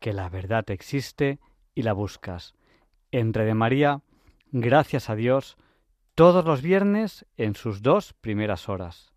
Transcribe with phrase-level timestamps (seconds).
[0.00, 1.38] que la verdad existe
[1.74, 2.54] y la buscas.
[3.12, 4.02] En de María,
[4.50, 5.56] gracias a Dios,
[6.14, 9.12] todos los viernes en sus dos primeras horas.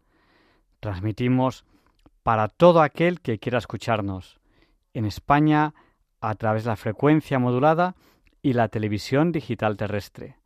[0.79, 1.65] Transmitimos
[2.21, 4.39] para todo aquel que quiera escucharnos,
[4.93, 5.73] en España
[6.21, 7.95] a través de la frecuencia modulada
[8.41, 10.37] y la televisión digital terrestre.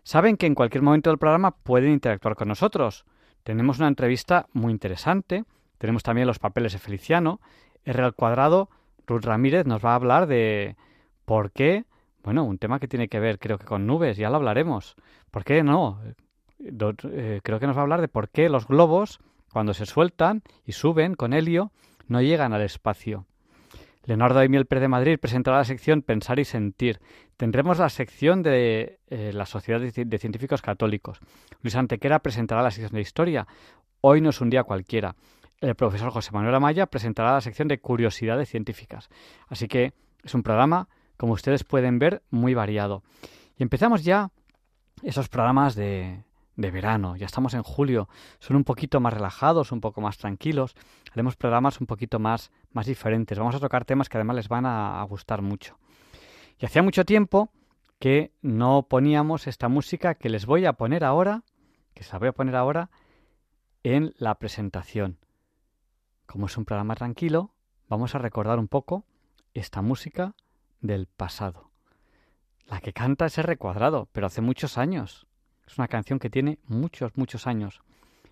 [0.03, 3.05] Saben que en cualquier momento del programa pueden interactuar con nosotros.
[3.45, 5.45] Tenemos una entrevista muy interesante,
[5.77, 7.41] tenemos también los papeles de Feliciano,
[7.85, 8.71] R al cuadrado,
[9.07, 10.77] Ruth Ramírez nos va a hablar de
[11.27, 11.85] por qué
[12.27, 14.97] bueno, un tema que tiene que ver, creo que con nubes, ya lo hablaremos.
[15.31, 16.01] ¿Por qué no?
[16.59, 19.21] Eh, creo que nos va a hablar de por qué los globos,
[19.57, 21.73] cuando se sueltan y suben con helio,
[22.09, 23.25] no llegan al espacio.
[24.05, 27.01] Leonardo Emil Pérez de Madrid presentará la sección Pensar y Sentir.
[27.39, 31.21] Tendremos la sección de eh, la Sociedad de Científicos Católicos.
[31.63, 33.47] Luis Antequera presentará la sección de Historia.
[34.03, 35.17] Hoy no es un día cualquiera.
[35.63, 39.09] El profesor José Manuel Amaya presentará la sección de Curiosidades Científicas.
[39.49, 43.05] Así que es un programa como ustedes pueden ver, muy variado.
[43.57, 44.29] Y empezamos ya
[45.03, 46.25] esos programas de,
[46.57, 47.17] de verano.
[47.17, 48.09] Ya estamos en julio.
[48.41, 50.75] Son un poquito más relajados, un poco más tranquilos.
[51.13, 53.39] Haremos programas un poquito más, más diferentes.
[53.39, 55.79] Vamos a tocar temas que además les van a, a gustar mucho.
[56.59, 57.51] Y hacía mucho tiempo
[57.99, 61.43] que no poníamos esta música que les voy a poner ahora,
[61.95, 62.91] que se la voy a poner ahora,
[63.83, 65.19] en la presentación.
[66.27, 67.55] Como es un programa tranquilo,
[67.89, 69.05] vamos a recordar un poco
[69.55, 70.35] esta música
[70.81, 71.71] del pasado.
[72.67, 75.26] La que canta es R cuadrado, pero hace muchos años.
[75.67, 77.81] Es una canción que tiene muchos, muchos años.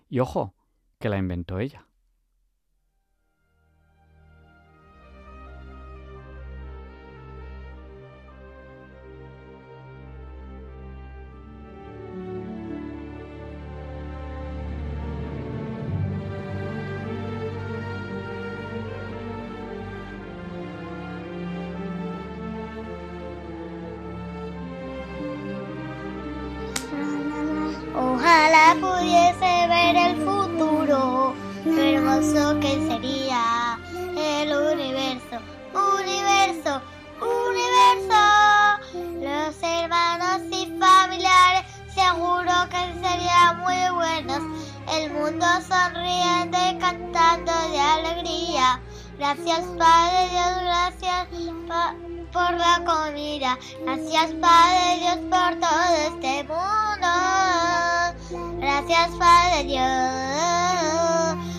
[0.09, 0.53] Y ojo,
[0.99, 1.85] que la inventó ella.
[43.75, 44.41] muy buenos,
[44.93, 48.81] el mundo sonriente cantando de alegría.
[49.17, 51.27] Gracias Padre Dios, gracias
[52.31, 53.57] por la comida.
[53.83, 57.07] Gracias Padre Dios por todo este mundo.
[58.59, 61.54] Gracias Padre Dios.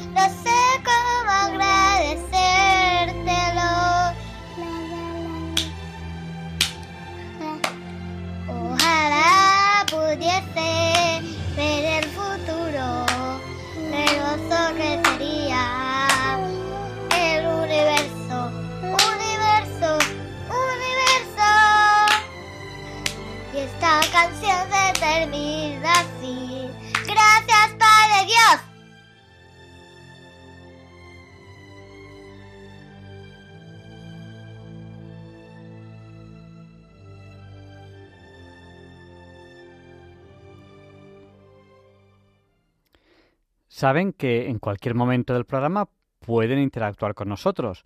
[43.77, 45.91] Saben que en cualquier momento del programa
[46.21, 47.85] pueden interactuar con nosotros.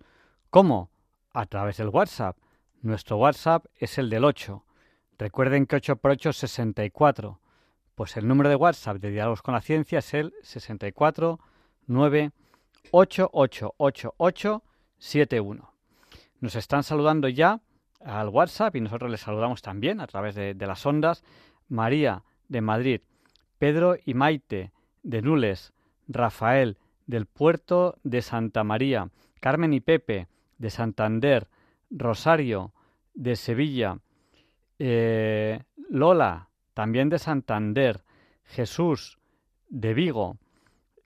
[0.49, 0.89] ¿Cómo?
[1.33, 2.37] A través del WhatsApp.
[2.81, 4.63] Nuestro WhatsApp es el del 8.
[5.17, 7.39] Recuerden que 8 por 8 es 64.
[7.95, 11.39] Pues el número de WhatsApp de Diálogos con la Ciencia es el 64
[11.87, 12.31] 9
[12.91, 15.73] 888871.
[16.39, 17.59] Nos están saludando ya
[17.99, 21.23] al WhatsApp y nosotros les saludamos también a través de, de las ondas.
[21.67, 23.01] María de Madrid,
[23.57, 24.71] Pedro y Maite
[25.03, 25.73] de Nules,
[26.07, 29.09] Rafael del puerto de Santa María,
[29.39, 31.47] Carmen y Pepe de Santander,
[31.89, 32.73] Rosario
[33.13, 33.99] de Sevilla,
[34.83, 35.61] eh,
[35.91, 38.03] Lola también de Santander,
[38.45, 39.19] Jesús
[39.69, 40.37] de Vigo.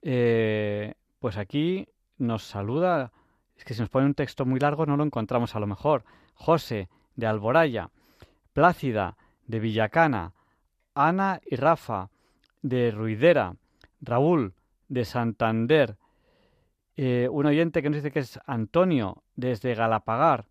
[0.00, 1.86] Eh, pues aquí
[2.16, 3.12] nos saluda,
[3.54, 6.04] es que si nos pone un texto muy largo no lo encontramos a lo mejor.
[6.32, 7.90] José de Alboraya,
[8.54, 10.32] Plácida de Villacana,
[10.94, 12.08] Ana y Rafa
[12.62, 13.56] de Ruidera,
[14.00, 14.54] Raúl
[14.88, 15.98] de Santander,
[16.96, 20.46] eh, un oyente que nos dice que es Antonio desde Galapagar,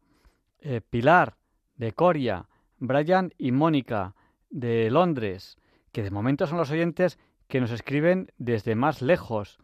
[0.89, 1.37] Pilar
[1.75, 2.47] de Coria,
[2.79, 4.15] Brian y Mónica
[4.49, 5.57] de Londres,
[5.91, 9.59] que de momento son los oyentes que nos escriben desde más lejos.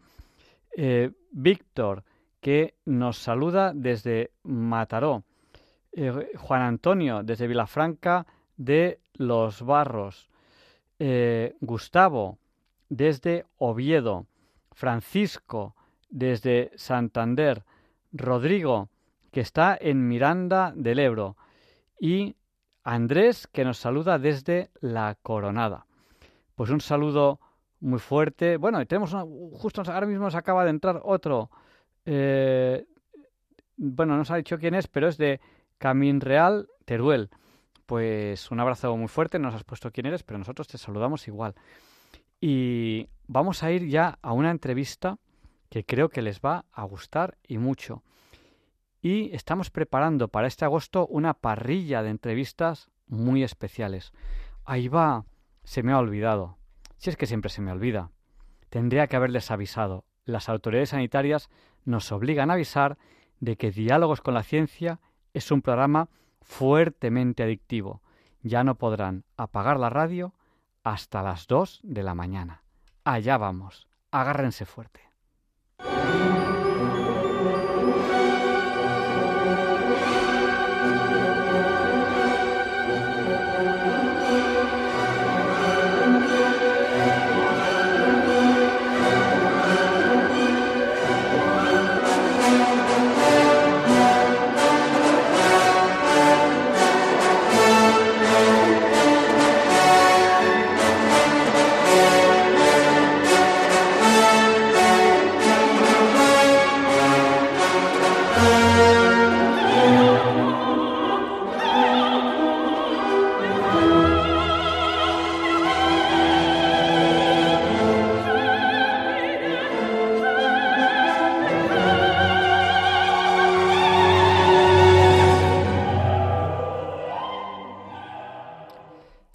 [0.76, 2.04] Eh, Víctor,
[2.40, 5.24] que nos saluda desde Mataró.
[6.36, 8.26] Juan Antonio, desde Vilafranca
[8.56, 10.30] de Los Barros.
[11.60, 12.38] Gustavo,
[12.88, 14.26] desde Oviedo.
[14.74, 15.74] Francisco
[16.10, 17.64] desde Santander,
[18.12, 18.88] Rodrigo
[19.30, 21.36] que está en Miranda del Ebro
[21.98, 22.34] y
[22.84, 25.86] Andrés que nos saluda desde La Coronada.
[26.54, 27.40] Pues un saludo
[27.80, 28.56] muy fuerte.
[28.56, 29.14] Bueno, tenemos
[29.52, 31.50] justo ahora mismo nos acaba de entrar otro.
[32.04, 32.84] Eh,
[33.76, 35.40] bueno, no se ha dicho quién es, pero es de
[35.78, 37.30] Camín Real, Teruel.
[37.86, 41.26] Pues un abrazo muy fuerte, no nos has puesto quién eres, pero nosotros te saludamos
[41.28, 41.54] igual.
[42.40, 45.18] Y vamos a ir ya a una entrevista
[45.68, 48.02] que creo que les va a gustar y mucho.
[49.02, 54.12] Y estamos preparando para este agosto una parrilla de entrevistas muy especiales.
[54.64, 55.26] Ahí va,
[55.64, 56.56] se me ha olvidado.
[56.98, 58.10] Si es que siempre se me olvida.
[58.70, 60.04] Tendría que haberles avisado.
[60.24, 61.50] Las autoridades sanitarias
[61.84, 62.96] nos obligan a avisar
[63.40, 65.00] de que Diálogos con la Ciencia
[65.34, 66.08] es un programa
[66.40, 68.02] fuertemente adictivo.
[68.40, 70.32] Ya no podrán apagar la radio
[70.84, 72.62] hasta las 2 de la mañana.
[73.02, 73.88] Allá vamos.
[74.12, 75.11] Agárrense fuerte.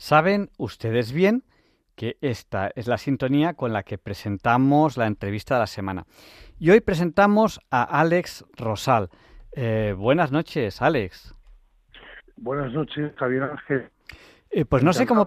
[0.07, 1.43] Saben ustedes bien
[1.97, 6.05] que esta es la sintonía con la que presentamos la entrevista de la semana.
[6.57, 9.09] Y hoy presentamos a Alex Rosal.
[9.51, 11.35] Eh, buenas noches, Alex.
[12.37, 13.89] Buenas noches, Javier Ángel.
[14.49, 15.25] Eh, pues no sé cómo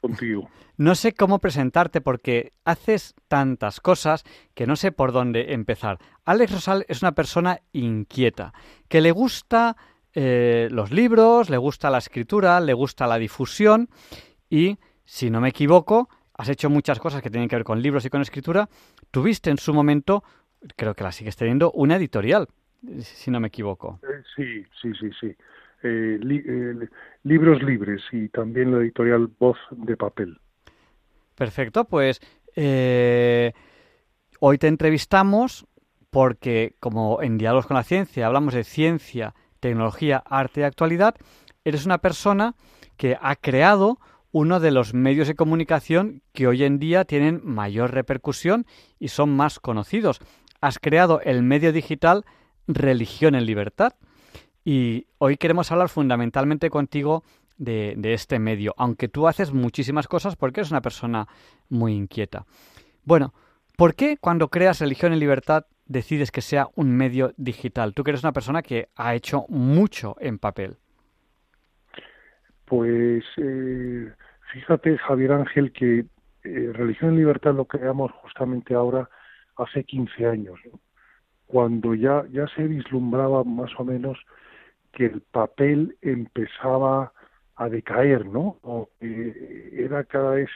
[0.00, 0.50] contigo.
[0.76, 4.24] no sé cómo presentarte porque haces tantas cosas
[4.54, 5.98] que no sé por dónde empezar.
[6.24, 8.54] Alex Rosal es una persona inquieta
[8.88, 9.76] que le gusta
[10.18, 13.90] eh, los libros, le gusta la escritura, le gusta la difusión
[14.48, 18.02] y, si no me equivoco, has hecho muchas cosas que tienen que ver con libros
[18.06, 18.66] y con escritura.
[19.10, 20.24] Tuviste en su momento,
[20.74, 22.48] creo que la sigues teniendo, una editorial,
[23.00, 24.00] si no me equivoco.
[24.04, 25.36] Eh, sí, sí, sí, sí.
[25.82, 26.18] Eh,
[27.24, 30.40] libros libres y también la editorial Voz de Papel.
[31.34, 32.22] Perfecto, pues
[34.40, 35.66] hoy te entrevistamos
[36.08, 39.34] porque como en Diálogos con la Ciencia hablamos de ciencia
[39.68, 41.16] tecnología, arte y actualidad,
[41.64, 42.54] eres una persona
[42.96, 43.98] que ha creado
[44.32, 48.66] uno de los medios de comunicación que hoy en día tienen mayor repercusión
[48.98, 50.20] y son más conocidos.
[50.60, 52.24] Has creado el medio digital
[52.68, 53.94] Religión en Libertad
[54.64, 57.22] y hoy queremos hablar fundamentalmente contigo
[57.56, 61.28] de, de, este medio, aunque tú haces muchísimas cosas porque eres una persona
[61.68, 62.44] muy inquieta.
[63.04, 63.32] Bueno,
[63.76, 67.94] ¿por qué cuando creas Religión en Libertad decides que sea un medio digital?
[67.94, 70.76] Tú que eres una persona que ha hecho mucho en papel.
[72.64, 74.12] Pues eh,
[74.52, 76.06] fíjate, Javier Ángel, que
[76.44, 79.08] eh, Religión y Libertad lo creamos justamente ahora
[79.56, 80.58] hace 15 años,
[81.46, 84.18] cuando ya, ya se vislumbraba más o menos
[84.92, 87.12] que el papel empezaba
[87.54, 88.58] a decaer, ¿no?
[88.62, 90.50] O que era cada vez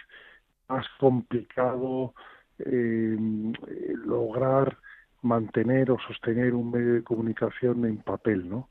[0.69, 2.15] más complicado
[2.67, 3.17] eh,
[4.05, 4.77] lograr
[5.23, 8.69] mantener o sostener un medio de comunicación en papel, ¿no?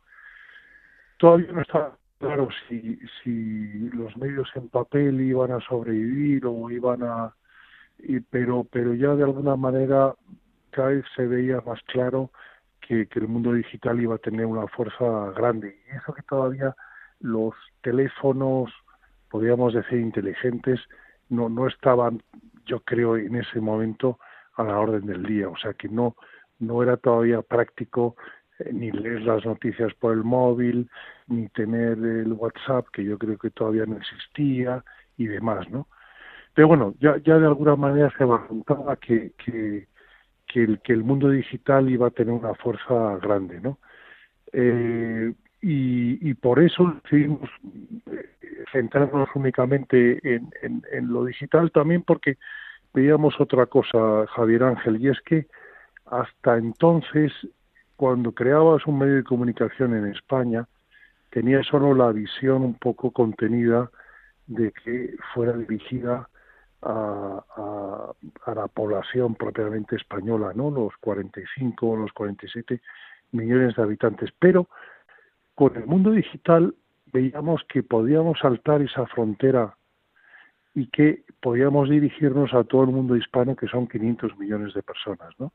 [1.17, 7.03] Todavía no está claro si, si los medios en papel iban a sobrevivir o iban
[7.03, 7.33] a...
[7.99, 10.15] Y, pero, pero ya de alguna manera
[10.71, 12.31] cada vez se veía más claro
[12.81, 15.77] que, que el mundo digital iba a tener una fuerza grande.
[15.87, 16.75] Y eso que todavía
[17.19, 18.71] los teléfonos,
[19.29, 20.79] podríamos decir, inteligentes,
[21.29, 22.21] no, no estaban,
[22.69, 24.19] yo creo, en ese momento
[24.55, 25.49] a la orden del día.
[25.49, 26.15] O sea que no,
[26.59, 28.15] no era todavía práctico
[28.59, 30.89] eh, ni leer las noticias por el móvil,
[31.27, 34.83] ni tener el WhatsApp, que yo creo que todavía no existía,
[35.17, 35.87] y demás, ¿no?
[36.53, 39.87] Pero bueno, ya, ya de alguna manera se apuntaba que, que,
[40.47, 43.77] que, el, que el mundo digital iba a tener una fuerza grande, ¿no?
[44.51, 47.49] Eh, y, y, por eso decidimos
[48.71, 52.37] centrarnos únicamente en, en, lo digital, también porque
[52.93, 55.47] veíamos otra cosa, Javier Ángel, y es que
[56.05, 57.31] hasta entonces,
[57.95, 60.67] cuando creabas un medio de comunicación en España,
[61.29, 63.89] tenía solo la visión un poco contenida
[64.47, 66.27] de que fuera dirigida
[66.81, 68.13] a, a,
[68.45, 70.71] a, la población propiamente española, ¿no?
[70.71, 72.81] Los 45 o los 47
[73.31, 74.31] millones de habitantes.
[74.39, 74.67] Pero
[75.53, 76.73] con el mundo digital
[77.11, 79.75] veíamos que podíamos saltar esa frontera
[80.75, 85.29] y que podíamos dirigirnos a todo el mundo hispano, que son 500 millones de personas,
[85.39, 85.51] ¿no?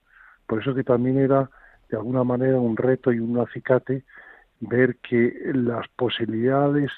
[0.47, 1.51] Por eso que también era,
[1.89, 4.05] de alguna manera, un reto y un acicate
[4.61, 6.91] ver que las posibilidades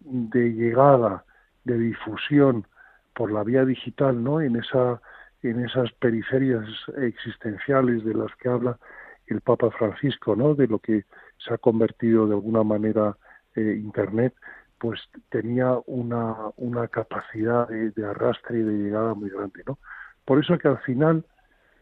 [0.00, 1.24] de llegada,
[1.64, 2.66] de difusión
[3.14, 4.40] por la vía digital, ¿no?
[4.40, 5.00] En esa
[5.42, 6.66] en esas periferias
[6.98, 8.78] existenciales de las que habla
[9.26, 10.54] el Papa Francisco, ¿no?
[10.54, 11.04] De lo que
[11.38, 13.16] se ha convertido de alguna manera
[13.56, 14.34] eh, Internet,
[14.78, 19.78] pues tenía una, una capacidad de, arrastre y de llegada muy grande, ¿no?
[20.24, 21.24] Por eso que al final,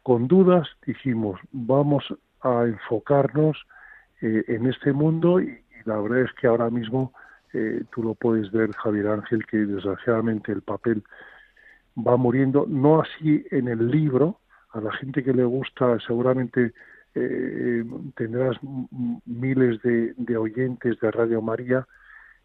[0.03, 2.05] con dudas, dijimos, vamos
[2.41, 3.57] a enfocarnos
[4.21, 7.13] eh, en este mundo y, y, la verdad es que ahora mismo
[7.53, 11.03] eh, tú lo puedes ver, Javier Ángel, que desgraciadamente el papel
[11.97, 14.41] va muriendo, no así en el libro,
[14.73, 16.73] a la gente que le gusta seguramente
[17.15, 17.85] eh,
[18.17, 18.57] tendrás
[19.27, 21.87] miles de, de, oyentes de Radio María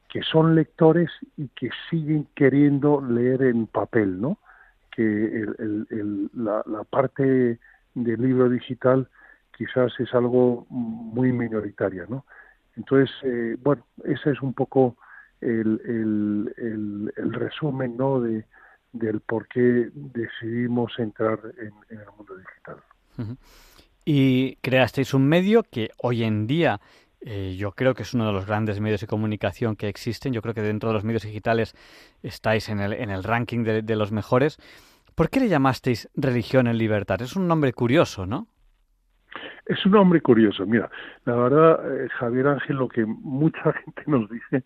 [0.09, 4.37] que son lectores y que siguen queriendo leer en papel, ¿no?
[4.91, 7.59] Que el, el, el, la, la, parte
[7.95, 9.07] del libro digital
[9.57, 12.25] quizás es algo muy minoritaria, ¿no?
[12.75, 14.97] Entonces, eh, bueno, ese es un poco
[15.41, 16.51] el,
[17.15, 18.21] resumen, ¿no?
[18.21, 18.45] De,
[18.93, 22.77] del por qué decidimos entrar en, el mundo digital.
[24.05, 26.79] Y creasteis un medio que hoy en día
[27.25, 30.33] eh, yo creo que es uno de los grandes medios de comunicación que existen.
[30.33, 31.73] Yo creo que dentro de los medios digitales
[32.21, 34.57] estáis en el, en el ranking de, los mejores.
[35.15, 37.21] ¿Por qué le llamasteis Religión en Libertad?
[37.21, 38.47] Es un nombre curioso, ¿no?
[39.65, 40.65] Es un nombre curioso.
[40.65, 40.89] Mira,
[41.23, 44.63] la verdad, eh, Javier Ángel, lo que mucha gente nos dice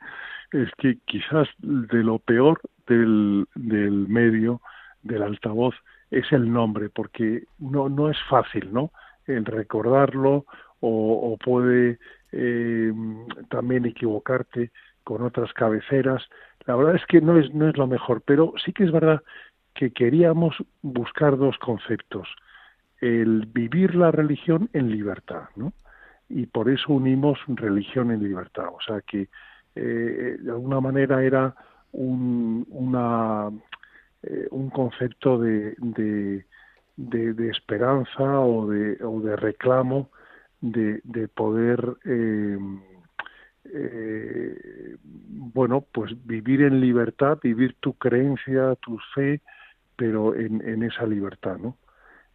[0.52, 4.62] es que quizás de lo peor del, del medio,
[5.04, 5.76] del altavoz,
[6.10, 8.92] es el nombre, porque no, no es fácil, ¿no?
[9.28, 10.46] El recordarlo
[10.80, 12.00] o, puede
[12.32, 12.94] eh,
[13.50, 14.72] también equivocarte
[15.04, 16.24] con otras cabeceras.
[16.66, 19.22] La verdad es que no es, no es lo mejor, pero sí que es verdad
[19.74, 22.28] que queríamos buscar dos conceptos.
[23.00, 25.74] El vivir la religión en libertad, ¿no?
[26.30, 28.68] Y por eso unimos religión en libertad.
[28.68, 29.30] O sea que
[29.76, 31.56] eh, de alguna manera era
[31.92, 33.50] un, una,
[34.24, 35.76] eh, un concepto de,
[36.98, 40.10] de, esperanza o de, o de reclamo
[40.60, 42.58] de, de poder eh,
[43.66, 49.42] eh, bueno pues vivir en libertad vivir tu creencia tu fe
[49.96, 51.78] pero en, en esa libertad no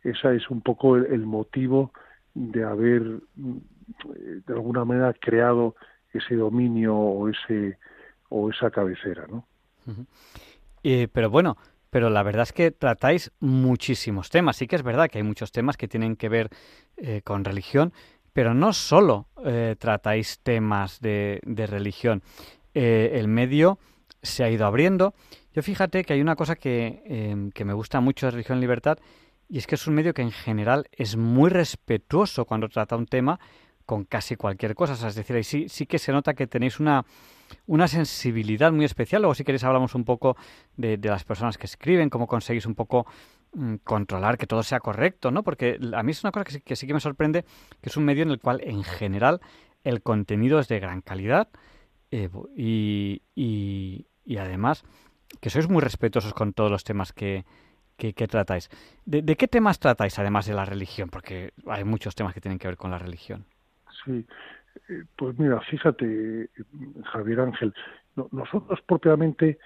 [0.04, 1.92] esa es un poco el, motivo
[2.34, 3.02] de haber
[3.36, 5.74] de alguna manera creado
[6.12, 7.78] ese dominio o ese
[8.32, 9.44] o esa cabecera, ¿no?
[10.82, 11.56] Eh, pero bueno,
[11.92, 14.56] pero la verdad es que tratáis muchísimos temas.
[14.56, 16.48] Sí que es verdad que hay muchos temas que tienen que ver
[16.96, 17.92] eh, con religión,
[18.32, 22.22] pero no solo eh, tratáis temas de, de religión.
[22.72, 23.78] Eh, el medio
[24.22, 25.12] se ha ido abriendo.
[25.52, 28.96] Yo fíjate que hay una cosa que, eh, que me gusta mucho de Religión Libertad,
[29.50, 33.04] y es que es un medio que en general es muy respetuoso cuando trata un
[33.04, 33.38] tema
[33.84, 34.94] con casi cualquier cosa.
[35.06, 37.04] Es decir, ahí sí, sí que se nota que tenéis una,
[37.66, 39.22] una sensibilidad muy especial.
[39.22, 40.36] Luego, si queréis, hablamos un poco
[40.76, 43.06] de, las personas que escriben, cómo conseguís un poco
[43.52, 45.42] mmm, controlar que todo sea correcto, ¿no?
[45.42, 47.44] Porque a mí es una cosa que sí, que sí que me sorprende,
[47.80, 49.40] que es un medio en el cual, en general,
[49.84, 51.48] el contenido es de gran calidad
[52.10, 54.84] eh, y, y, y además
[55.40, 57.44] que sois muy respetuosos con todos los temas que,
[57.96, 58.68] que, tratáis.
[59.04, 61.08] ¿De, ¿De, qué temas tratáis además de la religión?
[61.08, 63.46] Porque hay muchos temas que tienen que ver con la religión.
[64.04, 64.26] Sí,
[65.16, 66.50] pues mira, fíjate,
[67.04, 67.74] Javier Ángel,
[68.30, 69.58] nosotros propiamente,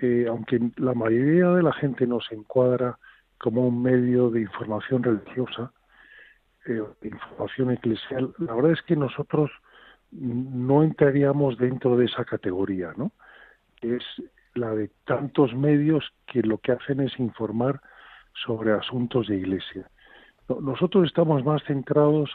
[0.00, 2.98] eh, aunque la mayoría de la gente nos encuadra
[3.38, 5.72] como un medio de información religiosa,
[6.66, 9.50] eh, información eclesial, la verdad es que nosotros
[10.10, 13.12] no entraríamos dentro de esa categoría, ¿no?
[13.82, 14.02] es
[14.54, 17.80] la de tantos medios que lo que hacen es informar
[18.44, 19.88] sobre asuntos de iglesia.
[20.48, 22.30] Nosotros estamos más centrados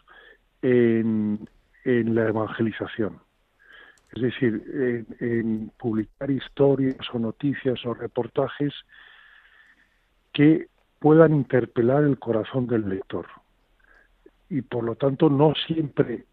[0.62, 1.48] en,
[1.84, 3.20] en la evangelización,
[4.14, 8.74] es decir, en, publicar historias o noticias o reportajes
[10.34, 10.68] que
[11.00, 13.28] puedan interpelar el corazón del lector.
[14.50, 16.26] Y por lo tanto, no siempre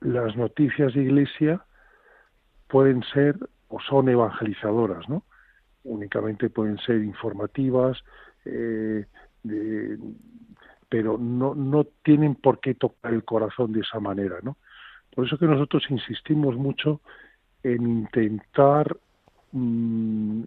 [0.00, 1.64] las noticias de iglesia
[2.68, 3.36] pueden ser
[3.68, 5.24] o son evangelizadoras, ¿no?
[5.82, 7.98] Únicamente pueden ser informativas,
[8.44, 9.04] eh,
[10.88, 14.56] pero no, no tienen por qué tocar el corazón de esa manera, ¿no?
[15.14, 17.00] Por eso que nosotros insistimos mucho
[17.62, 18.96] en intentar
[19.52, 20.42] mm,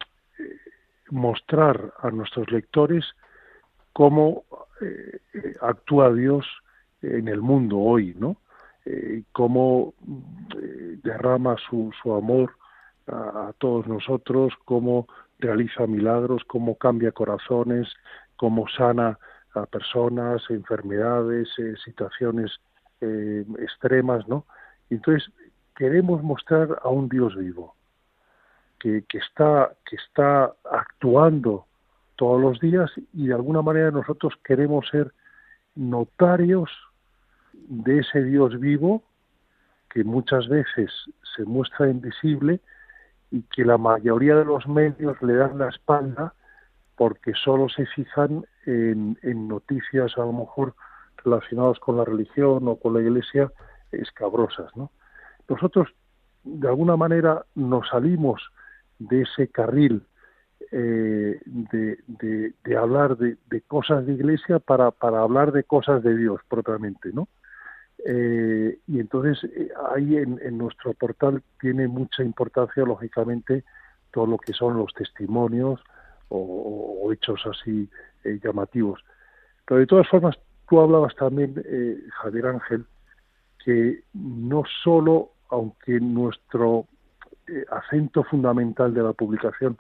[1.12, 3.06] mostrar a nuestros lectores
[3.94, 4.44] cómo
[4.82, 5.20] eh,
[5.62, 6.46] actúa Dios
[7.02, 8.38] en el mundo hoy, ¿no?
[8.86, 9.94] Eh, cómo
[10.62, 12.52] eh, derrama su amor
[13.08, 15.08] a, todos nosotros, cómo
[15.40, 17.88] realiza milagros, cómo cambia corazones,
[18.36, 19.18] cómo sana
[19.54, 21.48] a personas, enfermedades,
[21.84, 22.52] situaciones
[23.00, 24.46] extremas, ¿no?
[24.90, 25.30] Entonces,
[25.76, 27.76] queremos mostrar a un Dios vivo,
[28.80, 31.66] que, está, actuando
[32.16, 35.14] todos los días y de alguna manera nosotros queremos ser
[35.76, 36.70] notarios
[37.54, 39.04] de ese Dios vivo
[39.90, 40.92] que muchas veces
[41.36, 42.60] se muestra invisible
[43.30, 46.34] y que la mayoría de los medios le dan la espalda
[46.96, 50.74] porque solo se fijan en noticias a lo mejor
[51.24, 53.52] relacionadas con la religión o con la iglesia
[53.92, 54.76] escabrosas.
[54.76, 54.92] ¿no?
[55.48, 55.90] Nosotros,
[56.44, 58.42] de alguna manera, nos salimos
[59.00, 60.04] de ese carril
[60.72, 67.30] eh, de, hablar de, cosas de iglesia para, hablar de cosas de Dios propiamente, ¿no?
[68.06, 73.64] Eh, y entonces eh, ahí en, en, nuestro portal tiene mucha importancia, lógicamente,
[74.12, 75.82] todo lo que son los testimonios
[76.30, 77.90] o, hechos así
[78.44, 79.00] llamativos.
[79.66, 80.36] Pero de todas formas,
[80.68, 81.64] tú hablabas también,
[82.22, 82.86] Javier Ángel,
[83.68, 86.86] que no solo, aunque nuestro
[87.48, 89.78] eh, acento fundamental de la publicación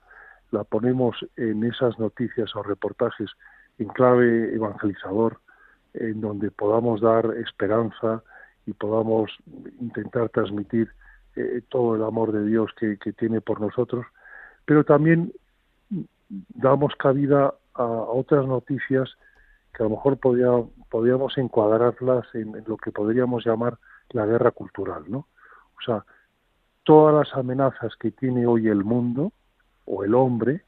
[0.51, 3.29] la ponemos en esas noticias o reportajes
[3.79, 5.39] en clave evangelizador,
[5.93, 8.23] en donde podamos dar esperanza
[8.65, 9.31] y podamos
[9.79, 10.89] intentar transmitir
[11.37, 14.05] eh, todo el amor de Dios que, tiene por nosotros,
[14.65, 15.31] pero también
[16.55, 19.09] damos cabida a, otras noticias
[19.77, 20.49] que a lo mejor podía,
[20.89, 23.77] podríamos encuadrarlas en, lo que podríamos llamar
[24.09, 25.19] la guerra cultural, ¿no?
[25.19, 26.03] O sea,
[26.83, 29.31] todas las amenazas que tiene hoy el mundo
[29.85, 30.63] o el hombre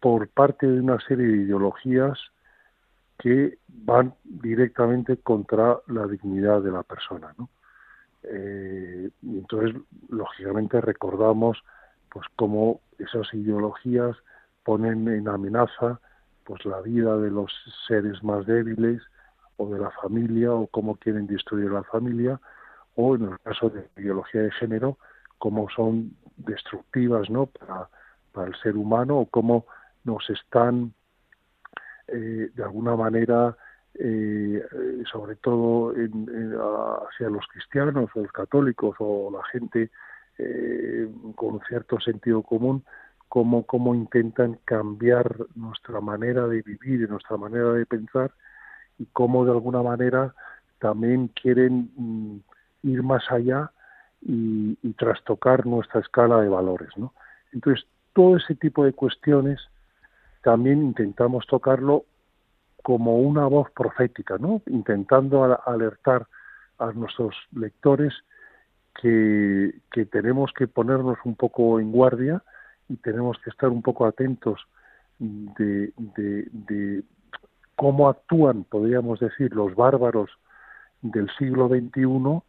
[0.00, 2.18] por parte de una serie de ideologías
[3.20, 7.50] que van directamente contra la dignidad de la persona, ¿no?
[8.24, 11.62] Eh, entonces, lógicamente, recordamos
[12.10, 14.16] pues cómo esas ideologías
[14.64, 16.00] ponen en amenaza
[16.52, 17.50] pues la vida de los
[17.88, 19.00] seres más débiles
[19.56, 22.38] o de la familia o cómo quieren destruir la familia
[22.94, 24.98] o en el caso de ideología de género
[25.38, 27.88] cómo son destructivas no para,
[28.46, 29.64] el ser humano o cómo
[30.04, 30.92] nos están
[32.08, 33.56] eh, de alguna manera
[33.94, 34.62] eh,
[35.10, 36.54] sobre todo en,
[37.08, 39.90] hacia los cristianos o los católicos o la gente
[40.36, 42.84] eh, con cierto sentido común
[43.32, 48.30] cómo, cómo intentan cambiar nuestra manera de vivir y nuestra manera de pensar
[48.98, 50.34] y cómo de alguna manera
[50.78, 52.36] también quieren mm,
[52.82, 53.70] ir más allá
[54.20, 56.90] y, trastocar nuestra escala de valores.
[56.98, 57.14] ¿no?
[57.54, 59.58] Entonces, todo ese tipo de cuestiones
[60.42, 62.04] también intentamos tocarlo
[62.82, 64.60] como una voz profética, ¿no?
[64.66, 66.26] intentando alertar
[66.78, 68.12] a nuestros lectores
[69.00, 72.42] que, que tenemos que ponernos un poco en guardia
[72.92, 74.60] y tenemos que estar un poco atentos
[75.18, 77.02] de, de,
[77.74, 80.30] cómo actúan, podríamos decir, los bárbaros
[81.00, 82.42] del siglo XXI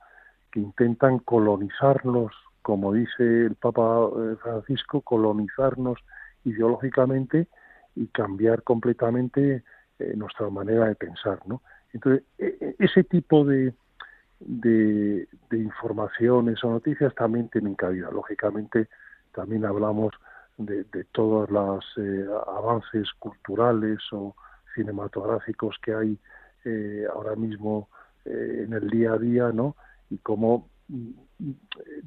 [0.52, 6.00] que intentan colonizarnos, como dice el Papa eh, Francisco, colonizarnos
[6.44, 7.48] ideológicamente
[7.96, 9.64] y cambiar completamente
[10.00, 11.62] eh, nuestra manera de pensar, ¿no?
[11.94, 13.74] Entonces, e, e, ese tipo de,
[14.40, 18.12] de, de informaciones o noticias también tienen cabida.
[18.12, 18.90] Lógicamente,
[19.34, 20.14] también hablamos
[20.58, 24.36] de, todos los eh, avances culturales o
[24.76, 26.18] cinematográficos que hay
[26.66, 27.90] eh, ahora mismo
[28.26, 29.76] en el día a día, ¿no?
[30.10, 31.12] Y cómo mm,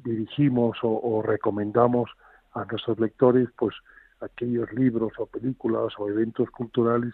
[0.03, 2.09] dirigimos o, recomendamos
[2.53, 3.75] a nuestros lectores, pues
[4.19, 7.13] aquellos libros o películas o eventos culturales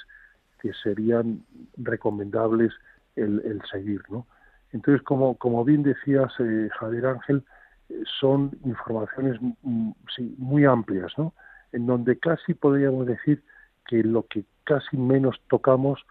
[0.62, 1.44] que serían
[1.76, 2.72] recomendables
[3.18, 4.26] el, el seguir, ¿no?
[4.74, 7.44] Entonces, como, como bien decías, eh, Javier Ángel, eh,
[8.20, 11.34] son informaciones mm, sí, muy amplias, ¿no?
[11.72, 13.44] En donde casi podríamos decir
[13.88, 16.06] que lo que casi menos tocamos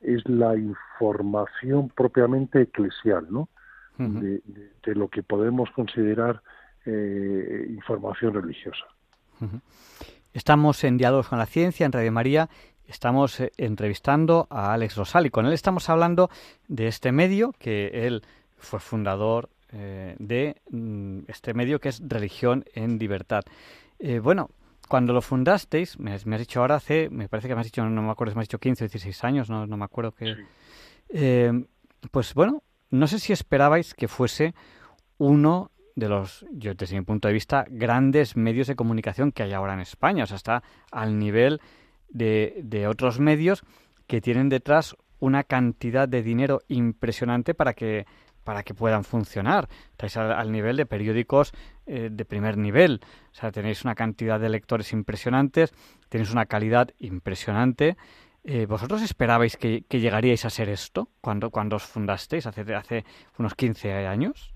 [0.00, 3.48] es la información propiamente eclesial, ¿no?
[3.98, 4.40] de,
[4.94, 6.40] lo que podemos considerar
[6.86, 8.84] eh, información religiosa.
[10.32, 12.48] Estamos en Diálogos con la Ciencia, en Radio María,
[12.86, 16.30] estamos eh, entrevistando a Alex Rosal y con él estamos hablando
[16.68, 18.22] de este medio que él
[18.56, 23.42] fue fundador eh, de mm, este medio que es Religión en Libertad.
[23.98, 24.50] Eh, bueno,
[24.88, 28.02] cuando lo fundasteis, me, has dicho ahora hace, me parece que me has dicho, no
[28.02, 30.36] me acuerdo, me has dicho 15 o 16 años, no, no me acuerdo que...
[32.10, 34.54] pues bueno, no sé si esperabais que fuese
[35.18, 39.52] uno de los, yo desde mi punto de vista, grandes medios de comunicación que hay
[39.52, 40.24] ahora en España.
[40.24, 41.60] O sea, está al nivel
[42.08, 43.64] de, de otros medios
[44.06, 48.06] que tienen detrás una cantidad de dinero impresionante para que
[48.48, 49.68] para que puedan funcionar.
[49.90, 51.52] Estáis al, nivel de periódicos
[51.84, 53.02] eh, de primer nivel.
[53.30, 55.74] O sea, tenéis una cantidad de lectores impresionantes,
[56.08, 57.98] tenéis una calidad impresionante.
[58.44, 63.04] Eh, ¿Vosotros esperabais que, llegaríais a ser esto cuando, cuando os fundasteis hace, hace
[63.38, 64.54] unos 15 años?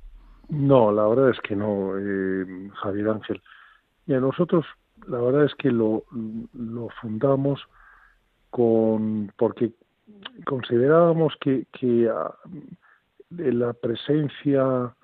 [0.48, 3.42] No, la verdad es que no, eh, Javier Ángel.
[4.07, 4.64] Y a nosotros
[5.07, 6.05] la verdad es que lo,
[6.55, 7.61] lo fundamos
[8.48, 9.72] con porque
[10.46, 12.11] considerábamos que, que
[13.38, 14.94] ah, la presencia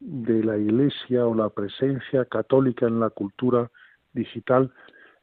[0.00, 3.70] de la Iglesia o la presencia católica en la cultura
[4.12, 4.72] digital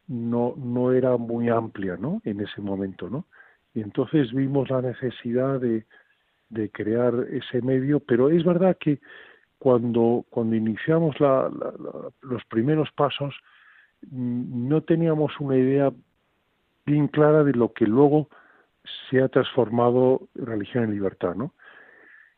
[0.08, 2.22] no, no era muy amplia ¿no?
[2.26, 3.10] en ese momento.
[3.10, 3.26] ¿no?
[3.74, 5.86] Y entonces vimos la necesidad de,
[6.50, 9.00] de crear ese medio, pero es verdad que
[9.60, 11.50] cuando, cuando iniciamos la,
[12.22, 13.34] los primeros pasos,
[14.12, 15.92] Mm, no teníamos una idea
[16.86, 18.30] bien clara de lo que luego
[19.10, 21.54] se ha transformado religión en libertad, ¿no?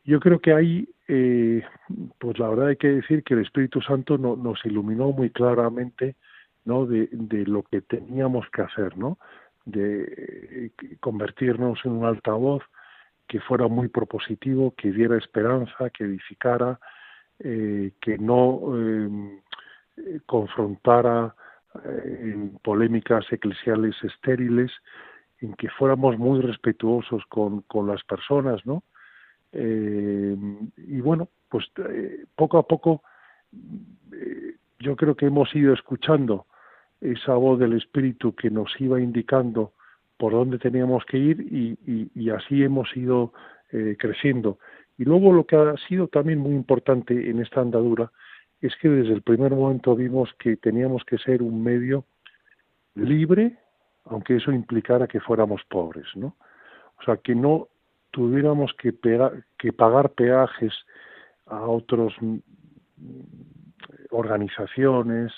[0.06, 1.64] Yo creo que ahí, eh,
[2.18, 6.14] pues la verdad hay que decir que el Espíritu Santo no, nos iluminó muy claramente,
[6.64, 6.86] ¿no?
[6.86, 9.18] De, de, lo que teníamos que hacer, ¿no?
[9.64, 12.62] De eh, convertirnos en un altavoz
[13.26, 16.78] que fuera muy propositivo, que diera esperanza, que edificara,
[17.40, 21.34] eh, que no eh, confrontara
[21.84, 24.70] en polémicas eclesiales estériles,
[25.40, 28.84] en que fuéramos muy respetuosos con, con las personas, ¿no?
[29.58, 30.36] Eh,
[30.76, 33.02] y bueno, pues eh, poco a poco
[34.12, 36.44] eh, yo creo que hemos ido escuchando
[37.00, 39.72] esa voz del Espíritu que nos iba indicando
[40.18, 43.32] por dónde teníamos que ir y, y, así hemos ido
[43.98, 44.58] creciendo.
[44.96, 48.10] Y luego lo que ha sido también muy importante en esta andadura
[48.62, 52.04] es que desde el primer momento vimos que teníamos que ser un medio
[52.94, 53.58] libre,
[54.06, 56.34] aunque eso implicara que fuéramos pobres, ¿no?
[56.98, 57.68] O sea, que no
[58.16, 58.94] tuviéramos que,
[59.74, 60.72] pagar peajes
[61.44, 62.38] a otras mm,
[64.10, 65.32] organizaciones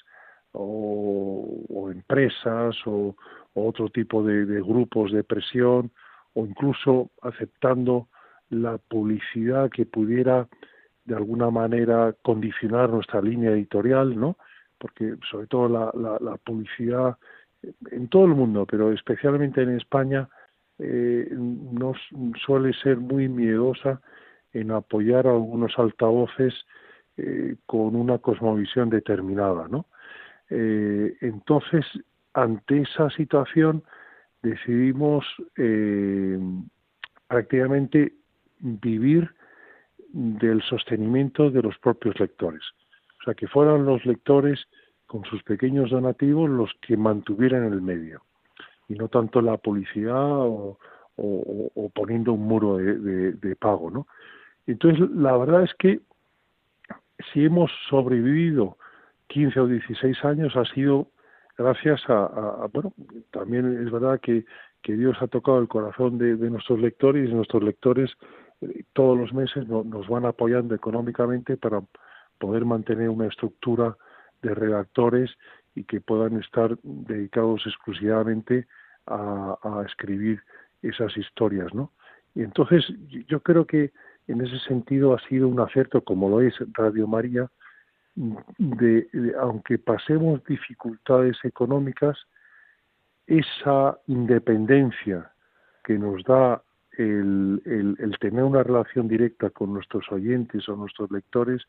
[0.52, 3.16] o, empresas o,
[3.54, 5.90] otro tipo de, de grupos de presión
[6.34, 8.06] o incluso aceptando
[8.50, 10.46] la publicidad que pudiera
[11.04, 14.36] de alguna manera condicionar nuestra línea editorial, ¿no?
[14.78, 17.16] Porque sobre todo la, la, publicidad
[17.90, 20.28] en todo el mundo, pero especialmente en España,
[20.78, 21.96] eh, nos
[22.44, 24.00] suele ser muy miedosa
[24.52, 26.54] en apoyar a algunos altavoces
[27.16, 29.86] eh, con una cosmovisión determinada, ¿no?
[30.50, 31.84] Eh, entonces,
[32.32, 33.82] ante esa situación,
[34.42, 35.26] decidimos
[37.26, 38.12] prácticamente
[38.60, 39.28] vivir
[40.12, 42.62] del sostenimiento de los propios lectores.
[43.20, 44.60] O sea, que fueran los lectores
[45.06, 48.22] con sus pequeños donativos los que mantuvieran el medio
[48.88, 50.78] y no tanto la publicidad o,
[51.94, 54.06] poniendo un muro de, pago, ¿no?
[54.66, 56.00] Entonces, la verdad es que
[57.32, 58.76] si hemos sobrevivido
[59.26, 61.08] 15 o 16 años ha sido
[61.56, 62.92] gracias a, bueno,
[63.32, 64.44] también es verdad que,
[64.80, 68.16] que Dios ha tocado el corazón de, de nuestros lectores y nuestros lectores
[68.92, 71.82] todos los meses nos van apoyando económicamente para
[72.38, 73.96] poder mantener una estructura
[74.42, 75.30] de redactores
[75.74, 78.66] y que puedan estar dedicados exclusivamente
[79.08, 80.40] a, escribir
[80.82, 81.92] esas historias, ¿no?
[82.34, 82.84] Y entonces
[83.26, 83.92] yo creo que
[84.26, 87.50] en ese sentido ha sido un acierto, como lo es Radio María,
[88.14, 89.08] de,
[89.40, 92.18] aunque pasemos dificultades económicas,
[93.26, 95.30] esa independencia
[95.84, 96.62] que nos da
[96.98, 101.62] el, el, tener una relación directa con nuestros oyentes o nuestros lectores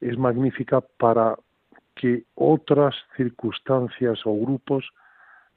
[0.00, 1.36] es magnífica para
[1.94, 4.84] que otras circunstancias o grupos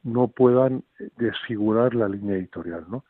[0.03, 0.83] no puedan
[1.17, 2.85] desfigurar la línea editorial.
[2.89, 3.03] ¿no?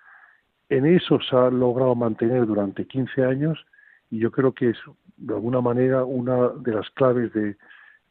[0.69, 3.65] En eso se ha logrado mantener durante 15 años
[4.09, 4.77] y yo creo que es
[5.17, 7.55] de alguna manera una de las claves de,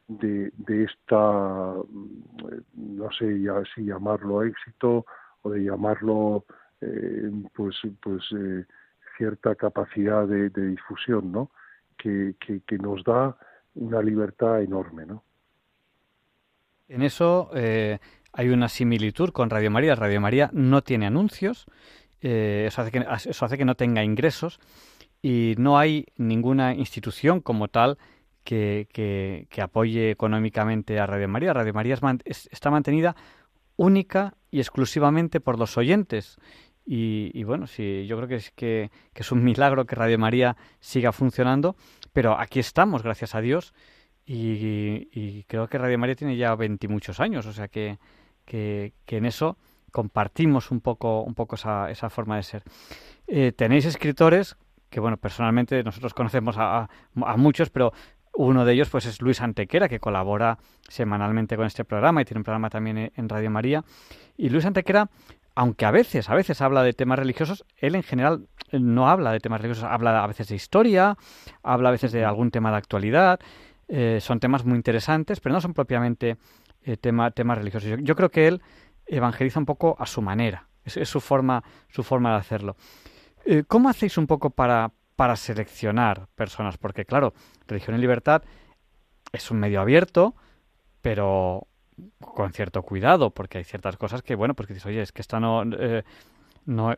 [0.07, 1.15] de, esta,
[2.75, 5.05] no sé ya, si llamarlo éxito
[5.41, 6.45] o de llamarlo
[6.81, 8.65] eh, pues, pues eh,
[9.17, 11.51] cierta capacidad de, difusión, ¿no?
[11.97, 13.35] Que, que, nos da
[13.75, 15.23] una libertad enorme, ¿no?
[16.87, 17.99] En eso eh,
[18.33, 19.95] hay una similitud con Radio María.
[19.95, 21.65] Radio María no tiene anuncios,
[22.21, 24.59] eso, hace que, eso hace que no tenga ingresos
[25.21, 27.97] y no hay ninguna institución como tal
[28.43, 28.87] que,
[29.49, 31.53] que, apoye económicamente a Radio María.
[31.53, 33.15] Radio María está mantenida
[33.75, 36.37] única y exclusivamente por los oyentes.
[36.91, 41.11] Y, bueno, sí, yo creo que es, que, es un milagro que Radio María siga
[41.11, 41.75] funcionando,
[42.13, 43.75] pero aquí estamos, gracias a Dios,
[44.31, 46.55] y, creo que Radio María tiene ya
[46.87, 47.97] muchos años, o sea que,
[48.45, 49.57] que, en eso
[49.91, 52.63] compartimos un poco, un poco esa, esa forma de ser.
[53.27, 54.55] Eh, tenéis escritores
[54.89, 56.89] que bueno, personalmente nosotros conocemos a,
[57.21, 57.93] a, muchos, pero
[58.33, 62.39] uno de ellos pues es Luis Antequera, que colabora semanalmente con este programa y tiene
[62.39, 63.83] un programa también en Radio María.
[64.37, 65.09] Y Luis Antequera,
[65.55, 69.39] aunque a veces, a veces habla de temas religiosos, él en general no habla de
[69.39, 71.17] temas religiosos, habla a veces de historia,
[71.63, 73.39] habla a veces de algún tema de actualidad,
[73.91, 76.37] eh, son temas muy interesantes, pero no son propiamente
[76.83, 77.99] eh, tema, temas religiosos.
[78.03, 78.61] Yo, creo que él
[79.07, 82.75] evangeliza un poco a su manera, es, su, forma, su forma de hacerlo.
[83.45, 86.77] Eh, ¿Cómo hacéis un poco para, para seleccionar personas?
[86.77, 87.33] Porque claro,
[87.67, 88.43] Religión y Libertad
[89.31, 90.35] es un medio abierto,
[91.01, 91.67] pero
[92.19, 95.23] con cierto cuidado, porque hay ciertas cosas que, bueno, pues que dices, oye, es que
[95.23, 96.95] esto no, no,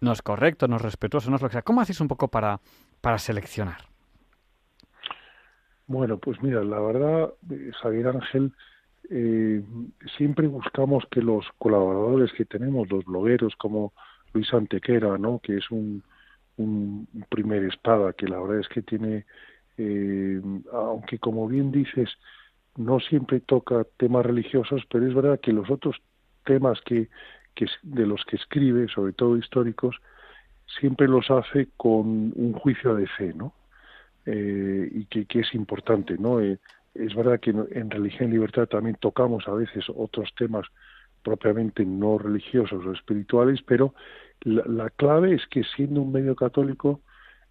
[0.00, 1.62] no, es correcto, no es respetuoso, no es lo que sea.
[1.62, 2.60] ¿Cómo hacéis un poco para,
[3.00, 3.95] para seleccionar?
[5.86, 7.34] Bueno, pues mira, la verdad,
[7.80, 8.52] Xavier Ángel,
[9.08, 9.62] eh,
[10.16, 13.92] siempre buscamos que los colaboradores que tenemos, los blogueros como
[14.32, 15.38] Luis Antequera, ¿no?
[15.38, 16.02] que es un,
[16.56, 19.26] un primer espada, que la verdad es que tiene,
[19.78, 20.40] eh,
[20.72, 22.10] aunque como bien dices,
[22.76, 25.96] no siempre toca temas religiosos, pero es verdad que los otros
[26.44, 27.08] temas que,
[27.54, 29.96] que de los que escribe, sobre todo históricos,
[30.80, 33.52] siempre los hace con un juicio de fe, ¿no?
[34.26, 36.40] Eh, y que, que, es importante, ¿no?
[36.40, 36.58] Eh,
[36.94, 40.66] es verdad que en Religión y Libertad también tocamos a veces otros temas
[41.22, 43.94] propiamente no religiosos o espirituales, pero
[44.42, 47.00] la, clave es que siendo un medio católico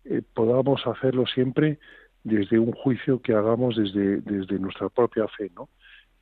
[0.05, 1.79] eh, podamos hacerlo siempre
[2.23, 5.69] desde un juicio que hagamos desde, desde nuestra propia fe, ¿no?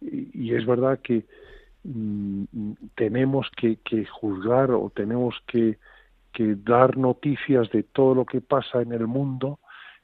[0.02, 1.26] Y, es verdad que
[1.84, 2.44] mm,
[2.96, 5.78] tenemos que, juzgar o tenemos que,
[6.66, 9.60] dar noticias de todo lo que pasa en el mundo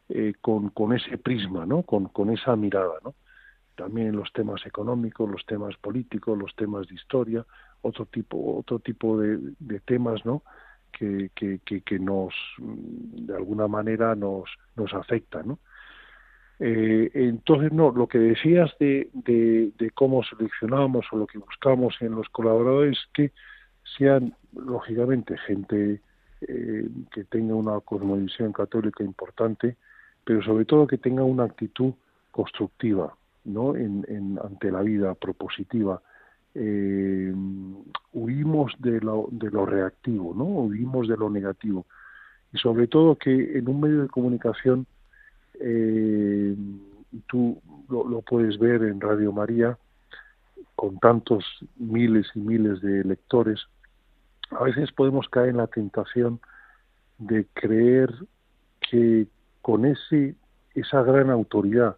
[0.10, 1.84] eh, con, ese prisma, ¿no?
[1.84, 3.16] Con, con esa mirada, ¿no?
[3.76, 7.46] También los temas económicos, los temas políticos, los temas de historia,
[7.82, 10.44] otro tipo, otro tipo de, temas, ¿no?
[10.92, 15.58] Que, que, que, nos, de alguna manera, nos, nos afectan.
[16.60, 19.10] Eh, entonces, no, lo que decías de,
[19.94, 23.32] cómo seleccionamos o lo que buscamos en los colaboradores es que
[23.98, 26.02] sean, lógicamente, gente
[26.42, 29.78] eh, que tenga una cosmovisión católica importante,
[30.30, 31.92] pero sobre todo que tenga una actitud
[32.30, 33.16] constructiva,
[33.46, 33.74] ¿no?
[33.74, 36.04] Ante la vida propositiva.
[36.54, 37.34] Eh,
[38.14, 40.44] huimos de lo, de lo reactivo, ¿no?
[40.44, 41.88] Huimos de lo negativo.
[42.54, 44.86] Y sobre todo que en un medio de comunicación
[45.60, 46.56] eh,
[47.26, 49.80] tú lo, puedes ver en Radio María
[50.76, 51.44] con tantos
[51.76, 53.62] miles y miles de lectores.
[54.52, 56.40] A veces podemos caer en la tentación
[57.18, 58.14] de creer
[58.80, 59.26] que
[59.70, 60.36] con ese
[60.74, 61.98] esa gran autoridad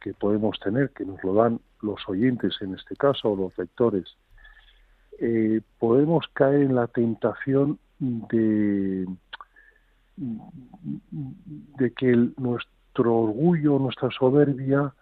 [0.00, 4.16] que podemos tener, que nos lo dan los oyentes en este caso o los lectores,
[5.18, 9.06] eh, podemos caer en la tentación de,
[10.16, 14.94] de que el, nuestro nuestro orgullo, nuestra soberbia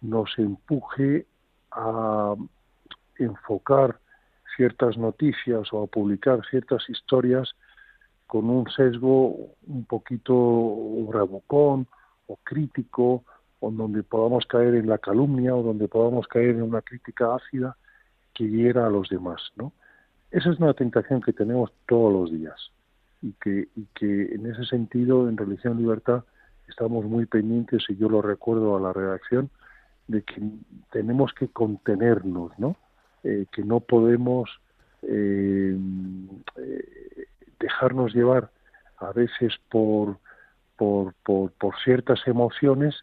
[0.00, 1.26] nos empuje
[1.72, 2.34] a
[3.18, 3.98] enfocar
[4.56, 7.56] ciertas noticias o a publicar ciertas historias
[8.26, 10.34] con un sesgo un poquito
[11.08, 11.86] bravucón
[12.26, 13.22] o crítico,
[13.60, 17.76] o donde podamos caer en la calumnia o donde podamos caer en una crítica ácida
[18.34, 19.72] que hiera a los demás, ¿no?
[20.30, 22.70] Esa es una tentación que tenemos todos los días
[23.22, 26.24] y que, y que en ese sentido en Religión Libertad
[26.68, 29.50] estamos muy pendientes, y yo lo recuerdo a la redacción,
[30.08, 30.42] de que
[30.90, 32.76] tenemos que contenernos, ¿no?
[33.22, 34.50] Eh, que no podemos
[35.02, 35.78] eh,
[36.56, 37.23] eh,
[37.64, 38.50] dejarnos llevar
[38.98, 40.18] a veces por,
[40.76, 42.94] por, por, por, ciertas emociones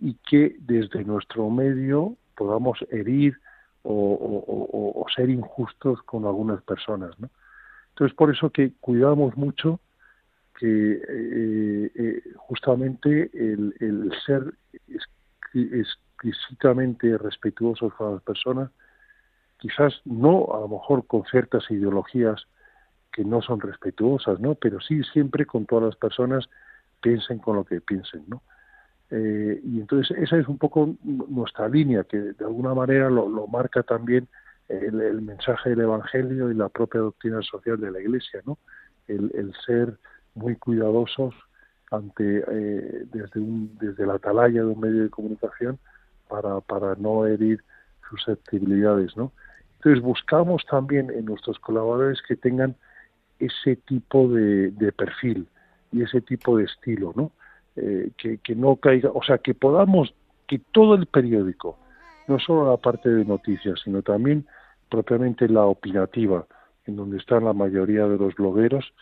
[0.00, 3.38] y que desde nuestro medio podamos herir
[3.82, 7.18] o, ser injustos con algunas personas.
[7.18, 7.30] ¿no?
[7.90, 9.80] Entonces, por eso que cuidamos mucho
[10.58, 14.52] que justamente el, el ser
[15.54, 18.70] exquisitamente respetuosos con las personas,
[19.58, 22.46] quizás no a lo mejor con ciertas ideologías
[23.18, 24.54] que no son respetuosas, ¿no?
[24.54, 26.48] Pero sí siempre con todas las personas
[27.00, 28.42] piensen con lo que piensen, ¿no?
[29.10, 33.82] Eh, y entonces esa es un poco nuestra línea, que de alguna manera lo, marca
[33.82, 34.28] también
[34.68, 38.56] el, mensaje del Evangelio y la propia doctrina social de la Iglesia, ¿no?
[39.08, 39.98] El, ser
[40.36, 41.34] muy cuidadosos
[41.90, 45.76] ante eh, desde un, desde la atalaya de un medio de comunicación
[46.28, 47.64] para, para no herir
[48.08, 49.32] susceptibilidades, ¿no?
[49.78, 52.76] Entonces buscamos también en nuestros colaboradores que tengan
[53.38, 55.46] ese tipo de, perfil
[55.92, 57.32] y ese tipo de estilo, ¿no?
[57.76, 60.12] Eh, que, no caiga, o sea, que podamos,
[60.46, 61.78] que todo el periódico,
[62.26, 64.46] no solo la parte de noticias, sino también
[64.88, 66.46] propiamente la opinativa,
[66.86, 68.92] en donde están la mayoría de los blogueros,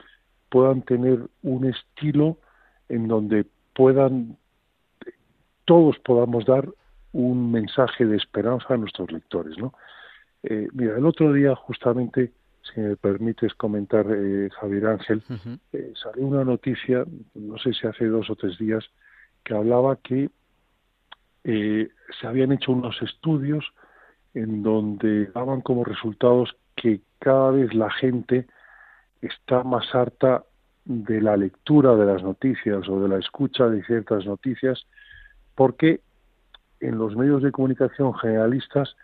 [0.51, 2.37] puedan tener un estilo
[2.88, 4.37] en donde puedan,
[5.64, 6.68] todos podamos dar
[7.12, 9.72] un mensaje de esperanza a nuestros lectores, ¿no?
[10.42, 12.33] Eh, mira, el otro día justamente,
[12.73, 15.23] si me permites comentar, eh, Javier Ángel,
[15.73, 18.85] eh, salió una noticia, no sé si hace dos o tres días,
[19.45, 20.31] que hablaba que
[21.45, 23.65] se habían hecho unos estudios
[24.35, 28.47] en donde daban como resultados que cada vez la gente
[29.23, 30.45] está más harta
[30.85, 34.87] de la lectura de las noticias o de la escucha de ciertas noticias
[35.55, 36.01] porque
[36.81, 38.95] en los medios de comunicación generalistas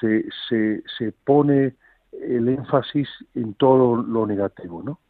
[0.00, 1.74] se, se, se pone
[2.22, 5.00] el énfasis en todo lo negativo, ¿no?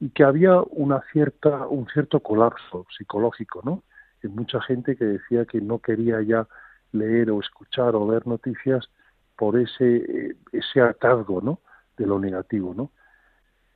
[0.00, 3.82] Y que había una cierta, un cierto colapso psicológico, ¿no?
[4.22, 6.46] En mucha gente que decía que no quería ya
[6.92, 8.88] leer o escuchar o ver noticias
[9.36, 11.60] por ese, ese hartazgo, ¿no?
[11.96, 12.90] De lo negativo, ¿no?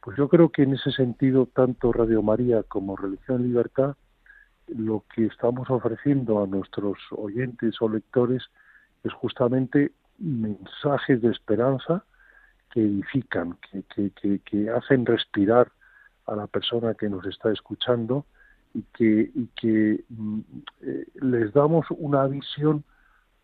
[0.01, 3.97] Pues yo creo que en ese sentido, tanto Radio María como Religión y Libertad
[4.69, 8.43] lo que estamos ofreciendo a nuestros oyentes o lectores
[9.05, 12.05] es justamente mensajes de esperanza
[12.73, 15.71] que edifican, que, que, que, hacen respirar
[16.27, 18.25] a la persona que nos está escuchando
[18.75, 20.41] y que, mm,
[20.81, 22.83] eh, les damos una visión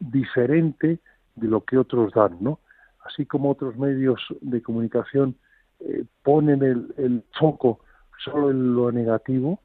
[0.00, 0.98] diferente
[1.36, 2.58] de lo que otros dan, ¿no?
[3.04, 5.36] Así como otros medios de comunicación
[5.80, 7.80] eh, ponen el, el foco
[8.24, 9.60] solo en lo negativo,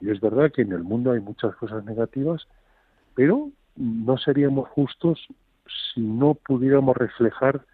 [0.00, 2.46] y es verdad que en el mundo hay muchas cosas negativas,
[3.14, 5.26] pero no seríamos justos
[5.94, 7.64] si no pudiéramos reflejar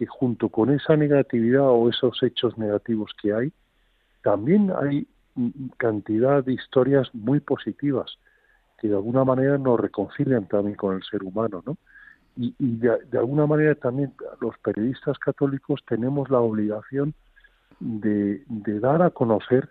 [0.00, 3.52] que junto con esa negatividad o esos hechos negativos que hay,
[4.22, 5.06] también hay
[5.76, 8.16] cantidad de historias muy positivas
[8.78, 11.76] que de alguna manera nos reconcilian también con el ser humano, ¿no?
[12.34, 17.12] Y, de, alguna manera también los periodistas católicos tenemos la obligación
[17.78, 18.42] de,
[18.80, 19.68] dar a conocer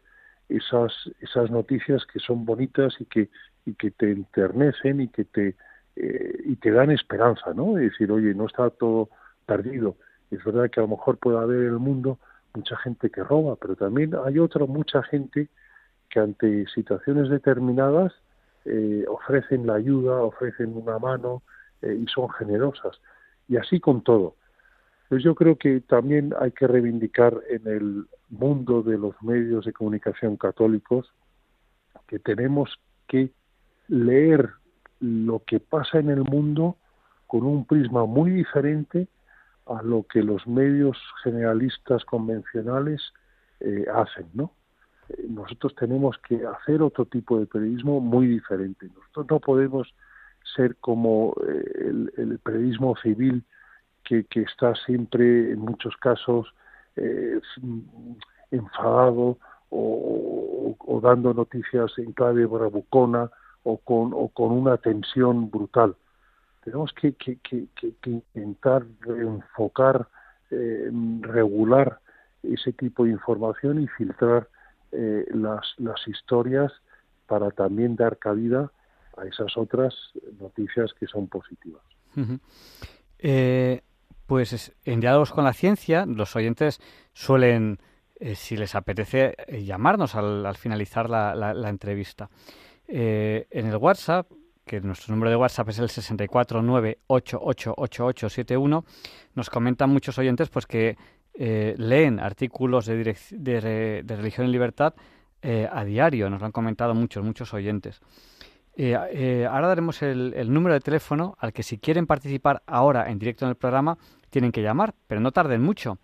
[0.48, 3.32] esas, esas noticias que son bonitas y que,
[3.66, 5.56] y que te enternecen y que te,
[5.96, 7.80] eh, y te dan esperanza, ¿no?
[7.80, 9.10] Es decir, oye, no está todo
[9.48, 9.96] perdido.
[10.32, 12.20] Es verdad que a lo mejor puede haber en el mundo
[12.54, 15.50] mucha gente que roba, pero también hay otra mucha gente
[16.10, 18.14] que ante situaciones determinadas
[18.66, 21.44] eh, ofrecen la ayuda, ofrecen una mano
[21.82, 23.00] eh, y son generosas.
[23.48, 24.36] Y así con todo.
[25.08, 29.74] Pues yo creo que también hay que reivindicar en el mundo de los medios de
[29.74, 31.12] comunicación católicos
[32.08, 33.32] que tenemos que
[33.88, 34.50] leer
[35.00, 36.78] lo que pasa en el mundo
[37.26, 39.08] con un prisma muy diferente
[39.70, 43.02] a lo que los medios generalistas convencionales
[43.60, 44.52] eh, hacen, ¿no?
[45.28, 48.88] Nosotros tenemos que hacer otro tipo de periodismo muy diferente.
[48.96, 49.94] Nosotros no podemos
[50.56, 53.44] ser como eh, el, el periodismo civil
[54.30, 56.48] que, está siempre, en muchos casos,
[56.96, 57.40] eh,
[58.52, 59.38] enfadado
[59.70, 63.30] o, dando noticias en clave bravucona
[63.64, 65.96] o con, o con una tensión brutal.
[66.64, 67.16] Tenemos que,
[68.36, 70.08] intentar enfocar,
[70.52, 70.90] eh,
[71.22, 72.00] regular
[72.44, 74.48] ese tipo de información y filtrar
[74.92, 76.72] eh, las, las historias
[77.28, 78.72] para también dar cabida
[79.18, 79.94] a esas otras
[80.40, 81.84] noticias que son positivas.
[84.30, 86.80] Pues en Diálogos con la Ciencia, los oyentes
[87.14, 87.80] suelen,
[88.20, 92.30] eh, si les apetece, eh, llamarnos al, finalizar la, entrevista.
[92.88, 94.28] en el WhatsApp,
[94.70, 98.84] que nuestro número de WhatsApp es el 649888871,
[99.34, 100.96] nos comentan muchos oyentes pues que
[101.34, 104.94] leen artículos de, de, religión y libertad
[105.42, 108.02] a diario, nos lo han comentado muchos, muchos oyentes.
[108.82, 113.20] Eh, eh, ahora daremos el, número de teléfono al que si quieren participar ahora en
[113.20, 113.98] directo en el programa
[114.30, 115.98] tienen que llamar, pero no tarden mucho.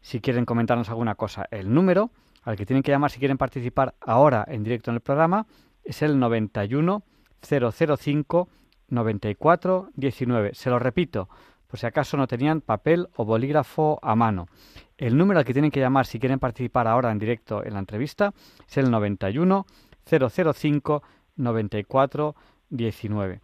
[0.00, 2.10] Si quieren comentarnos alguna cosa, el número
[2.42, 5.46] al que tienen que llamar si quieren participar ahora en directo en el programa
[5.84, 7.04] es el 91
[7.42, 8.48] 005
[8.88, 10.54] 94 19.
[10.54, 11.28] Se lo repito,
[11.66, 14.48] por si acaso no tenían papel o bolígrafo a mano.
[14.96, 17.80] El número al que tienen que llamar si quieren participar ahora en directo en la
[17.80, 18.32] entrevista
[18.68, 19.66] es el 91
[20.04, 21.02] 005
[21.36, 22.34] 94
[22.70, 23.40] 19.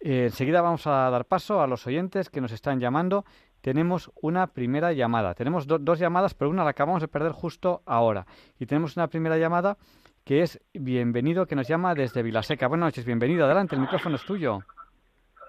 [0.00, 3.24] Eh, enseguida vamos a dar paso a los oyentes que nos están llamando.
[3.60, 5.34] Tenemos una primera llamada.
[5.34, 8.26] Tenemos dos llamadas, pero una la acabamos de perder justo ahora.
[8.58, 9.78] Y tenemos una primera llamada
[10.24, 12.68] que es Bienvenido, que nos llama desde Vilaseca.
[12.68, 13.44] Buenas noches, bienvenido.
[13.44, 14.60] Adelante, el micrófono es tuyo.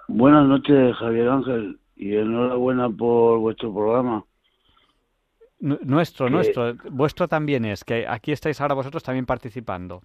[0.08, 4.24] Buenas noches, Javier Ángel, y enhorabuena por vuestro programa.
[5.60, 6.74] nuestro, nuestro.
[6.90, 10.02] Vuestro también es, que aquí estáis ahora vosotros también participando.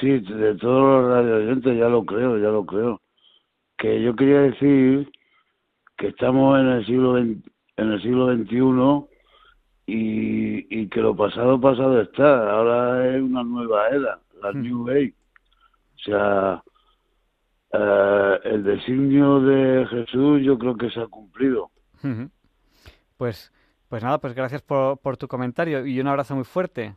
[0.00, 3.00] Sí, de todos los radioyentes ya lo creo, ya lo creo.
[3.76, 5.10] Que yo quería decir
[5.96, 7.42] que estamos en el siglo en
[7.76, 9.17] el siglo XXI
[9.88, 12.50] y, y que lo pasado pasado está.
[12.50, 14.62] Ahora es una nueva era, la hmm.
[14.62, 15.14] New Age.
[15.94, 16.62] O sea,
[17.72, 21.70] eh, el designio de Jesús yo creo que se ha cumplido.
[23.16, 23.50] Pues,
[23.88, 26.94] pues nada, pues gracias por, por tu comentario y un abrazo muy fuerte.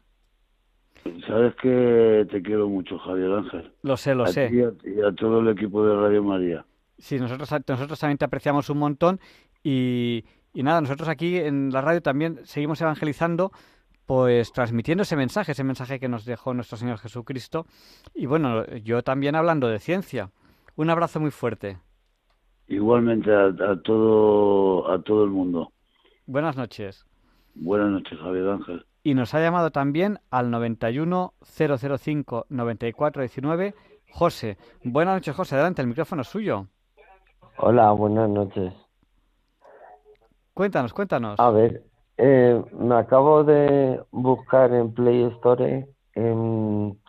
[1.26, 3.72] Sabes que te quiero mucho, Javier Ángel.
[3.84, 4.52] Lo sé, lo sé.
[4.52, 6.66] y, a, todo el equipo de Radio María.
[6.98, 9.20] Sí, nosotros, nosotros también te apreciamos un montón
[9.64, 13.52] y, y nada, nosotros aquí en la radio también seguimos evangelizando,
[14.06, 17.66] pues transmitiendo ese mensaje, ese mensaje que nos dejó nuestro Señor Jesucristo.
[18.14, 20.32] Y bueno, yo también hablando de ciencia.
[20.76, 21.78] Un abrazo muy fuerte.
[22.68, 25.72] Igualmente a, a todo, a todo el mundo.
[26.26, 27.06] Buenas noches.
[27.56, 33.74] Buenas noches, Javier Ángel y nos ha llamado también al 91 005 9419
[34.12, 34.58] José.
[34.84, 35.56] Buenas noches, José.
[35.56, 36.68] Adelante, el micrófono es suyo.
[37.58, 38.74] Hola, buenas noches.
[40.62, 41.40] Cuéntanos, cuéntanos.
[41.40, 41.82] A ver,
[42.18, 47.00] eh, me acabo de buscar en Play Store en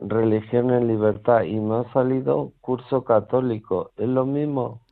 [0.00, 3.90] Religión en Libertad y me ha salido curso católico.
[3.96, 4.82] ¿Es lo mismo?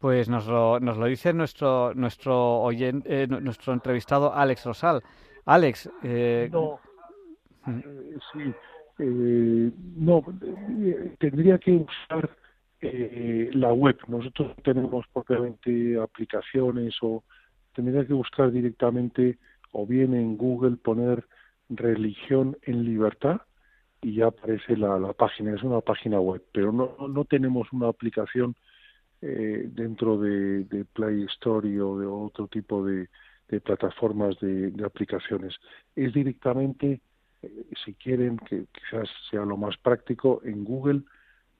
[0.00, 5.02] Pues nos lo, nos lo dice nuestro nuestro oyente, eh, nuestro entrevistado Alex Rosal.
[5.46, 5.90] Alex.
[6.02, 6.50] Eh...
[6.52, 6.78] No,
[7.68, 8.54] eh, sí,
[8.98, 10.22] eh, no,
[10.82, 12.28] eh, tendría que usar
[12.80, 13.98] la web.
[14.08, 17.22] Nosotros tenemos propiamente aplicaciones o
[17.74, 19.38] tendría que buscar directamente
[19.72, 21.24] o bien en Google poner
[21.68, 23.42] religión en libertad
[24.02, 27.88] y ya aparece la, la página, es una página web, pero no, no tenemos una
[27.88, 28.56] aplicación
[29.20, 33.08] dentro de, de Play Store o de otro tipo de,
[33.50, 35.54] de plataformas de, aplicaciones.
[35.96, 37.00] Es directamente,
[37.42, 41.02] eh, si quieren, que quizás sea lo más práctico, en Google,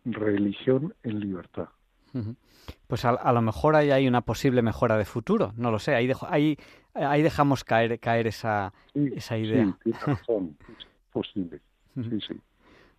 [0.04, 1.68] religión en libertad.
[2.86, 6.06] Pues a, lo mejor hay, hay una posible mejora de futuro, no lo sé, ahí,
[6.06, 6.56] dejo, ahí,
[6.94, 9.76] ahí dejamos caer, caer esa, esa idea.
[9.84, 10.56] Sí, razón,
[11.12, 11.60] posible.
[11.94, 12.40] Sí, sí.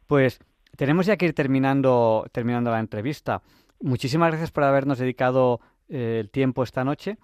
[0.08, 0.40] Pues
[0.78, 3.42] tenemos ya que ir terminando, terminando la entrevista.
[3.82, 7.18] Muchísimas gracias por habernos dedicado eh, el tiempo esta noche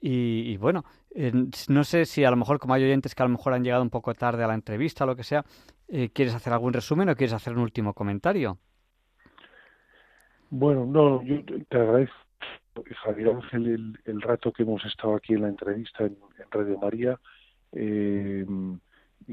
[0.00, 0.84] y, bueno,
[1.68, 3.82] no sé si a lo mejor, como hay oyentes que a lo mejor han llegado
[3.82, 5.44] un poco tarde a la entrevista o lo que sea,
[5.88, 8.58] eh, ¿quieres hacer algún resumen o quieres hacer un último comentario?
[10.56, 12.14] Bueno, no, yo te agradezco,
[13.02, 16.16] Javier Ángel, el, rato que hemos estado aquí en la entrevista en,
[16.52, 17.18] Radio María.
[17.72, 18.46] Eh,
[19.26, 19.32] y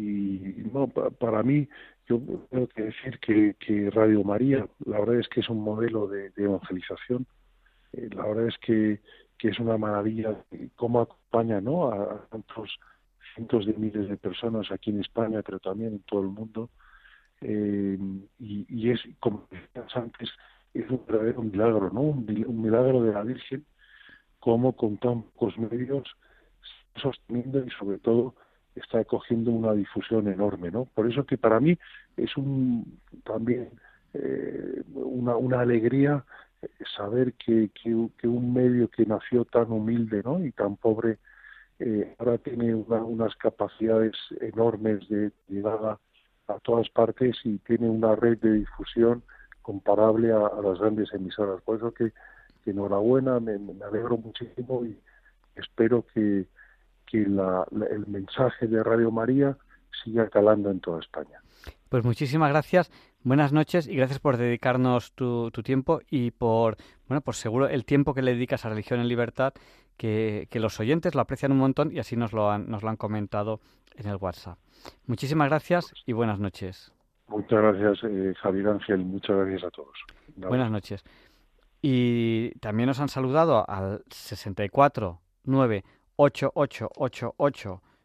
[0.74, 1.68] no, para mí,
[2.08, 2.20] yo
[2.50, 7.28] tengo que decir que, Radio María, la verdad es que es un modelo de, evangelización.
[7.94, 9.00] Eh, la verdad es que
[9.38, 10.36] que es una maravilla
[10.76, 11.92] cómo acompaña ¿no?
[11.92, 12.80] a, tantos
[13.34, 16.70] cientos de miles de personas aquí en España, pero también en todo el mundo.
[17.42, 17.98] Eh,
[18.40, 20.30] y, es, como decías antes,
[20.74, 22.02] es un verdadero milagro, ¿no?
[22.02, 22.26] Un,
[22.62, 23.66] milagro de la Virgen,
[24.40, 26.08] como con tan pocos medios
[26.96, 28.36] sosteniendo y sobre todo
[28.76, 30.86] está cogiendo una difusión enorme, ¿no?
[30.86, 31.78] Por eso que para mí
[32.18, 33.70] es un también
[34.14, 36.26] eh, una, una alegría
[36.96, 40.44] saber que, que, un medio que nació tan humilde ¿no?
[40.44, 41.18] y tan pobre
[41.80, 46.00] eh, ahora tiene unas capacidades enormes de llegada
[46.48, 49.24] a todas partes y tiene una red de difusión
[49.62, 51.62] comparable a, las grandes emisoras.
[51.62, 52.14] Por eso que,
[52.66, 54.98] enhorabuena, me, alegro muchísimo y
[55.56, 56.48] espero que,
[57.06, 59.58] que la, el mensaje de Radio María
[60.04, 61.42] siga calando en toda España.
[61.90, 62.90] Pues muchísimas gracias,
[63.24, 68.14] buenas noches y gracias por dedicarnos tu, tiempo y por, bueno, por seguro el tiempo
[68.14, 69.54] que le dedicas a Religión en Libertad,
[69.98, 72.96] que, los oyentes lo aprecian un montón y así nos lo han, nos lo han
[72.96, 73.60] comentado
[73.96, 74.58] en el WhatsApp.
[75.06, 76.94] Muchísimas gracias y buenas noches.
[77.32, 79.00] Muchas gracias, eh, Javier Ángel.
[79.00, 79.98] Muchas gracias a todos.
[80.36, 81.04] Buenas noches.
[81.82, 85.84] Y también nos han saludado al 64 9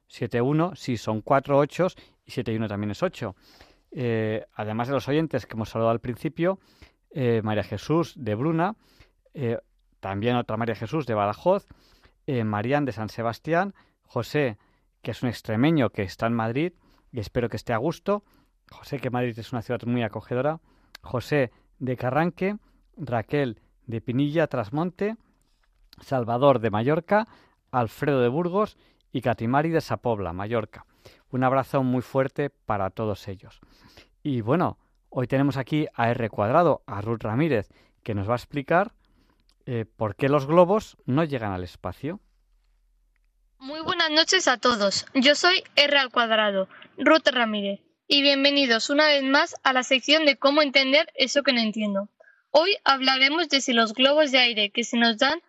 [0.09, 3.35] 71, si son cuatro ochos y 71 también es 8.
[3.91, 6.59] Eh, además de los oyentes que hemos saludado al principio,
[7.11, 8.77] eh, María Jesús de Bruna,
[9.35, 9.59] eh,
[10.01, 11.66] también otra María Jesús de Badajoz,
[12.29, 13.72] Marían de San Sebastián,
[14.03, 14.59] José,
[15.01, 16.72] que es un extremeño que está en Madrid
[17.12, 18.24] y espero que esté a gusto,
[18.71, 20.61] José, que Madrid es una ciudad muy acogedora,
[21.03, 22.57] José de Carranque,
[22.97, 25.17] Raquel de Pinilla Trasmonte,
[26.01, 27.27] Salvador de Mallorca,
[27.71, 28.77] Alfredo de Burgos
[29.12, 30.85] y Catimari de Sapobla, Mallorca.
[31.31, 33.61] Un abrazo muy fuerte para todos ellos.
[34.23, 37.69] Y bueno, hoy tenemos aquí a R cuadrado, a Ruth Ramírez,
[38.03, 38.93] que nos va a explicar
[39.67, 42.21] eh, por qué los globos no llegan al espacio.
[43.59, 45.07] Muy buenas noches a todos.
[45.14, 50.27] Yo soy R al cuadrado, Ruth Ramírez, y bienvenidos una vez más a la sección
[50.27, 52.09] de cómo entender eso que no entiendo.
[52.51, 55.41] Hoy hablaremos de si los globos de aire que se nos dan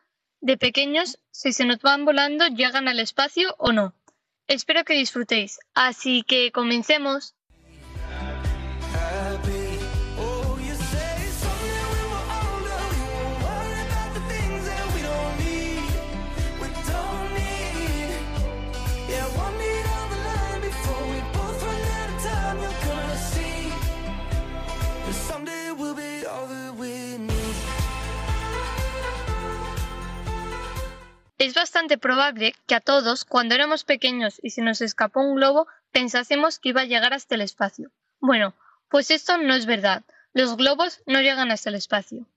[0.41, 3.93] de pequeños, si se nos van volando, llegan al espacio o no.
[4.47, 5.60] Espero que disfrutéis.
[5.74, 7.36] Así que comencemos.
[31.58, 36.60] Bastante probable que a todos, cuando éramos pequeños y se nos escapó un globo, pensásemos
[36.60, 37.89] que iba a llegar hasta el espacio.
[38.20, 38.53] Bueno,
[38.89, 40.03] pues esto no es verdad.
[40.34, 42.28] Los globos no llegan hasta el espacio.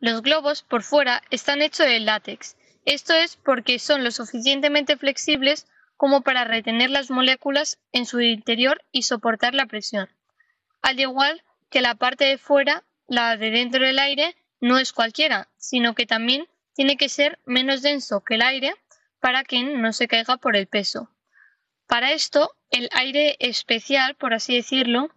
[0.00, 2.56] Los globos, por fuera, están hechos de látex.
[2.84, 8.84] Esto es porque son lo suficientemente flexibles como para retener las moléculas en su interior
[8.92, 10.10] y soportar la presión.
[10.82, 15.48] Al igual que la parte de fuera, la de dentro del aire, no es cualquiera,
[15.56, 18.74] sino que también tiene que ser menos denso que el aire
[19.20, 21.10] para que no se caiga por el peso.
[21.86, 25.10] Para esto, el aire especial, por así decirlo,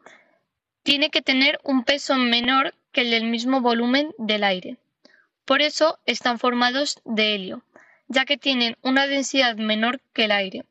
[0.84, 4.78] tiene que tener un peso menor que el del mismo volumen del aire.
[5.46, 7.64] Por eso están formados de helio,
[8.08, 10.66] ya que tienen una densidad menor que el aire.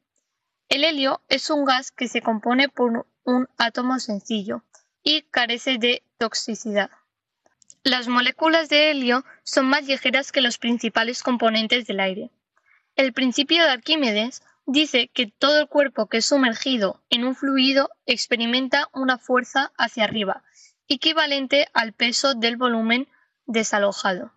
[0.68, 4.62] El helio es un gas que se compone por un átomo sencillo
[5.02, 6.90] y carece de toxicidad.
[7.86, 12.30] Las moléculas de helio son más ligeras que los principales componentes del aire.
[12.96, 17.90] El principio de Arquímedes dice que todo el cuerpo que es sumergido en un fluido
[18.06, 20.44] experimenta una fuerza hacia arriba,
[20.88, 23.06] equivalente al peso del volumen
[23.44, 24.32] desalojado.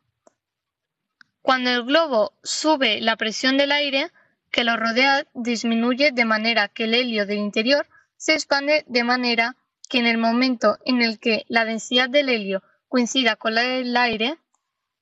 [1.42, 4.12] Cuando el globo sube la presión del aire
[4.52, 7.88] que lo rodea disminuye de manera que el helio del interior
[8.18, 9.56] se expande de manera
[9.88, 13.96] que en el momento en el que la densidad del helio coincida con la del
[13.96, 14.38] aire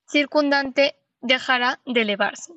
[0.08, 2.54] circundante dejará de elevarse.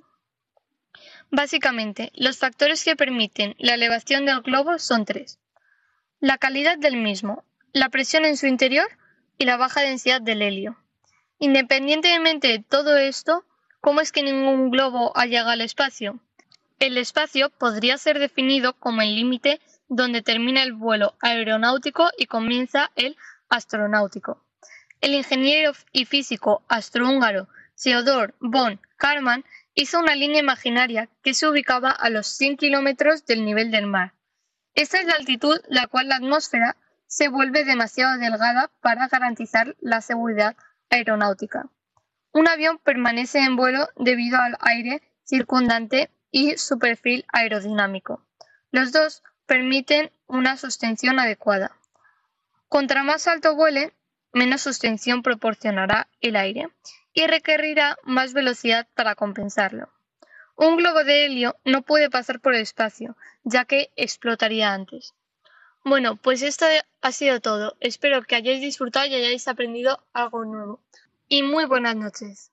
[1.31, 5.39] Básicamente, los factores que permiten la elevación del globo son tres.
[6.21, 8.89] La calidad del mismo, la presión en su interior
[9.37, 10.77] y la baja densidad del helio.
[11.39, 13.45] Independientemente de todo esto,
[13.81, 16.19] ¿cómo es que ningún globo ha al espacio?
[16.79, 22.91] El espacio podría ser definido como el límite donde termina el vuelo aeronáutico y comienza
[22.97, 23.17] el
[23.49, 24.45] astronáutico.
[25.01, 27.49] El ingeniero y físico astrohúngaro
[27.81, 29.45] Theodor von Karman
[29.75, 34.15] hizo una línea imaginaria que se ubicaba a los 100 kilómetros del nivel del mar.
[34.75, 36.77] Esta es la altitud la cual la atmósfera
[37.07, 40.57] se vuelve demasiado delgada para garantizar la seguridad
[40.91, 41.69] aeronáutica.
[42.33, 48.27] Un avión permanece en vuelo debido al aire circundante y su perfil aerodinámico.
[48.71, 51.73] Los dos permiten una sostención adecuada.
[52.69, 53.95] Contra más alto vuele,
[54.33, 56.69] menos sostención proporcionará el aire
[57.13, 59.89] y requerirá más velocidad para compensarlo.
[60.57, 65.15] Un globo de helio no puede pasar por el espacio, ya que explotaría antes.
[65.85, 66.67] Bueno, pues esto
[67.01, 67.77] ha sido todo.
[67.81, 70.81] Espero que hayáis disfrutado y hayáis aprendido algo nuevo.
[71.29, 72.51] Y muy buenas noches.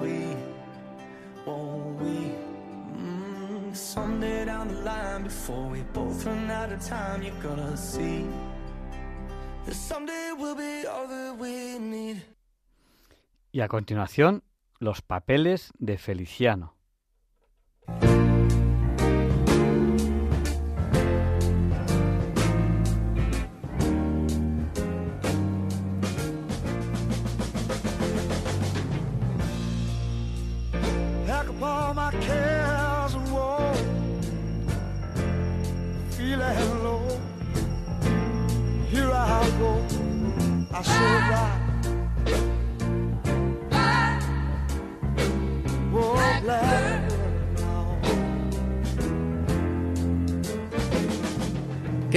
[0.00, 0.28] We?
[4.44, 7.22] Down the line, before we both run out of time,
[7.76, 8.26] see
[11.38, 12.22] we need.
[13.52, 14.42] Y a continuación,
[14.78, 16.74] los papeles de Feliciano.
[40.78, 40.84] ¿Qué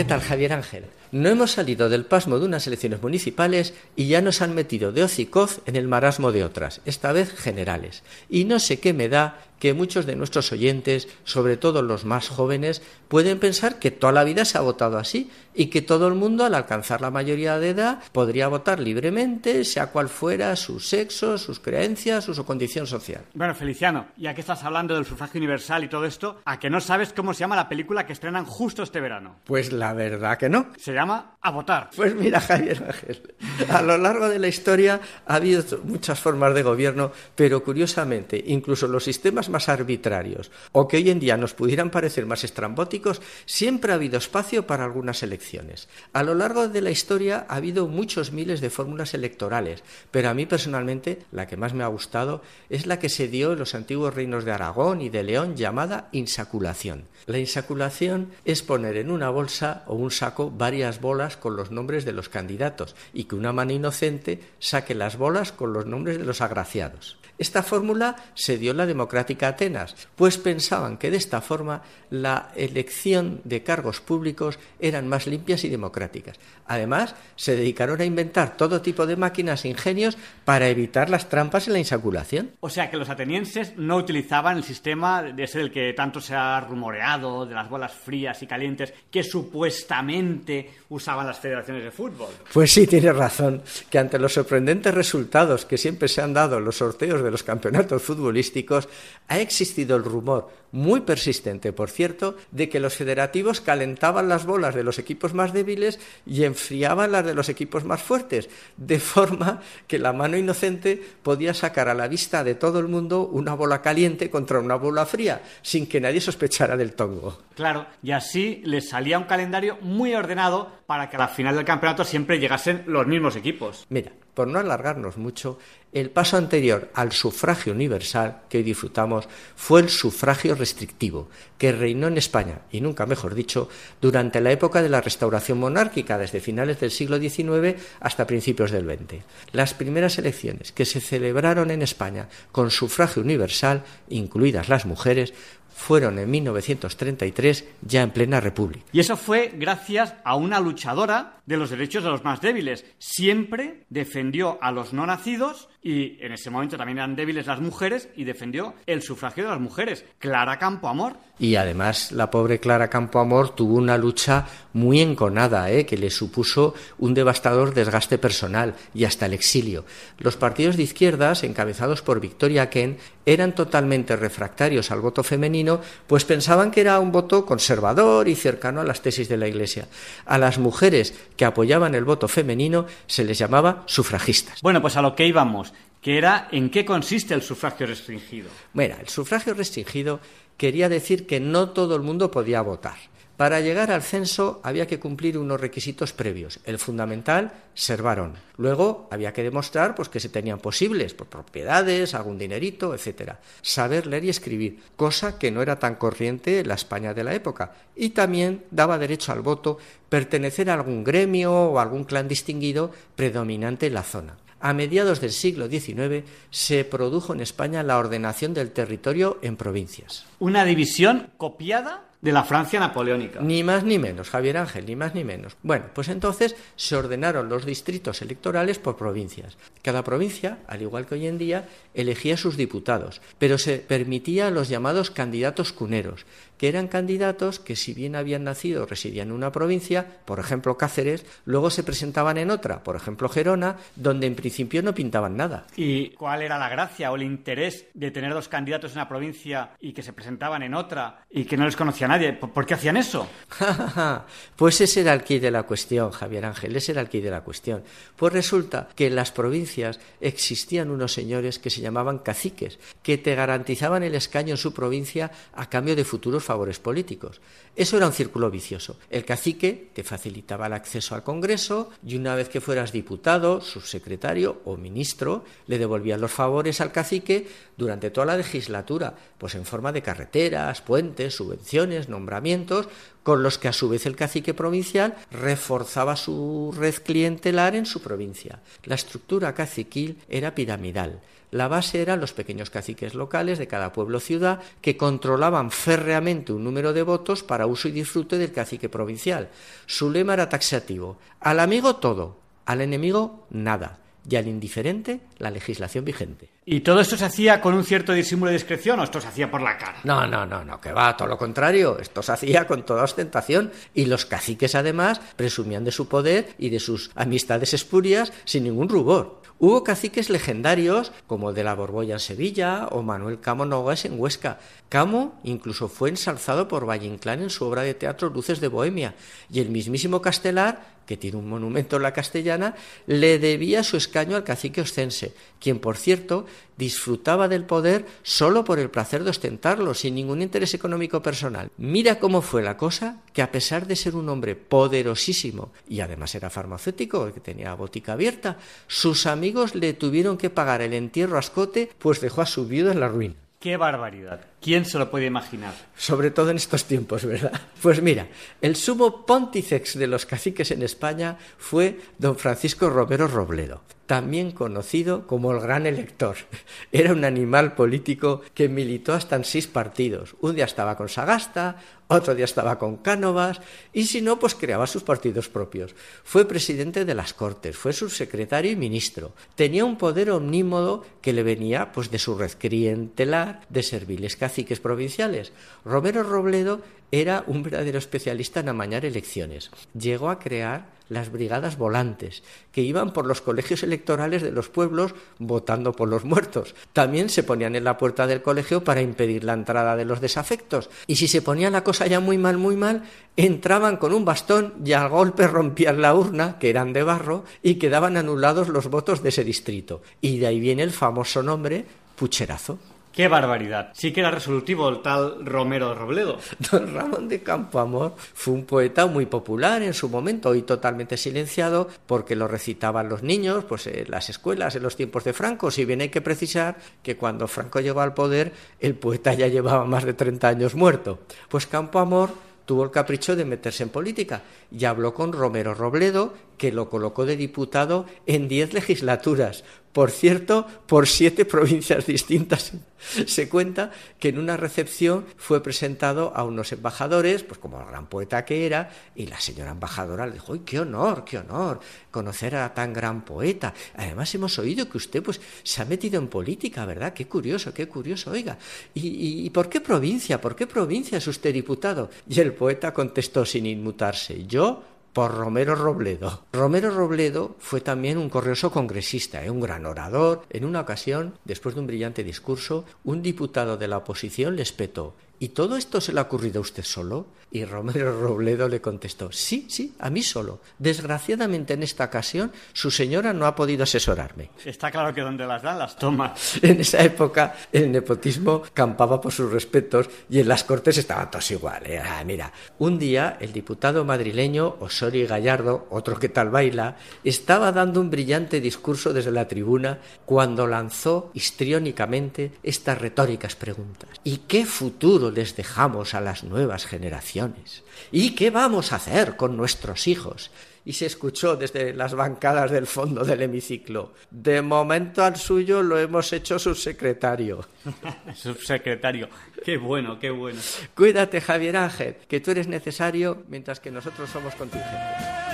[0.05, 0.86] tal, Javier Ángel?
[1.12, 5.03] No hemos salido del pasmo de unas elecciones municipales y ya nos han metido de
[5.03, 8.03] hocicoz en el marasmo de otras, esta vez generales.
[8.30, 12.30] Y no sé qué me da que muchos de nuestros oyentes, sobre todo los más
[12.30, 16.16] jóvenes, pueden pensar que toda la vida se ha votado así y que todo el
[16.16, 21.38] mundo al alcanzar la mayoría de edad podría votar libremente, sea cual fuera su sexo,
[21.38, 23.22] sus creencias o su condición social.
[23.36, 26.82] Bueno, Feliciano, ya que estás hablando del sufragio universal y todo esto, ¿a que no
[26.82, 29.36] sabes cómo se llama la película que estrenan justo este verano?
[29.45, 30.72] Pues la verdad que no.
[30.78, 31.91] Se llama A votar.
[31.95, 33.36] Pues mira, Javier Ángel,
[33.70, 38.88] a lo largo de la historia ha habido muchas formas de gobierno, pero curiosamente, incluso
[38.88, 43.91] los sistemas más arbitrarios o que hoy en día nos pudieran parecer más estrambóticos, siempre
[43.91, 45.88] ha habido espacio para algunas elecciones.
[46.14, 50.34] A lo largo de la historia ha habido muchos miles de fórmulas electorales, pero a
[50.34, 53.76] mí personalmente la que más me ha gustado es la que se dio en los
[53.76, 57.06] antiguos reinos de Aragón y de León llamada insaculación.
[57.28, 62.06] La insaculación es poner en una bolsa o un saco varias bolas con los nombres
[62.06, 66.26] de los candidatos y que una mano inocente saque las bolas con los nombres de
[66.26, 67.20] los agraciados.
[67.42, 71.82] Esta fórmula se dio en la democrática Atenas, pues pensaban que de esta forma
[72.12, 76.38] la elección de cargos públicos eran más limpias y democráticas.
[76.68, 81.66] Además, se dedicaron a inventar todo tipo de máquinas e ingenios para evitar las trampas
[81.66, 82.52] en la insaculación.
[82.60, 86.36] O sea que los atenienses no utilizaban el sistema de ser el que tanto se
[86.36, 92.30] ha rumoreado, de las bolas frías y calientes, que supuestamente usaban las federaciones de fútbol.
[92.54, 96.66] Pues sí, tienes razón, que ante los sorprendentes resultados que siempre se han dado en
[96.66, 98.88] los sorteos de los campeonatos futbolísticos,
[99.28, 104.76] ha existido el rumor, muy persistente por cierto, de que los federativos calentaban las bolas
[104.76, 109.62] de los equipos más débiles y enfriaban las de los equipos más fuertes, de forma
[109.88, 113.82] que la mano inocente podía sacar a la vista de todo el mundo una bola
[113.82, 117.40] caliente contra una bola fría, sin que nadie sospechara del tongo.
[117.56, 121.66] Claro, y así les salía un calendario muy ordenado para que a la final del
[121.66, 123.86] campeonato siempre llegasen los mismos equipos.
[123.90, 125.60] Mira, por no alargarnos mucho,
[125.94, 132.08] el paso anterior al sufragio universal que hoy disfrutamos fue el sufragio restrictivo, que reinó
[132.08, 133.70] en España, y nunca mejor dicho,
[134.02, 138.86] durante la época de la restauración monárquica, desde finales del siglo XIX hasta principios del
[138.86, 139.24] XX.
[139.52, 145.34] Las primeras elecciones que se celebraron en España con sufragio universal, incluidas las mujeres,
[145.82, 148.86] fueron en 1933 ya en plena república.
[148.92, 152.86] Y eso fue gracias a una luchadora de los derechos de los más débiles.
[153.00, 158.10] Siempre defendió a los no nacidos y en ese momento también eran débiles las mujeres
[158.16, 160.06] y defendió el sufragio de las mujeres.
[160.20, 161.16] Clara Campoamor.
[161.40, 165.88] Y además la pobre Clara Campoamor tuvo una lucha muy enconada, ¿eh?
[165.88, 169.84] que le supuso un devastador desgaste personal y hasta el exilio.
[170.20, 176.26] Los partidos de izquierdas, encabezados por Victoria Ken, eran totalmente refractarios al voto femenino, pues
[176.26, 179.88] pensaban que era un voto conservador y cercano a las tesis de la Iglesia.
[180.26, 184.61] A las mujeres que apoyaban el voto femenino se les llamaba sufragistas.
[184.61, 188.49] Bueno, pues a lo que íbamos, que era en qué consiste el sufragio restringido.
[188.74, 190.19] Bueno, el sufragio restringido
[190.57, 193.11] quería decir que no todo el mundo podía votar.
[193.42, 196.60] Para llegar al censo había que cumplir unos requisitos previos.
[196.64, 198.36] El fundamental, ser varón.
[198.56, 203.38] Luego había que demostrar pues, que se tenían posibles, propiedades, algún dinerito, etc.
[203.64, 207.34] Saber leer y escribir, cosa que no era tan corriente en la España de la
[207.34, 207.74] época.
[207.96, 213.88] Y también daba derecho al voto pertenecer a algún gremio o algún clan distinguido predominante
[213.88, 214.38] en la zona.
[214.60, 220.28] A mediados del siglo XIX se produjo en España la ordenación del territorio en provincias.
[220.38, 223.39] Una división copiada de la Francia napoleónica.
[223.41, 225.57] Ni más ni menos, Javier Ángel, ni más ni menos.
[225.63, 229.57] Bueno, pues entonces se ordenaron los distritos electorales por provincias.
[229.82, 234.69] Cada provincia, al igual que hoy en día, elegía sus diputados, pero se permitía los
[234.69, 236.26] llamados candidatos cuneros,
[236.57, 240.78] que eran candidatos que si bien habían nacido o residían en una provincia, por ejemplo
[240.78, 245.65] Cáceres, luego se presentaban en otra, por ejemplo Gerona, donde en principio no pintaban nada.
[245.76, 249.72] ¿Y cuál era la gracia o el interés de tener dos candidatos en una provincia
[249.80, 252.34] y que se presentaban en otra y que no les conocía nadie?
[252.34, 253.28] ¿Por qué hacían eso?
[254.55, 257.32] pues ese era el quid de la cuestión, Javier Ángel, ese era el quid de
[257.32, 257.84] la cuestión.
[258.16, 263.36] Pues resulta que en las provincias existían unos señores que se llamaban caciques, que te
[263.36, 267.41] garantizaban el escaño en su provincia a cambio de futuros favores políticos.
[267.76, 268.97] Eso era un círculo vicioso.
[269.09, 274.62] El cacique te facilitaba el acceso al Congreso y una vez que fueras diputado, subsecretario
[274.66, 277.47] o ministro, le devolvían los favores al cacique
[277.78, 282.88] durante toda la legislatura, pues en forma de carreteras, puentes, subvenciones, nombramientos,
[283.24, 288.02] con los que a su vez el cacique provincial reforzaba su red clientelar en su
[288.02, 288.60] provincia.
[288.84, 291.22] La estructura caciquil era piramidal.
[291.52, 296.54] La base eran los pequeños caciques locales de cada pueblo o ciudad que controlaban férreamente
[296.54, 299.49] un número de votos para uso y disfrute del cacique provincial.
[299.86, 303.99] Su lema era taxativo: al amigo todo, al enemigo nada
[304.30, 306.49] y al indiferente la legislación vigente.
[306.65, 309.49] ¿Y todo esto se hacía con un cierto disimulo de discreción o esto se hacía
[309.49, 309.99] por la cara?
[310.03, 311.97] No, no, no, no, que va, todo lo contrario.
[311.99, 316.69] Esto se hacía con toda ostentación y los caciques además presumían de su poder y
[316.69, 319.41] de sus amistades espurias sin ningún rubor.
[319.63, 324.19] Hubo caciques legendarios como el de la Borbolla en Sevilla o Manuel Camo Nogues en
[324.19, 324.57] Huesca.
[324.89, 329.13] Camo incluso fue ensalzado por Valle Inclán en su obra de teatro Luces de Bohemia
[329.51, 332.74] y el mismísimo Castelar que tiene un monumento en la castellana,
[333.05, 336.45] le debía su escaño al cacique oscense, quien, por cierto,
[336.78, 341.70] disfrutaba del poder solo por el placer de ostentarlo, sin ningún interés económico personal.
[341.76, 346.34] Mira cómo fue la cosa, que a pesar de ser un hombre poderosísimo, y además
[346.34, 348.57] era farmacéutico, que tenía botica abierta,
[348.88, 352.93] sus amigos le tuvieron que pagar el entierro a escote, pues dejó a su viuda
[352.93, 353.36] en la ruina.
[353.59, 354.51] ¡Qué barbaridad!
[354.62, 355.74] ¿Quién se lo puede imaginar?
[355.97, 357.51] Sobre todo en estos tiempos, ¿verdad?
[357.82, 358.28] Pues mira,
[358.62, 365.26] el sumo pontífex de los caciques en España fue don Francisco Romero Robledo, también conocido
[365.26, 366.36] como el Gran Elector.
[366.91, 370.36] Era un animal político que militó hasta en seis partidos.
[370.41, 373.62] Un día estaba con Sagasta, otro día estaba con Cánovas
[373.93, 375.95] y si no, pues creaba sus partidos propios.
[376.24, 379.34] Fue presidente de las Cortes, fue subsecretario y ministro.
[379.55, 384.51] Tenía un poder omnímodo que le venía pues de su red clientelar de serviles caciques
[384.82, 385.52] provinciales.
[385.86, 386.82] Romero Robledo
[387.12, 389.70] era un verdadero especialista en amañar elecciones.
[389.93, 392.41] Llegó a crear las brigadas volantes,
[392.72, 396.74] que iban por los colegios electorales de los pueblos votando por los muertos.
[396.93, 400.89] También se ponían en la puerta del colegio para impedir la entrada de los desafectos.
[401.08, 403.04] Y si se ponía la cosa ya muy mal, muy mal,
[403.36, 407.76] entraban con un bastón y al golpe rompían la urna, que eran de barro, y
[407.76, 410.02] quedaban anulados los votos de ese distrito.
[410.22, 411.84] Y de ahí viene el famoso nombre
[412.16, 412.80] pucherazo.
[413.12, 413.89] ¡Qué barbaridad!
[413.93, 416.38] Sí que era resolutivo el tal Romero Robledo.
[416.72, 421.89] Don Ramón de Campoamor fue un poeta muy popular en su momento, hoy totalmente silenciado,
[422.05, 425.72] porque lo recitaban los niños, pues en las escuelas en los tiempos de Franco.
[425.72, 429.84] Si bien hay que precisar que cuando Franco llegó al poder, el poeta ya llevaba
[429.84, 431.20] más de 30 años muerto.
[431.49, 432.30] Pues Campoamor
[432.66, 437.26] tuvo el capricho de meterse en política y habló con Romero Robledo, que lo colocó
[437.26, 442.74] de diputado en diez legislaturas, por cierto, por siete provincias distintas.
[442.99, 443.89] Se cuenta
[444.20, 448.68] que en una recepción fue presentado a unos embajadores, pues como el gran poeta que
[448.68, 451.80] era, y la señora embajadora le dijo, ¡ay, qué honor, qué honor
[452.12, 453.74] conocer a tan gran poeta!
[453.95, 457.12] Además hemos oído que usted pues se ha metido en política, ¿verdad?
[457.12, 458.59] Qué curioso, qué curioso, oiga.
[458.93, 460.39] ¿Y, y por qué provincia?
[460.39, 462.12] ¿Por qué provincia es usted diputado?
[462.30, 466.43] Y el poeta contestó sin inmutarse, yo por Romero Robledo.
[466.53, 469.49] Romero Robledo fue también un corrioso congresista, ¿eh?
[469.49, 470.43] un gran orador.
[470.49, 475.14] En una ocasión, después de un brillante discurso, un diputado de la oposición le espetó
[475.42, 477.26] ¿Y todo esto se le ha ocurrido a usted solo?
[477.50, 480.60] Y Romero Robledo le contestó, sí, sí, a mí solo.
[480.78, 484.52] Desgraciadamente en esta ocasión su señora no ha podido asesorarme.
[484.64, 486.36] Está claro que donde las dan las toma.
[486.62, 491.50] En esa época el nepotismo campaba por sus respetos y en las cortes estaban todos
[491.50, 491.88] igual.
[491.88, 492.00] ¿eh?
[492.00, 498.00] Ah, mira, un día el diputado madrileño Osorio Gallardo, otro que tal baila, estaba dando
[498.00, 504.10] un brillante discurso desde la tribuna cuando lanzó histriónicamente estas retóricas preguntas.
[504.24, 507.84] ¿Y qué futuro les dejamos a las nuevas generaciones?
[508.12, 510.52] ¿Y qué vamos a hacer con nuestros hijos?
[510.86, 514.14] y se escuchó desde las bancadas del fondo del hemiciclo.
[514.30, 517.66] De momento al suyo lo hemos hecho subsecretario.
[518.36, 519.30] subsecretario.
[519.64, 520.60] Qué bueno, qué bueno.
[520.96, 525.51] Cuídate, Javier Ángel, que tú eres necesario mientras que nosotros somos contingentes.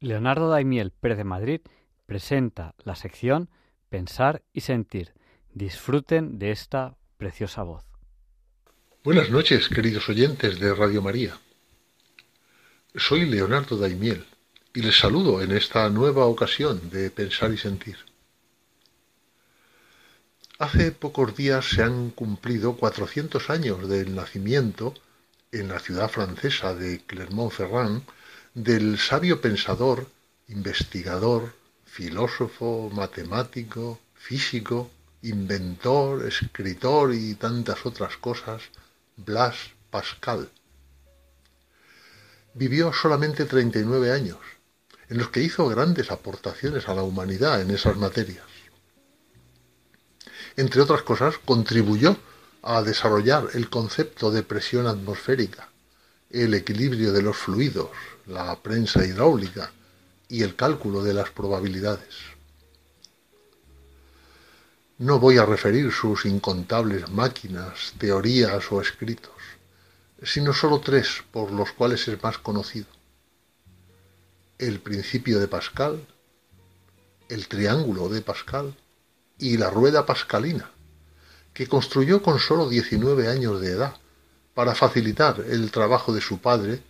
[0.00, 1.60] Leonardo Daimiel Pérez de Madrid
[2.06, 3.48] presenta la sección
[3.88, 5.14] Pensar y Sentir.
[5.52, 7.84] Disfruten de esta preciosa voz.
[9.02, 11.38] Buenas noches, queridos oyentes de Radio María.
[12.94, 14.26] Soy Leonardo Daimiel
[14.74, 17.96] y les saludo en esta nueva ocasión de Pensar y Sentir.
[20.58, 24.94] Hace pocos días se han cumplido 400 años del nacimiento
[25.52, 28.02] en la ciudad francesa de Clermont-Ferrand
[28.54, 30.06] del sabio pensador,
[30.46, 31.52] investigador,
[31.84, 34.90] filósofo, matemático, físico,
[35.22, 38.62] inventor, escritor y tantas otras cosas,
[39.16, 39.56] Blas
[39.90, 40.48] Pascal.
[42.54, 44.38] Vivió solamente 39 años,
[45.08, 48.46] en los que hizo grandes aportaciones a la humanidad en esas materias.
[50.56, 52.16] Entre otras cosas, contribuyó
[52.62, 55.70] a desarrollar el concepto de presión atmosférica,
[56.30, 57.90] el equilibrio de los fluidos,
[58.26, 59.70] la prensa hidráulica
[60.28, 62.14] y el cálculo de las probabilidades.
[64.98, 69.32] No voy a referir sus incontables máquinas, teorías o escritos,
[70.22, 72.86] sino solo tres por los cuales es más conocido.
[74.58, 76.06] El principio de Pascal,
[77.28, 78.74] el triángulo de Pascal
[79.38, 80.70] y la rueda pascalina,
[81.52, 83.96] que construyó con solo 19 años de edad
[84.54, 86.82] para facilitar el trabajo de su padre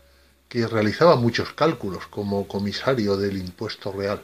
[0.49, 4.22] que realizaba muchos cálculos como comisario del impuesto real.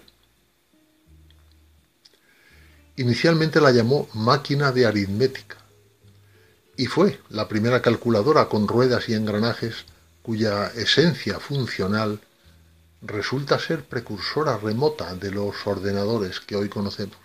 [2.97, 5.57] Inicialmente la llamó máquina de aritmética
[6.77, 9.85] y fue la primera calculadora con ruedas y engranajes
[10.23, 12.21] cuya esencia funcional
[13.03, 17.17] resulta ser precursora remota de los ordenadores que hoy conocemos.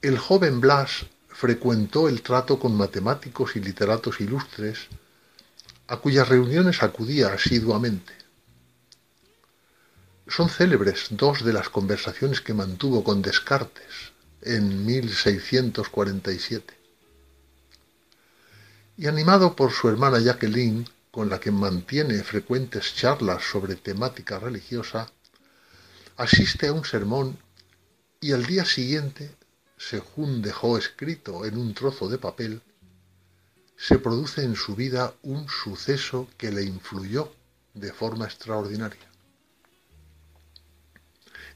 [0.00, 4.88] El joven Blas frecuentó el trato con matemáticos y literatos ilustres
[5.92, 8.14] a cuyas reuniones acudía asiduamente.
[10.26, 16.74] Son célebres dos de las conversaciones que mantuvo con Descartes en 1647.
[18.96, 25.12] Y animado por su hermana Jacqueline, con la que mantiene frecuentes charlas sobre temática religiosa,
[26.16, 27.36] asiste a un sermón
[28.18, 29.30] y al día siguiente,
[29.76, 32.62] según dejó escrito en un trozo de papel,
[33.82, 37.32] se produce en su vida un suceso que le influyó
[37.74, 39.08] de forma extraordinaria.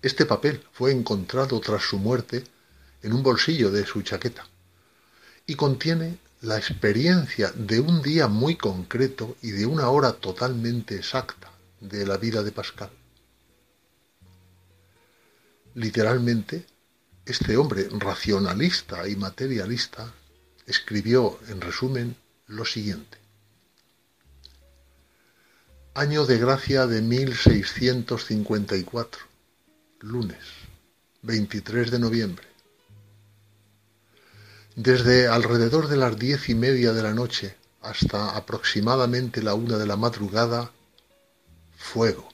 [0.02, 2.42] Este papel fue encontrado tras su muerte
[3.04, 4.44] en un bolsillo de su chaqueta
[5.46, 11.52] y contiene la experiencia de un día muy concreto y de una hora totalmente exacta
[11.80, 12.90] de la vida de Pascal.
[15.74, 16.66] Literalmente,
[17.24, 20.12] este hombre racionalista y materialista
[20.66, 23.18] escribió, en resumen, lo siguiente.
[25.94, 29.22] Año de gracia de 1654,
[30.00, 30.38] lunes,
[31.22, 32.46] 23 de noviembre.
[34.74, 39.86] Desde alrededor de las diez y media de la noche hasta aproximadamente la una de
[39.86, 40.70] la madrugada,
[41.78, 42.28] fuego.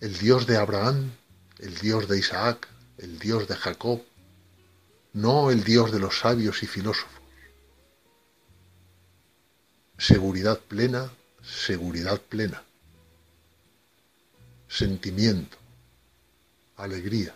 [0.00, 1.12] El Dios de Abraham,
[1.58, 2.66] el Dios de Isaac,
[2.98, 4.02] el Dios de Jacob,
[5.16, 7.22] no el Dios de los sabios y filósofos.
[9.96, 11.10] Seguridad plena,
[11.42, 12.62] seguridad plena.
[14.68, 15.56] Sentimiento,
[16.76, 17.34] alegría,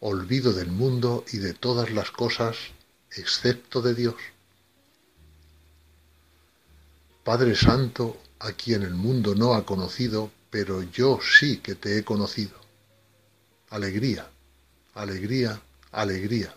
[0.00, 2.56] olvido del mundo y de todas las cosas
[3.12, 4.16] excepto de Dios.
[7.24, 12.04] Padre Santo, a quien el mundo no ha conocido, pero yo sí que te he
[12.04, 12.60] conocido.
[13.70, 14.28] Alegría,
[14.94, 15.62] alegría,
[15.92, 16.54] alegría,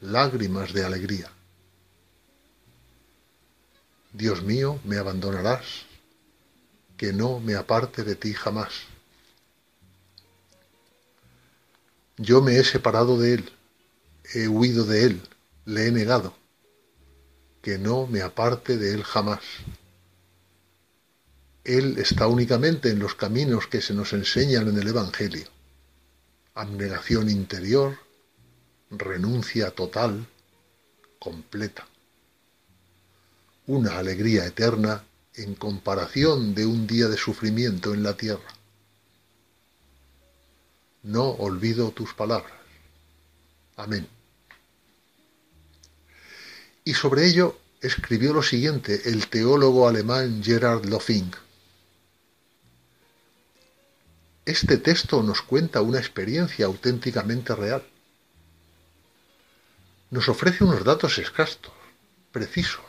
[0.00, 1.30] lágrimas de alegría.
[4.12, 5.84] Dios mío, me abandonarás,
[6.96, 8.72] que no me aparte de ti jamás.
[12.16, 13.52] Yo me he separado de Él,
[14.32, 15.22] he huido de Él,
[15.66, 16.34] le he negado,
[17.60, 19.42] que no me aparte de Él jamás.
[21.64, 25.48] Él está únicamente en los caminos que se nos enseñan en el Evangelio.
[26.54, 27.98] Abnegación interior,
[28.90, 30.26] renuncia total,
[31.18, 31.86] completa.
[33.66, 38.54] una alegría eterna en comparación de un día de sufrimiento en la tierra.
[41.02, 42.54] No olvido tus palabras.
[43.76, 44.06] Amén.
[46.84, 51.32] Y sobre ello escribió lo siguiente el teólogo alemán Gerard Lofing.
[54.44, 57.84] Este texto nos cuenta una experiencia auténticamente real.
[60.10, 61.72] Nos ofrece unos datos escastos,
[62.32, 62.84] precisos.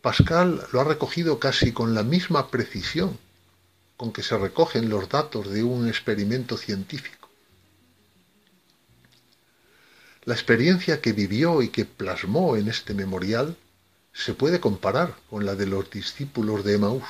[0.00, 3.18] Pascal lo ha recogido casi con la misma precisión
[3.96, 7.28] con que se recogen los datos de un experimento científico.
[10.24, 13.56] La experiencia que vivió y que plasmó en este memorial
[14.12, 17.08] se puede comparar con la de los discípulos de Emaús.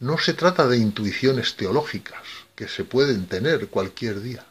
[0.00, 2.22] No se trata de intuiciones teológicas
[2.54, 4.46] que se pueden tener cualquier día,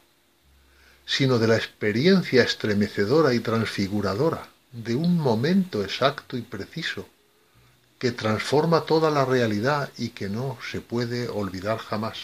[1.07, 7.07] sino de la experiencia estremecedora y transfiguradora de un momento exacto y preciso
[7.97, 12.17] que transforma toda la realidad y que no se puede olvidar jamás.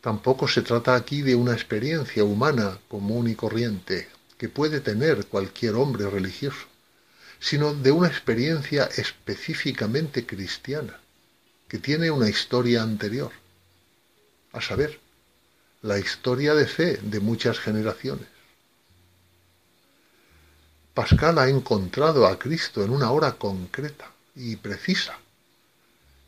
[0.00, 5.76] Tampoco se trata aquí de una experiencia humana común y corriente que puede tener cualquier
[5.76, 6.66] hombre religioso,
[7.38, 10.98] sino de una experiencia específicamente cristiana,
[11.68, 13.30] que tiene una historia anterior,
[14.52, 15.03] a saber,
[15.84, 18.26] la historia de fe de muchas generaciones.
[20.94, 25.18] Pascal ha encontrado a Cristo en una hora concreta y precisa,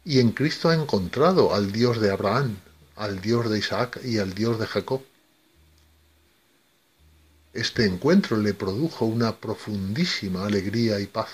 [0.04, 2.58] y en Cristo ha encontrado al Dios de Abraham,
[2.96, 5.00] al Dios de Isaac y al Dios de Jacob.
[7.54, 11.30] Este encuentro le produjo una profundísima alegría y paz.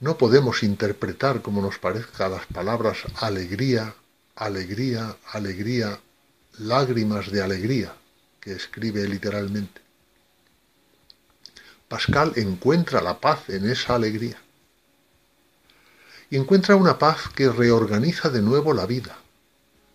[0.00, 3.94] No podemos interpretar como nos parezca las palabras alegría,
[4.36, 6.00] alegría, alegría,
[6.58, 7.94] lágrimas de alegría,
[8.40, 9.80] que escribe literalmente.
[11.88, 14.38] Pascal encuentra la paz en esa alegría
[16.30, 19.18] y encuentra una paz que reorganiza de nuevo la vida,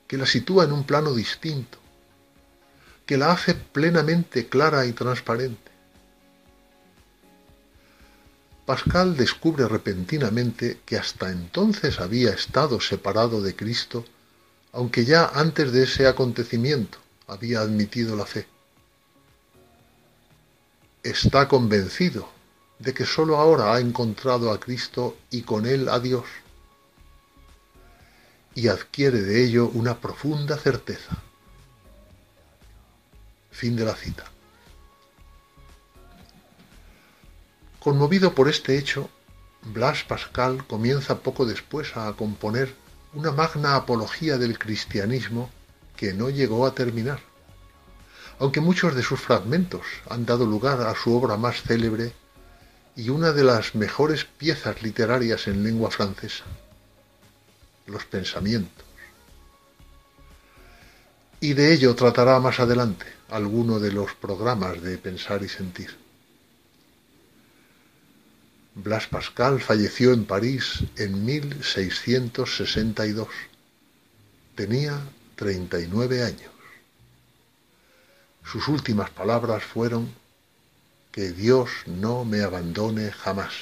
[0.08, 1.80] que la sitúa en un plano distinto,
[3.08, 5.72] que la hace plenamente clara y transparente.
[8.68, 14.06] Pascal descubre repentinamente que hasta entonces había estado separado de Cristo,
[14.78, 18.46] aunque ya antes de ese acontecimiento había admitido la fe.
[21.02, 22.30] Está convencido
[22.78, 26.26] de que sólo ahora ha encontrado a Cristo y con él a Dios,
[28.54, 31.24] y adquiere de ello una profunda certeza.
[33.50, 34.26] Fin de la cita.
[37.80, 39.10] Conmovido por este hecho,
[39.64, 42.76] Blas Pascal comienza poco después a componer
[43.14, 45.50] una magna apología del cristianismo
[45.96, 47.20] que no llegó a terminar,
[48.40, 52.14] aunque muchos de sus fragmentos han dado lugar a su obra más célebre
[52.96, 56.44] y una de las mejores piezas literarias en lengua francesa,
[57.86, 58.86] los pensamientos.
[61.40, 66.07] Y de ello tratará más adelante alguno de los programas de Pensar y Sentir.
[68.84, 73.28] Blas Pascal falleció en París en 1662.
[74.54, 75.02] Tenía
[75.36, 76.52] 39 años.
[78.46, 80.14] Sus últimas palabras fueron
[81.12, 83.54] que Dios no me abandone jamás.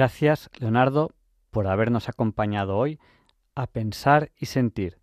[0.00, 1.10] Gracias, Leonardo,
[1.50, 2.98] por habernos acompañado hoy
[3.54, 4.98] a pensar y sentir.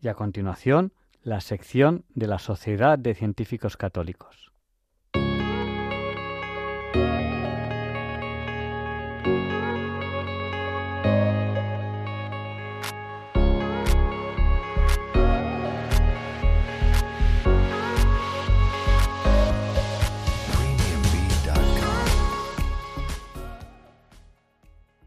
[0.00, 4.52] Y a continuación, la sección de la Sociedad de Científicos Católicos.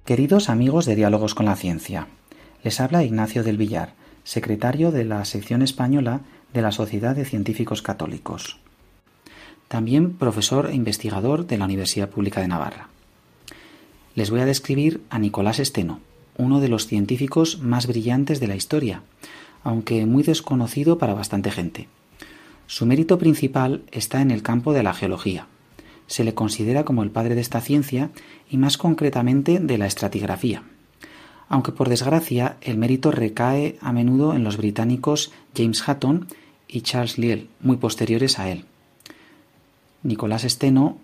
[0.10, 2.08] Queridos amigos de Diálogos con la Ciencia,
[2.64, 3.94] les habla Ignacio del Villar
[4.24, 8.58] secretario de la sección española de la Sociedad de Científicos Católicos.
[9.68, 12.90] También profesor e investigador de la Universidad Pública de Navarra.
[14.16, 16.00] Les voy a describir a Nicolás Esteno,
[16.38, 19.04] uno de los científicos más brillantes de la historia,
[19.64, 21.88] aunque muy desconocido para bastante gente.
[22.66, 25.46] Su mérito principal está en el campo de la geología.
[26.10, 28.10] Se le considera como el padre de esta ciencia
[28.50, 30.64] y más concretamente de la estratigrafía
[31.50, 36.28] aunque por desgracia el mérito recae a menudo en los británicos James Hutton
[36.68, 38.66] y Charles Lyell, muy posteriores a él.
[40.04, 40.98] Nicolás Steno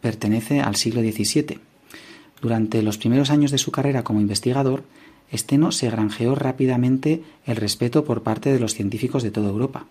[0.00, 1.58] pertenece al siglo XVII.
[2.40, 4.84] Durante los primeros años de su carrera como investigador,
[5.34, 9.86] Steno se granjeó rápidamente el respeto por parte de los científicos de toda Europa.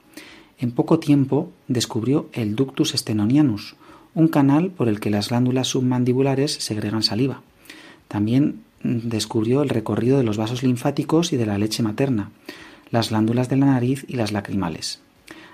[0.58, 3.76] En poco tiempo descubrió el ductus stenonianus,
[4.14, 7.42] un canal por el que las glándulas submandibulares segregan saliva.
[8.08, 12.32] También descubrió el recorrido de los vasos linfáticos y de la leche materna,
[12.90, 15.00] las glándulas de la nariz y las lacrimales.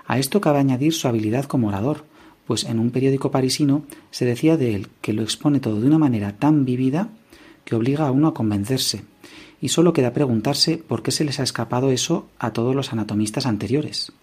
[0.07, 2.05] A esto cabe añadir su habilidad como orador,
[2.45, 5.99] pues en un periódico parisino se decía de él que lo expone todo de una
[5.99, 7.09] manera tan vívida
[7.65, 9.03] que obliga a uno a convencerse,
[9.59, 13.45] y solo queda preguntarse por qué se les ha escapado eso a todos los anatomistas
[13.45, 14.13] anteriores.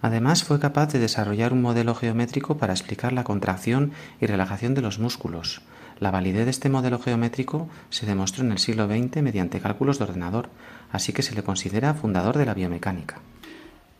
[0.00, 4.82] Además fue capaz de desarrollar un modelo geométrico para explicar la contracción y relajación de
[4.82, 5.62] los músculos.
[5.98, 10.04] La validez de este modelo geométrico se demostró en el siglo XX mediante cálculos de
[10.04, 10.50] ordenador,
[10.92, 13.20] así que se le considera fundador de la biomecánica.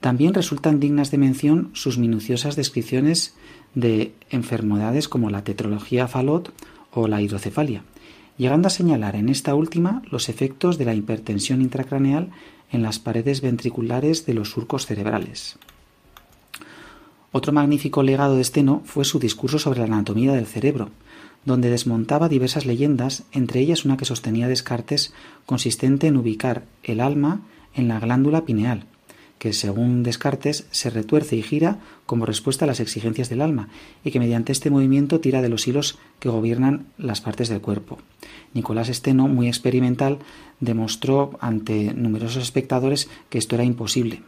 [0.01, 3.35] También resultan dignas de mención sus minuciosas descripciones
[3.75, 6.53] de enfermedades como la tetrología Fallot
[6.93, 7.83] o la hidrocefalia,
[8.37, 12.31] llegando a señalar en esta última los efectos de la hipertensión intracraneal
[12.71, 15.59] en las paredes ventriculares de los surcos cerebrales.
[17.31, 20.91] Otro magnífico legado de Steno fue su discurso sobre la anatomía del cerebro,
[21.45, 25.12] donde desmontaba diversas leyendas, entre ellas una que sostenía Descartes
[25.45, 27.43] consistente en ubicar el alma
[27.74, 28.87] en la glándula pineal,
[29.39, 33.68] que según Descartes se retuerce y gira como respuesta a las exigencias del alma,
[34.05, 37.99] y que mediante este movimiento tira de los hilos que gobiernan las partes del cuerpo.
[38.55, 40.18] Nicolás Steno, muy experimental,
[40.61, 44.22] demostró ante numerosos espectadores que esto era imposible.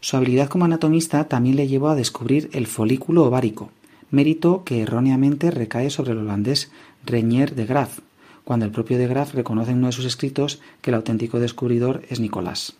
[0.00, 3.70] Su habilidad como anatomista también le llevó a descubrir el folículo ovárico,
[4.10, 6.70] mérito que erróneamente recae sobre el holandés
[7.04, 7.98] Reñer de Graaf,
[8.44, 12.02] cuando el propio de Graaf reconoce en uno de sus escritos que el auténtico descubridor
[12.08, 12.74] es Nicolás.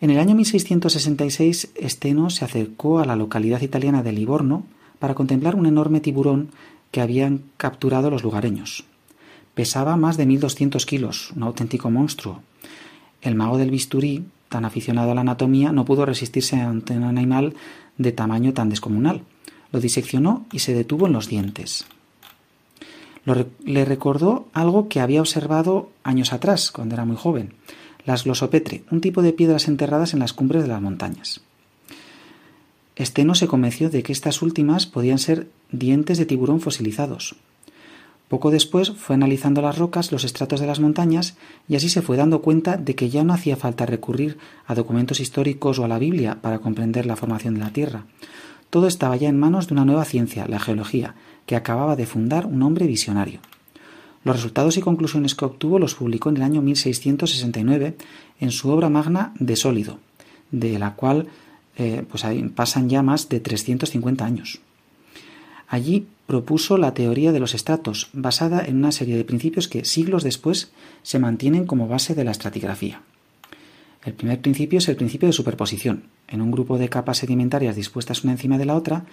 [0.00, 4.64] En el año 1666, Steno se acercó a la localidad italiana de Livorno
[4.98, 6.48] para contemplar un enorme tiburón
[6.90, 8.84] que habían capturado los lugareños.
[9.54, 12.40] Pesaba más de 1200 kilos, un auténtico monstruo.
[13.20, 17.54] El mago del bisturí, tan aficionado a la anatomía, no pudo resistirse ante un animal
[17.96, 19.22] de tamaño tan descomunal.
[19.72, 21.86] Lo diseccionó y se detuvo en los dientes.
[23.64, 27.54] le recordó algo que había observado años atrás, cuando era muy joven,
[28.04, 31.40] las glosopetre, un tipo de piedras enterradas en las cumbres de las montañas.
[32.96, 37.36] Esteno se convenció de que estas últimas podían ser dientes de tiburón fosilizados,
[38.30, 41.34] poco después fue analizando las rocas, los estratos de las montañas,
[41.68, 45.18] y así se fue dando cuenta de que ya no hacía falta recurrir a documentos
[45.18, 48.04] históricos o a la Biblia para comprender la formación de la Tierra.
[48.70, 52.46] Todo estaba ya en manos de una nueva ciencia, la geología, que acababa de fundar
[52.46, 53.40] un hombre visionario.
[54.22, 57.96] Los resultados y conclusiones que obtuvo los publicó en el año 1669
[58.38, 59.98] en su obra magna De Sólido,
[60.52, 61.26] de la cual
[61.78, 62.24] eh, pues
[62.54, 64.60] pasan ya más de 350 años.
[65.70, 70.24] Allí propuso la teoría de los estratos, basada en una serie de principios que siglos
[70.24, 70.72] después
[71.04, 73.02] se mantienen como base de la estratigrafía.
[74.04, 76.02] El primer principio es el principio de superposición.
[76.26, 79.04] En un grupo de capas sedimentarias dispuestas una encima de la otra,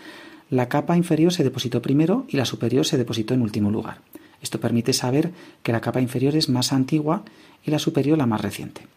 [0.49, 3.99] la capa inferior se depositó primero y la superior se depositó en último lugar.
[4.41, 5.31] Esto permite saber
[5.61, 7.23] que la capa inferior es más antigua
[7.63, 8.87] y la superior la más reciente.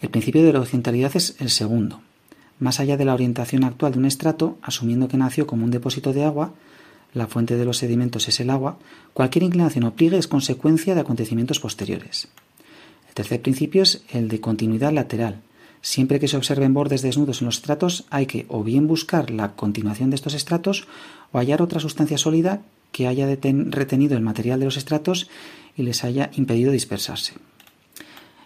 [0.00, 2.02] El principio de la horizontalidad es el segundo.
[2.60, 6.12] Más allá de la orientación actual de un estrato, asumiendo que nació como un depósito
[6.12, 6.52] de agua,
[7.14, 8.78] la fuente de los sedimentos es el agua,
[9.14, 12.28] cualquier inclinación o pliegue es consecuencia de acontecimientos posteriores.
[13.08, 15.40] El tercer principio es el de continuidad lateral.
[15.80, 19.56] Siempre que se observen bordes desnudos en los estratos, hay que o bien buscar la
[19.56, 20.86] continuación de estos estratos
[21.32, 22.60] o hallar otra sustancia sólida
[22.92, 25.28] que haya retenido el material de los estratos
[25.76, 27.34] y les haya impedido dispersarse.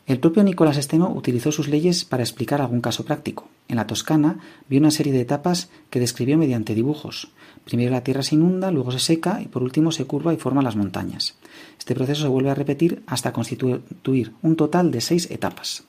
[0.07, 3.49] El propio Nicolás Esteno utilizó sus leyes para explicar algún caso práctico.
[3.69, 4.39] En la Toscana
[4.69, 7.31] vio una serie de etapas que describió mediante dibujos.
[7.65, 10.61] Primero la tierra se inunda, luego se seca y por último se curva y forma
[10.61, 11.37] las montañas.
[11.79, 15.85] Este proceso se vuelve a repetir hasta constituir un total de seis etapas.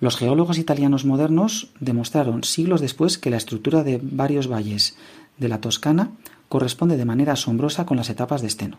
[0.00, 4.96] Los geólogos italianos modernos demostraron siglos después que la estructura de varios valles
[5.38, 6.10] de la Toscana
[6.50, 8.78] corresponde de manera asombrosa con las etapas de Esteno.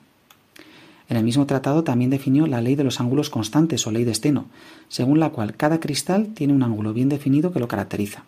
[1.09, 4.13] En el mismo tratado también definió la ley de los ángulos constantes o ley de
[4.13, 4.45] Steno,
[4.89, 8.23] según la cual cada cristal tiene un ángulo bien definido que lo caracteriza.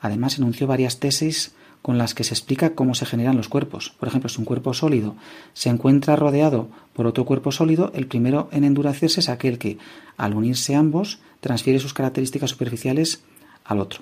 [0.00, 1.52] Además enunció varias tesis
[1.82, 3.94] con las que se explica cómo se generan los cuerpos.
[3.98, 5.16] Por ejemplo, si un cuerpo sólido
[5.52, 9.78] se encuentra rodeado por otro cuerpo sólido, el primero en endurecerse es aquel que,
[10.16, 13.22] al unirse ambos, transfiere sus características superficiales
[13.64, 14.00] al otro.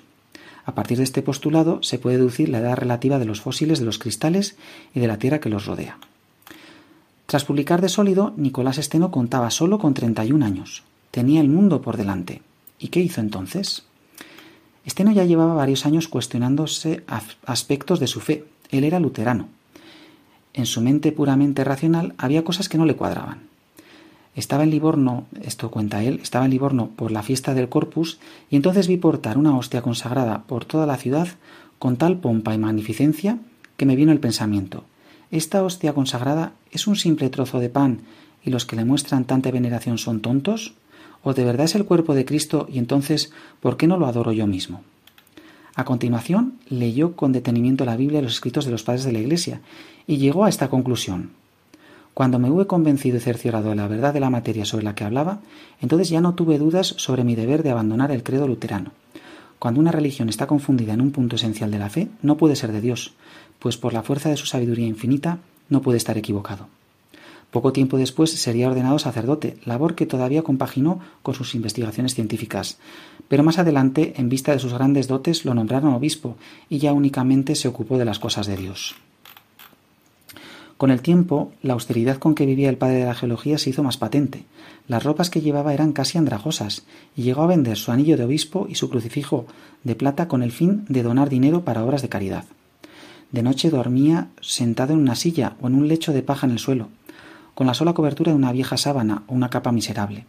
[0.65, 3.85] A partir de este postulado se puede deducir la edad relativa de los fósiles de
[3.85, 4.57] los cristales
[4.93, 5.97] y de la Tierra que los rodea.
[7.27, 10.83] Tras publicar de sólido, Nicolás Esteno contaba solo con 31 años.
[11.11, 12.41] Tenía el mundo por delante.
[12.79, 13.83] ¿Y qué hizo entonces?
[14.85, 17.03] Esteno ya llevaba varios años cuestionándose
[17.45, 18.45] aspectos de su fe.
[18.71, 19.49] Él era luterano.
[20.53, 23.41] En su mente puramente racional había cosas que no le cuadraban.
[24.33, 28.55] Estaba en Livorno, esto cuenta él, estaba en Livorno por la fiesta del Corpus y
[28.55, 31.27] entonces vi portar una hostia consagrada por toda la ciudad
[31.77, 33.37] con tal pompa y magnificencia
[33.75, 34.85] que me vino el pensamiento.
[35.29, 38.01] ¿Esta hostia consagrada es un simple trozo de pan
[38.43, 40.73] y los que le muestran tanta veneración son tontos?
[41.23, 44.31] ¿O de verdad es el cuerpo de Cristo y entonces por qué no lo adoro
[44.31, 44.81] yo mismo?
[45.75, 49.19] A continuación leyó con detenimiento la Biblia y los escritos de los padres de la
[49.19, 49.61] Iglesia
[50.07, 51.31] y llegó a esta conclusión.
[52.13, 55.03] Cuando me hube convencido y cerciorado de la verdad de la materia sobre la que
[55.03, 55.39] hablaba,
[55.81, 58.91] entonces ya no tuve dudas sobre mi deber de abandonar el credo luterano.
[59.59, 62.71] Cuando una religión está confundida en un punto esencial de la fe, no puede ser
[62.71, 63.13] de Dios,
[63.59, 65.37] pues por la fuerza de su sabiduría infinita
[65.69, 66.67] no puede estar equivocado.
[67.51, 72.77] Poco tiempo después sería ordenado sacerdote, labor que todavía compaginó con sus investigaciones científicas.
[73.29, 76.35] Pero más adelante, en vista de sus grandes dotes, lo nombraron obispo
[76.69, 78.95] y ya únicamente se ocupó de las cosas de Dios.
[80.77, 83.81] Con el tiempo, la austeridad con que vivía el padre de la geología se hizo
[83.81, 84.43] más patente.
[84.87, 86.85] Las ropas que llevaba eran casi andrajosas,
[87.15, 89.47] y llegó a vender su anillo de obispo y su crucifijo
[89.83, 92.45] de plata con el fin de donar dinero para obras de caridad.
[93.31, 96.59] De noche dormía sentado en una silla o en un lecho de paja en el
[96.59, 96.89] suelo,
[97.53, 100.25] con la sola cobertura de una vieja sábana o una capa miserable.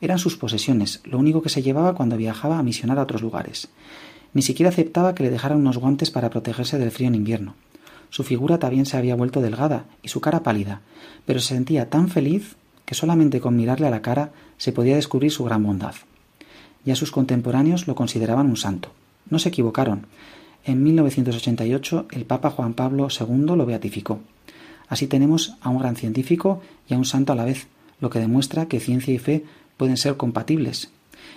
[0.00, 3.68] Eran sus posesiones, lo único que se llevaba cuando viajaba a misionar a otros lugares.
[4.34, 7.54] Ni siquiera aceptaba que le dejaran unos guantes para protegerse del frío en invierno.
[8.10, 10.80] Su figura también se había vuelto delgada y su cara pálida,
[11.24, 15.30] pero se sentía tan feliz que solamente con mirarle a la cara se podía descubrir
[15.30, 15.94] su gran bondad.
[16.84, 18.90] Ya sus contemporáneos lo consideraban un santo.
[19.30, 20.06] No se equivocaron.
[20.64, 24.20] En 1988 el Papa Juan Pablo II lo beatificó.
[24.88, 27.66] Así tenemos a un gran científico y a un santo a la vez,
[28.00, 29.44] lo que demuestra que ciencia y fe
[29.76, 30.90] pueden ser compatibles.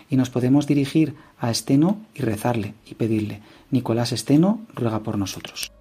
[0.10, 3.42] Y nos podemos dirigir a Esteno y rezarle y pedirle,
[3.72, 5.72] Nicolás Esteno ruega por nosotros.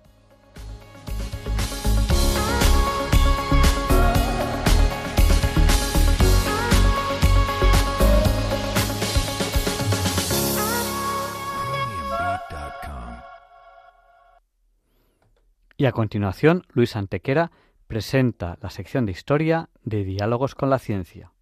[15.76, 17.50] Y a continuación, Luis Antequera
[17.88, 21.32] presenta la sección de historia de Diálogos con la Ciencia.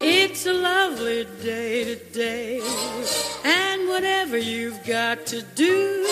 [0.00, 2.60] It's a lovely day today,
[3.44, 6.04] and whatever you've got to do,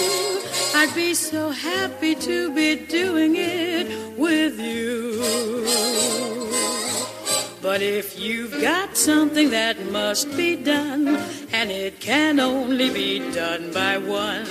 [0.75, 3.89] I'd be so happy to be doing it
[4.19, 5.23] with you.
[7.63, 11.19] But if you've got something that must be done,
[11.53, 14.45] and it can only be done by one,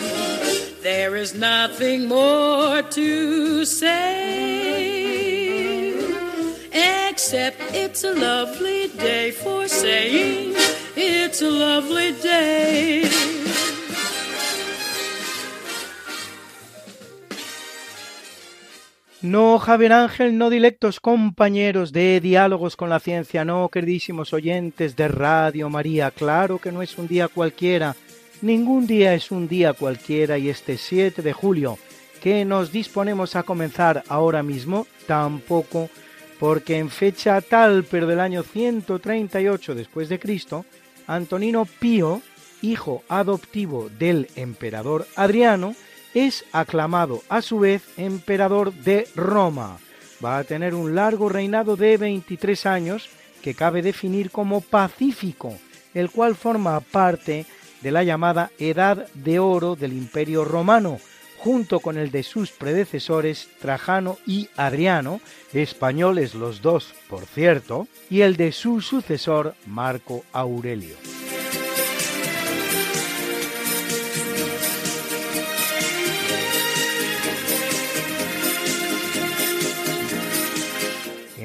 [0.84, 5.14] there is nothing more to say.
[6.72, 10.54] Except it's a lovely day for saying
[10.96, 13.10] it's a lovely day.
[19.22, 25.08] No, Javier Ángel, no directos compañeros de Diálogos con la Ciencia, no, queridísimos oyentes de
[25.08, 27.96] Radio María, claro que no es un día cualquiera,
[28.44, 31.80] ningún día es un día cualquiera y este 7 de julio
[32.22, 35.90] que nos disponemos a comenzar ahora mismo, tampoco,
[36.40, 40.66] porque en fecha tal, pero del año 138 después de Cristo,
[41.08, 42.22] Antonino Pío,
[42.62, 45.76] hijo adoptivo del emperador Adriano,
[46.14, 49.80] es aclamado a su vez emperador de Roma.
[50.24, 53.10] Va a tener un largo reinado de 23 años
[53.42, 55.58] que cabe definir como pacífico,
[55.94, 57.46] el cual forma parte
[57.84, 61.00] de la llamada Edad de Oro del Imperio Romano,
[61.38, 65.20] junto con el de sus predecesores Trajano y Adriano,
[65.52, 70.96] españoles los dos, por cierto, y el de su sucesor Marco Aurelio.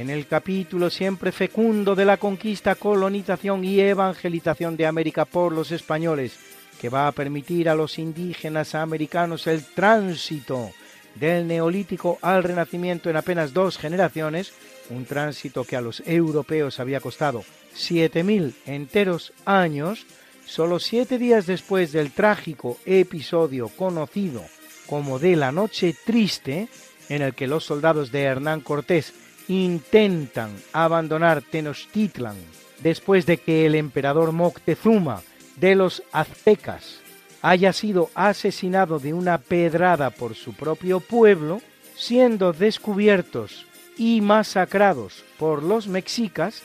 [0.08, 5.70] En el capítulo siempre fecundo de la conquista, colonización y evangelización de América por los
[5.70, 6.38] españoles,
[6.80, 10.70] que va a permitir a los indígenas americanos el tránsito
[11.14, 14.54] del neolítico al renacimiento en apenas dos generaciones,
[14.88, 17.44] un tránsito que a los europeos había costado
[17.76, 20.06] 7.000 enteros años,
[20.46, 24.42] solo siete días después del trágico episodio conocido
[24.86, 26.68] como de la Noche Triste,
[27.10, 29.12] en el que los soldados de Hernán Cortés
[29.48, 32.36] intentan abandonar Tenochtitlan
[32.82, 35.22] después de que el emperador Moctezuma
[35.56, 37.00] de los aztecas
[37.42, 41.60] haya sido asesinado de una pedrada por su propio pueblo,
[41.96, 43.66] siendo descubiertos
[43.96, 46.62] y masacrados por los mexicas,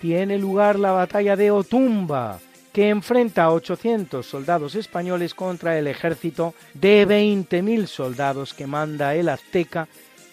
[0.00, 2.40] tiene lugar la batalla de Otumba,
[2.72, 9.28] que enfrenta a 800 soldados españoles contra el ejército de 20.000 soldados que manda el
[9.28, 9.88] azteca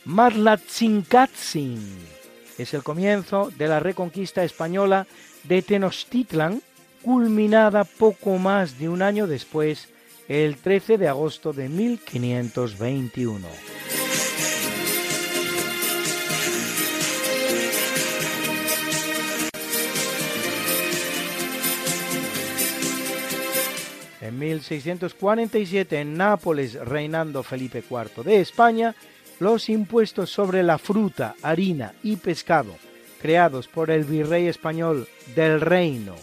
[0.06, 1.80] Matlatzincatzin.
[2.58, 5.06] Es el comienzo de la reconquista española
[5.44, 6.62] de Tenochtitlan,
[7.04, 9.90] culminada poco más de un año después,
[10.28, 13.48] el 13 de agosto de 1521.
[24.22, 28.96] En 1647, en Nápoles, reinando Felipe IV de España,
[29.42, 32.76] los impuestos sobre la fruta, harina y pescado
[33.20, 36.16] creados por el virrey español del reino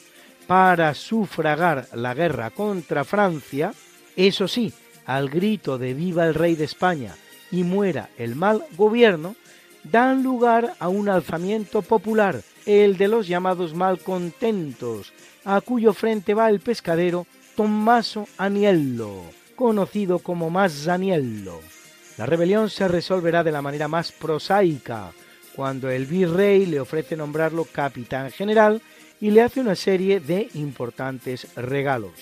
[0.46, 3.74] para sufragar la guerra contra Francia,
[4.16, 4.72] eso sí,
[5.04, 7.14] al grito de viva el rey de España
[7.50, 9.34] y muera el mal gobierno,
[9.82, 15.12] dan lugar a un alzamiento popular, el de los llamados malcontentos,
[15.44, 17.26] a cuyo frente va el pescadero
[17.56, 19.22] Tommaso Aniello,
[19.56, 21.77] conocido como Mazzaniello.
[22.18, 25.12] La rebelión se resolverá de la manera más prosaica,
[25.54, 28.82] cuando el virrey le ofrece nombrarlo capitán general
[29.20, 32.12] y le hace una serie de importantes regalos.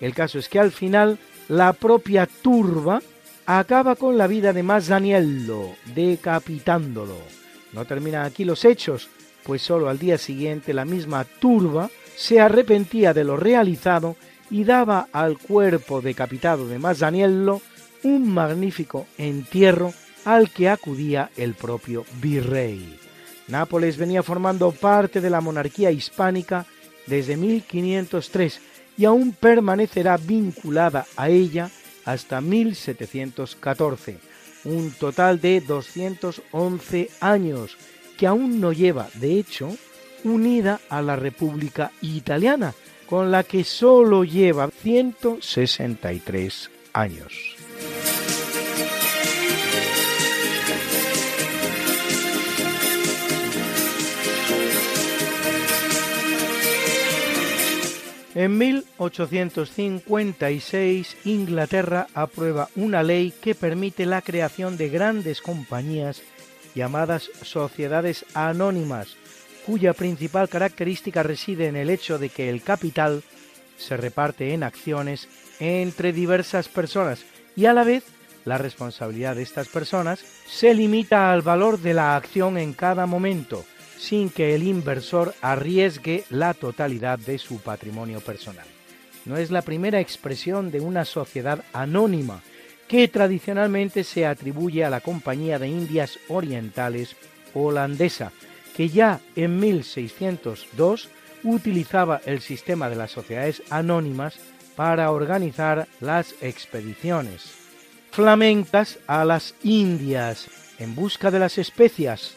[0.00, 1.18] El caso es que al final
[1.48, 3.00] la propia turba
[3.46, 7.16] acaba con la vida de Mazzaniello, decapitándolo.
[7.72, 9.08] No terminan aquí los hechos,
[9.44, 14.16] pues solo al día siguiente la misma turba se arrepentía de lo realizado
[14.50, 17.60] y daba al cuerpo decapitado de Mazzaniello
[18.02, 19.92] un magnífico entierro
[20.24, 22.98] al que acudía el propio virrey.
[23.48, 26.66] Nápoles venía formando parte de la monarquía hispánica
[27.06, 28.60] desde 1503
[28.98, 31.70] y aún permanecerá vinculada a ella
[32.04, 34.18] hasta 1714,
[34.64, 37.76] un total de 211 años
[38.16, 39.76] que aún no lleva, de hecho,
[40.24, 42.74] unida a la República Italiana,
[43.06, 47.55] con la que solo lleva 163 años.
[58.36, 66.20] En 1856 Inglaterra aprueba una ley que permite la creación de grandes compañías
[66.74, 69.16] llamadas sociedades anónimas,
[69.64, 73.22] cuya principal característica reside en el hecho de que el capital
[73.78, 77.24] se reparte en acciones entre diversas personas
[77.56, 78.04] y a la vez
[78.44, 83.64] la responsabilidad de estas personas se limita al valor de la acción en cada momento,
[83.98, 88.66] sin que el inversor arriesgue la totalidad de su patrimonio personal.
[89.24, 92.42] No es la primera expresión de una sociedad anónima
[92.88, 97.16] que tradicionalmente se atribuye a la Compañía de Indias Orientales
[97.54, 98.32] holandesa,
[98.76, 101.08] que ya en 1602
[101.42, 104.38] utilizaba el sistema de las sociedades anónimas
[104.76, 107.66] para organizar las expediciones
[108.16, 110.48] flamencas a las Indias
[110.78, 112.35] en busca de las especias,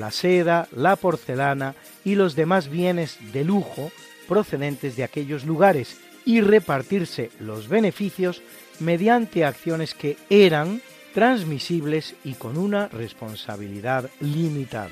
[0.00, 1.74] la seda, la porcelana
[2.04, 3.92] y los demás bienes de lujo
[4.26, 8.42] procedentes de aquellos lugares y repartirse los beneficios
[8.78, 10.80] mediante acciones que eran
[11.12, 14.90] transmisibles y con una responsabilidad limitada.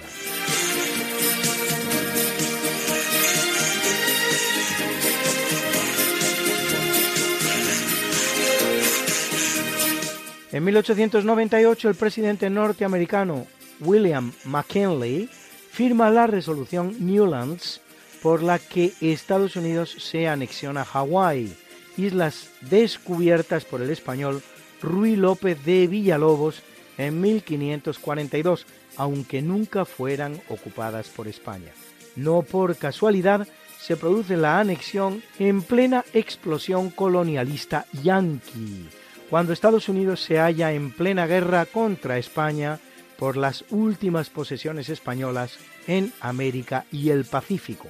[10.50, 13.46] En 1898 el presidente norteamericano
[13.80, 15.28] William McKinley
[15.70, 17.80] firma la resolución Newlands
[18.22, 21.54] por la que Estados Unidos se anexiona a Hawái,
[21.96, 24.42] islas descubiertas por el español
[24.82, 26.62] Ruy López de Villalobos
[26.96, 31.72] en 1542, aunque nunca fueran ocupadas por España.
[32.16, 33.46] No por casualidad
[33.78, 38.88] se produce la anexión en plena explosión colonialista yanqui,
[39.30, 42.80] cuando Estados Unidos se halla en plena guerra contra España
[43.18, 47.88] por las últimas posesiones españolas en América y el Pacífico,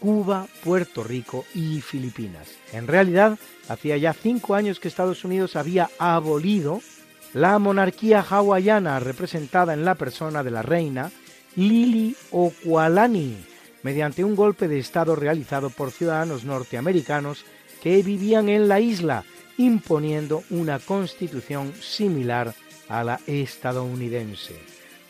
[0.00, 2.48] Cuba, Puerto Rico y Filipinas.
[2.72, 3.38] En realidad,
[3.68, 6.80] hacía ya cinco años que Estados Unidos había abolido
[7.34, 11.12] la monarquía hawaiana representada en la persona de la reina
[11.56, 13.36] Lili Okualani,
[13.82, 17.44] mediante un golpe de Estado realizado por ciudadanos norteamericanos
[17.82, 19.24] que vivían en la isla,
[19.58, 22.54] imponiendo una constitución similar
[22.90, 24.56] a la estadounidense.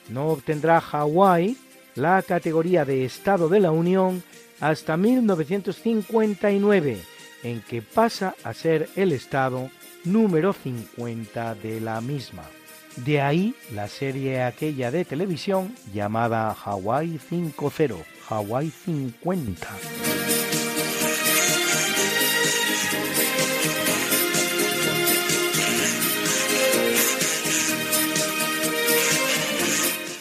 [0.09, 1.57] No obtendrá Hawái
[1.97, 4.23] la categoría de Estado de la Unión
[4.61, 7.03] hasta 1959,
[7.43, 9.69] en que pasa a ser el Estado
[10.05, 12.45] número 50 de la misma.
[12.97, 17.97] De ahí la serie aquella de televisión llamada Hawaii 5.0,
[18.29, 19.69] Hawaii 50.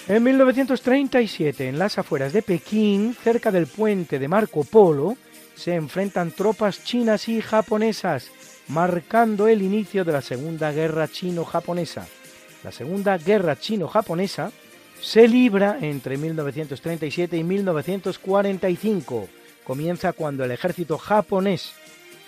[0.10, 5.15] En 1937, en las afueras de Pekín, cerca del puente de Marco Polo,
[5.53, 8.31] se enfrentan tropas chinas y japonesas,
[8.69, 12.07] marcando el inicio de la Segunda Guerra Chino-Japonesa.
[12.64, 14.52] La Segunda Guerra Chino-Japonesa
[14.99, 19.30] se libra entre 1937 y 1945.
[19.64, 21.73] Comienza cuando el ejército japonés,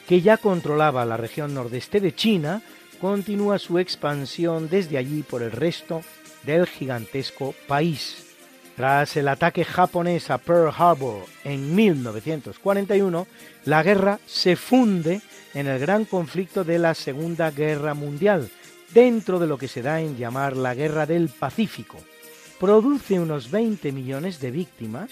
[0.08, 2.62] que ya controlaba la región nordeste de China,
[3.00, 6.04] continúa su expansión desde allí por el resto
[6.44, 8.28] del gigantesco país.
[8.76, 13.28] Tras el ataque japonés a Pearl Harbor en 1941,
[13.66, 15.22] la guerra se funde
[15.54, 18.50] en el gran conflicto de la Segunda Guerra Mundial,
[18.94, 21.98] dentro de lo que se da en llamar la Guerra del Pacífico.
[22.60, 25.12] Produce unos 20 millones de víctimas,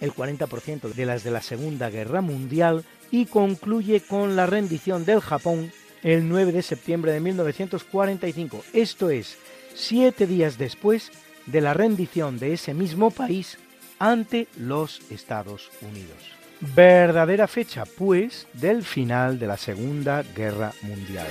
[0.00, 5.20] el 40% de las de la Segunda Guerra Mundial, y concluye con la rendición del
[5.20, 5.72] Japón
[6.02, 8.64] el 9 de septiembre de 1945.
[8.72, 9.38] Esto es,
[9.74, 11.10] siete días después
[11.46, 13.58] de la rendición de ese mismo país
[13.98, 16.18] ante los Estados Unidos.
[16.60, 21.28] Verdadera fecha, pues, del final de la Segunda Guerra Mundial.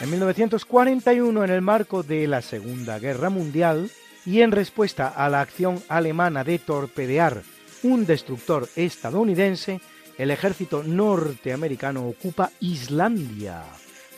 [0.00, 3.90] En 1941, en el marco de la Segunda Guerra Mundial,
[4.28, 7.42] y en respuesta a la acción alemana de torpedear
[7.82, 9.80] un destructor estadounidense,
[10.18, 13.62] el ejército norteamericano ocupa Islandia,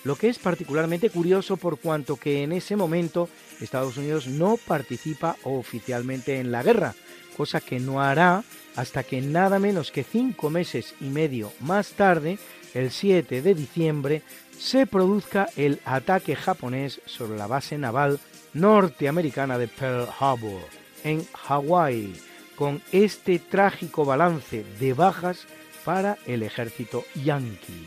[0.03, 3.29] lo que es particularmente curioso por cuanto que en ese momento
[3.61, 6.97] Estados Unidos no participa oficialmente en la guerra,
[7.37, 8.43] cosa que no hará
[8.75, 12.41] hasta que nada menos que cinco meses y medio más tarde,
[12.75, 14.23] el 7 de diciembre,
[14.59, 18.19] se produzca el ataque japonés sobre la base naval
[18.55, 20.63] norteamericana de Pearl Harbor,
[21.05, 22.15] en Hawái,
[22.57, 25.47] con este trágico balance de bajas
[25.85, 27.87] para el ejército yanqui.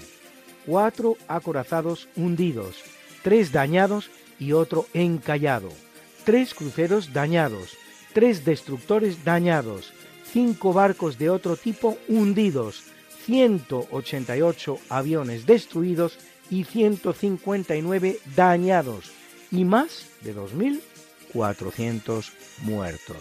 [0.66, 2.84] Cuatro acorazados hundidos,
[3.22, 4.10] tres dañados
[4.40, 5.70] y otro encallado,
[6.24, 7.78] tres cruceros dañados,
[8.14, 9.94] tres destructores dañados,
[10.32, 12.84] cinco barcos de otro tipo hundidos,
[13.26, 16.18] 188 aviones destruidos
[16.50, 19.12] y 159 dañados,
[19.54, 22.32] y más de 2.400
[22.64, 23.18] muertos.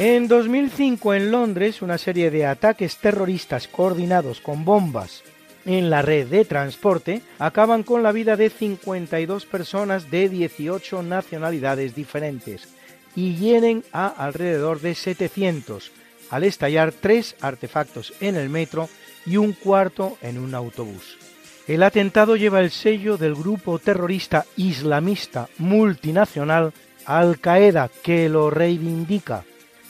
[0.00, 5.22] En 2005 en Londres, una serie de ataques terroristas coordinados con bombas
[5.66, 11.94] en la red de transporte acaban con la vida de 52 personas de 18 nacionalidades
[11.94, 12.77] diferentes
[13.18, 15.90] y hieren a alrededor de 700
[16.30, 18.88] al estallar tres artefactos en el metro
[19.26, 21.18] y un cuarto en un autobús.
[21.66, 26.72] El atentado lleva el sello del grupo terrorista islamista multinacional
[27.06, 29.42] Al Qaeda que lo reivindica.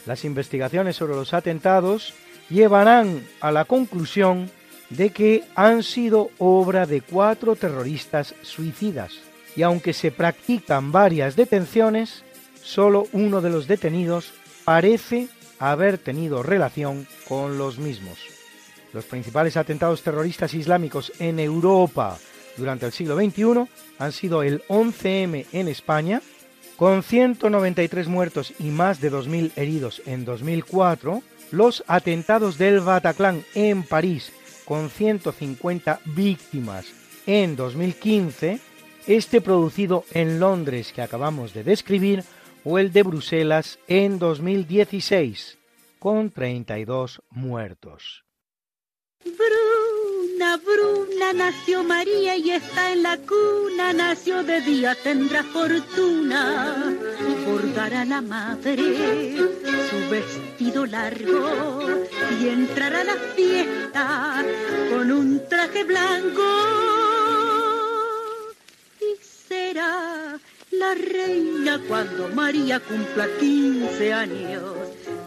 [0.07, 2.15] Las investigaciones sobre los atentados
[2.49, 4.51] llevarán a la conclusión
[4.89, 9.19] de que han sido obra de cuatro terroristas suicidas.
[9.55, 12.25] Y aunque se practican varias detenciones,
[12.69, 14.33] solo uno de los detenidos
[14.65, 15.29] parece
[15.59, 18.19] haber tenido relación con los mismos.
[18.93, 22.19] Los principales atentados terroristas islámicos en Europa
[22.59, 23.67] durante el siglo XXI
[23.99, 26.21] han sido el 11M en España,
[26.77, 33.83] con 193 muertos y más de 2.000 heridos en 2004, los atentados del Bataclan en
[33.83, 34.31] París,
[34.67, 36.87] con 150 víctimas
[37.27, 38.61] en 2015,
[39.07, 42.25] este producido en Londres que acabamos de describir,
[42.71, 45.57] o el de Bruselas en 2016,
[45.99, 48.27] con 32 muertos.
[49.25, 56.95] Bruna, Bruna, nació María y está en la cuna, nació de día, tendrá fortuna.
[57.47, 59.39] Bordará la madre
[59.89, 61.87] su vestido largo
[62.39, 64.45] y entrará a la fiesta
[64.91, 66.43] con un traje blanco.
[69.01, 70.39] Y será
[70.73, 74.75] la reina cuando María cumpla 15 años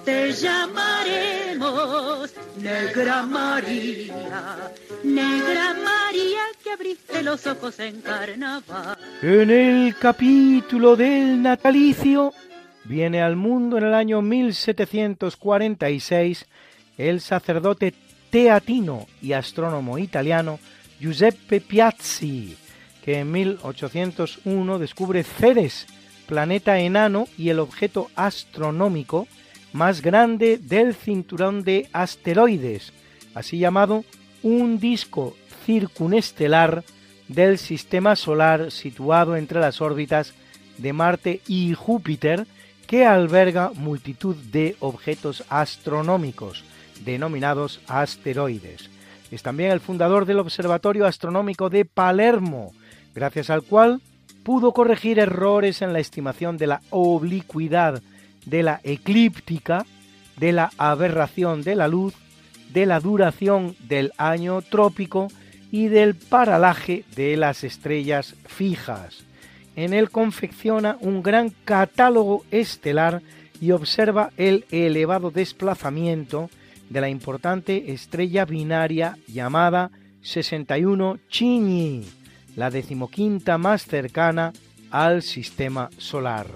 [0.05, 4.71] te llamaremos Negra María,
[5.03, 8.97] Negra María que abriste los ojos en carnaval.
[9.21, 12.33] En el capítulo del natalicio
[12.85, 16.45] viene al mundo en el año 1746
[16.97, 17.93] el sacerdote
[18.29, 20.59] teatino y astrónomo italiano
[20.99, 22.55] Giuseppe Piazzi,
[23.03, 25.87] que en 1801 descubre Ceres,
[26.27, 29.27] planeta enano y el objeto astronómico
[29.73, 32.93] más grande del cinturón de asteroides,
[33.33, 34.03] así llamado
[34.43, 36.83] un disco circunestelar
[37.27, 40.33] del sistema solar situado entre las órbitas
[40.77, 42.45] de Marte y Júpiter,
[42.87, 46.65] que alberga multitud de objetos astronómicos,
[47.05, 48.89] denominados asteroides.
[49.31, 52.73] Es también el fundador del Observatorio Astronómico de Palermo,
[53.13, 54.01] gracias al cual
[54.43, 58.01] pudo corregir errores en la estimación de la oblicuidad,
[58.45, 59.85] de la eclíptica,
[60.37, 62.13] de la aberración de la luz,
[62.73, 65.27] de la duración del año trópico
[65.71, 69.23] y del paralaje de las estrellas fijas.
[69.75, 73.21] En él confecciona un gran catálogo estelar
[73.61, 76.49] y observa el elevado desplazamiento
[76.89, 82.03] de la importante estrella binaria llamada 61 Chini,
[82.55, 84.53] la decimoquinta más cercana
[84.89, 86.47] al sistema solar.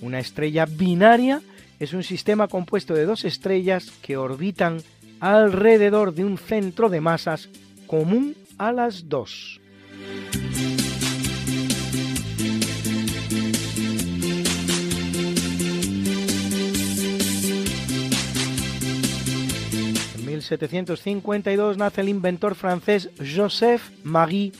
[0.00, 1.42] Una estrella binaria
[1.78, 4.82] es un sistema compuesto de dos estrellas que orbitan
[5.20, 7.48] alrededor de un centro de masas
[7.86, 9.60] común a las dos.
[20.16, 24.52] En 1752 nace el inventor francés Joseph-Marie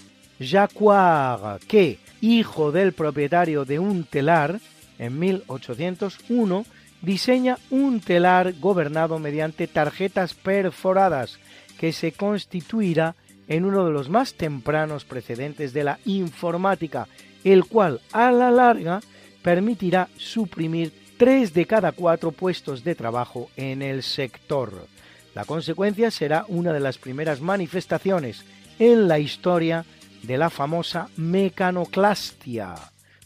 [0.43, 4.61] Jacquard, que, hijo del propietario de un telar,
[4.99, 6.65] en 1801
[7.01, 11.39] diseña un telar gobernado mediante tarjetas perforadas
[11.79, 13.17] que se constituirá
[13.49, 17.09] en uno de los más tempranos precedentes de la informática,
[17.43, 19.01] el cual a la larga
[19.43, 24.87] permitirá suprimir tres de cada cuatro puestos de trabajo en el sector.
[25.35, 28.45] La consecuencia será una de las primeras manifestaciones
[28.79, 29.85] en la historia
[30.23, 32.75] de la famosa mecanoclastia,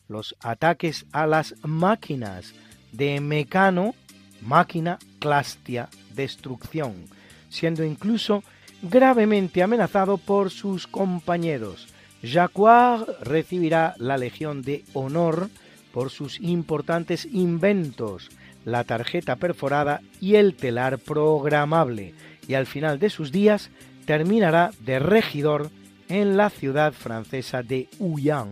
[0.08, 2.54] los ataques a las máquinas
[2.92, 3.94] de mecano,
[4.40, 7.06] máquina, clastia, destrucción,
[7.48, 8.42] siendo incluso
[8.82, 11.88] gravemente amenazado por sus compañeros.
[12.22, 15.50] Jacquard recibirá la Legión de Honor
[15.92, 18.30] por sus importantes inventos,
[18.64, 22.14] la tarjeta perforada y el telar programable,
[22.48, 23.70] y al final de sus días
[24.06, 25.70] terminará de regidor
[26.08, 28.48] en la ciudad francesa de Huyan.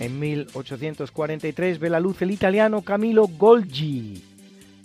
[0.00, 4.22] En 1843 ve la luz el italiano Camilo Golgi,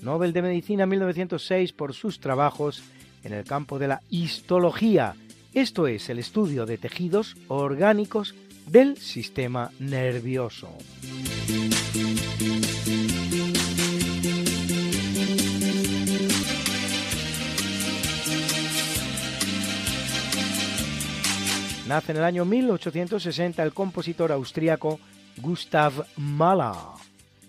[0.01, 2.83] Nobel de Medicina 1906 por sus trabajos
[3.23, 5.15] en el campo de la histología,
[5.53, 8.35] esto es el estudio de tejidos orgánicos
[8.67, 10.69] del sistema nervioso.
[21.87, 24.99] Nace en el año 1860 el compositor austríaco
[25.37, 26.75] Gustav Mahler,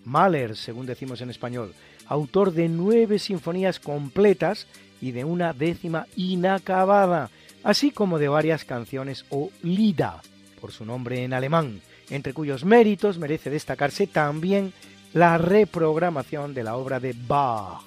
[0.04, 1.74] Mahler según decimos en español,
[2.06, 4.66] autor de nueve sinfonías completas
[5.00, 7.30] y de una décima inacabada,
[7.64, 10.20] así como de varias canciones o Lieder,
[10.60, 14.72] por su nombre en alemán, entre cuyos méritos merece destacarse también
[15.12, 17.82] la reprogramación de la obra de Bach,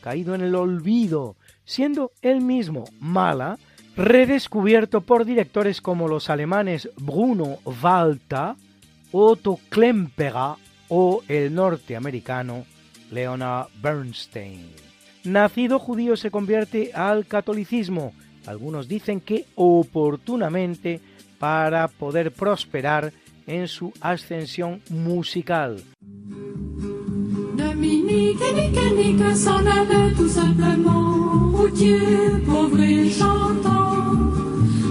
[0.00, 3.58] caído en el olvido, siendo él mismo Mahler
[3.96, 8.54] redescubierto por directores como los alemanes Bruno Walter,
[9.10, 10.54] Otto Klemperer
[10.88, 12.64] o el norteamericano
[13.10, 14.70] Leonard Bernstein.
[15.24, 18.12] Nacido judío se convierte al catolicismo,
[18.46, 21.00] algunos dicen que oportunamente
[21.38, 23.12] para poder prosperar
[23.48, 25.76] en su ascensión musical.
[27.56, 31.98] Dominique, nique, nique, s'en allait tout simplement, routier,
[32.46, 33.88] pauvre et chantant.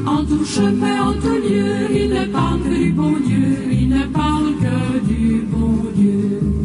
[0.06, 4.06] En tout chemin, en tout lieu, il ne parle que du bon Dieu, il ne
[4.08, 6.57] parle que du bon Dieu.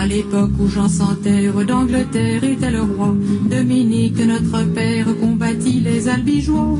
[0.00, 3.14] À l'époque où Jean sans terre d'Angleterre était le roi,
[3.50, 6.78] Dominique, notre père, combattit les albigeois.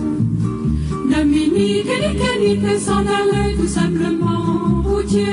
[1.14, 5.26] Dominique, nique, nique, s'en allait tout simplement, routier,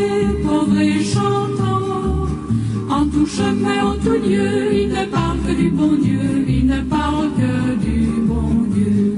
[0.43, 2.27] pauvre et chantant.
[2.89, 6.81] En tout chemin, en tout lieu, il ne parle que du bon Dieu, il ne
[6.81, 9.15] parle que du bon Dieu.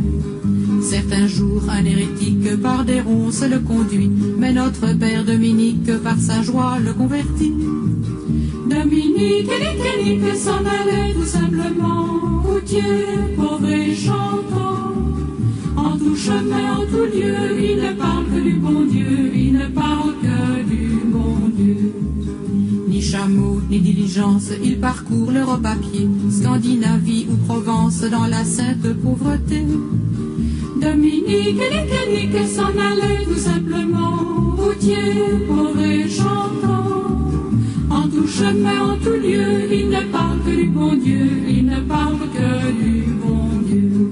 [0.84, 6.44] Certains jours, un hérétique par des ronces le conduit, mais notre père Dominique par sa
[6.44, 7.54] joie le convertit.
[8.70, 12.82] Dominique, nique, nique, s'en allait tout simplement, routier,
[13.36, 14.94] pauvre et chantant.
[15.76, 19.66] En tout chemin, en tout lieu, il ne parle que du bon Dieu, il ne
[19.68, 21.94] parle que du bon Dieu.
[23.02, 29.64] chameaux ni diligence, il parcourt l'Europe à pied, Scandinavie ou Provence dans la sainte pauvreté.
[30.80, 36.89] Dominique et Nique s'en allait tout simplement, routier, pauvre et chantant.
[38.20, 42.20] Tout chemin, en tout lieu, il ne parle que du bon Dieu, il ne parle
[42.36, 44.12] que du bon Dieu.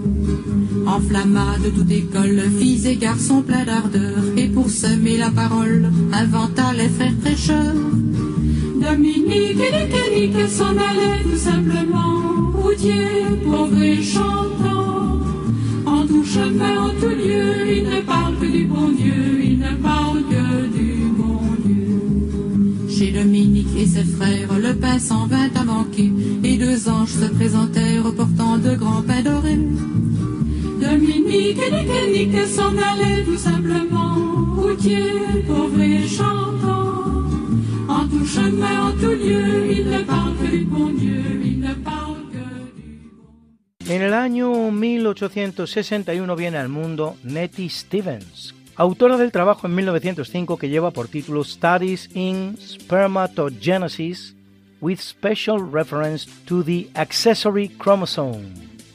[0.88, 6.72] Enflamma de toute école, filles et garçons pleins d'ardeur, et pour semer la parole, inventa
[6.72, 7.76] les frères prêcheurs.
[8.82, 15.20] Dominique et Nique s'en allait tout simplement, routier, pauvre et chantant.
[15.86, 19.76] En tout chemin, en tout lieu, il ne parle que du bon Dieu, il ne
[19.84, 20.24] parle
[22.98, 26.12] Chez Dominique et ses frères, le pain s'en vint à manquer,
[26.44, 29.60] et deux anges se présentèrent portant de grands pains dorés.
[30.82, 34.16] Dominique et Nique s'en allait tout simplement,
[34.56, 35.12] routier,
[35.46, 37.28] pauvre et chantant.
[37.88, 41.74] En tout chemin, en tout lieu, il ne parle que du bon Dieu, il ne
[41.76, 49.76] parle que En el año 1861 viene al mundo Nettie Stevens, autora del trabajo en
[49.76, 54.36] 1905 que lleva por título Studies in Spermatogenesis
[54.80, 58.54] with Special Reference to the Accessory Chromosome,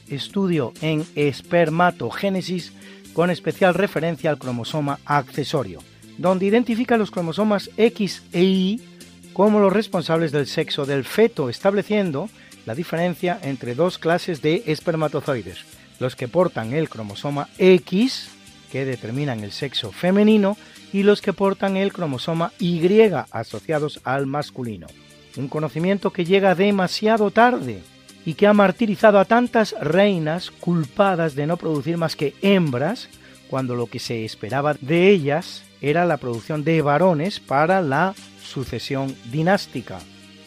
[0.08, 2.72] estudio en espermatogénesis
[3.12, 5.80] con especial referencia al cromosoma accesorio,
[6.16, 8.80] donde identifica los cromosomas X e Y
[9.32, 12.28] como los responsables del sexo del feto, estableciendo
[12.66, 15.64] la diferencia entre dos clases de espermatozoides,
[15.98, 18.30] los que portan el cromosoma X,
[18.72, 20.56] que determinan el sexo femenino,
[20.94, 22.80] y los que portan el cromosoma Y
[23.30, 24.86] asociados al masculino.
[25.36, 27.82] Un conocimiento que llega demasiado tarde
[28.24, 33.10] y que ha martirizado a tantas reinas culpadas de no producir más que hembras,
[33.50, 39.14] cuando lo que se esperaba de ellas era la producción de varones para la sucesión
[39.30, 39.98] dinástica.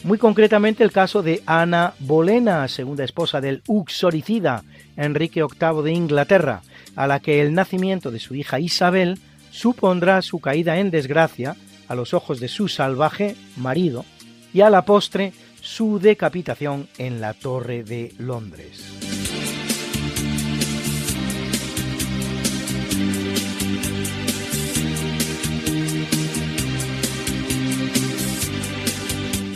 [0.03, 4.63] Muy concretamente el caso de Ana Bolena, segunda esposa del uxoricida
[4.97, 6.61] Enrique VIII de Inglaterra,
[6.95, 9.17] a la que el nacimiento de su hija Isabel
[9.51, 11.55] supondrá su caída en desgracia
[11.87, 14.05] a los ojos de su salvaje marido
[14.53, 18.83] y a la postre su decapitación en la Torre de Londres.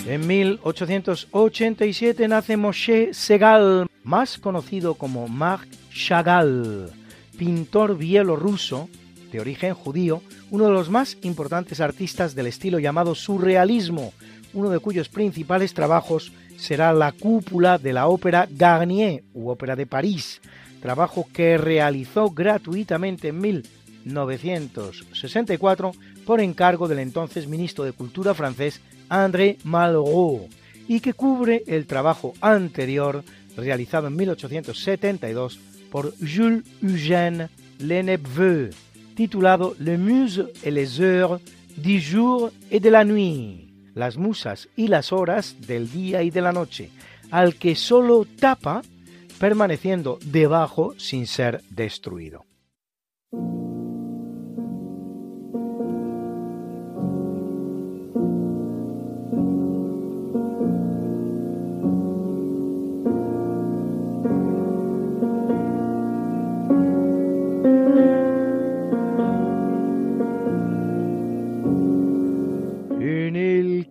[0.07, 6.91] En 1887 nace Moshe Segal, más conocido como Marc Chagall,
[7.39, 8.87] pintor bielorruso
[9.31, 10.21] de origen judío,
[10.51, 14.11] uno de los más importantes artistas del estilo llamado surrealismo,
[14.53, 19.85] uno de cuyos principales trabajos será la cúpula de la ópera Garnier u Ópera de
[19.85, 20.41] París,
[20.81, 25.93] trabajo que realizó gratuitamente en 1964
[26.25, 30.49] por encargo del entonces ministro de Cultura francés André Malraux
[30.89, 33.23] y que cubre el trabajo anterior
[33.55, 35.61] realizado en 1872
[35.91, 37.49] por Jules Eugène
[37.79, 38.69] Lenepveu,
[39.15, 41.39] titulado Le Muse et les heures
[41.77, 46.41] du jour et de la nuit, las musas y las horas del día y de
[46.41, 46.89] la noche,
[47.31, 48.81] al que solo tapa
[49.39, 52.48] permaneciendo debajo sin ser destruido.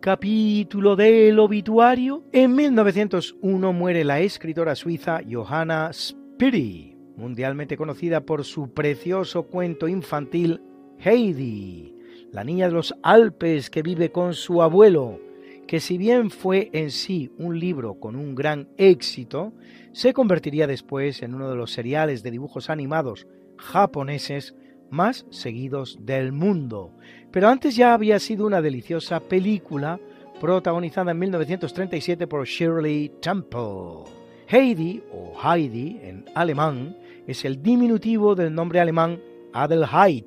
[0.09, 8.73] Capítulo del obituario, en 1901 muere la escritora suiza Johanna Spiri, mundialmente conocida por su
[8.73, 10.63] precioso cuento infantil
[10.99, 11.95] Heidi,
[12.33, 15.21] la niña de los Alpes que vive con su abuelo,
[15.67, 19.53] que si bien fue en sí un libro con un gran éxito,
[19.93, 23.27] se convertiría después en uno de los seriales de dibujos animados
[23.59, 24.55] japoneses
[24.91, 26.93] más seguidos del mundo.
[27.31, 30.01] Pero antes ya había sido una deliciosa película
[30.41, 34.05] protagonizada en 1937 por Shirley Temple.
[34.47, 36.97] Heidi o Heidi en alemán
[37.27, 39.21] es el diminutivo del nombre alemán
[39.53, 40.25] Adelheid,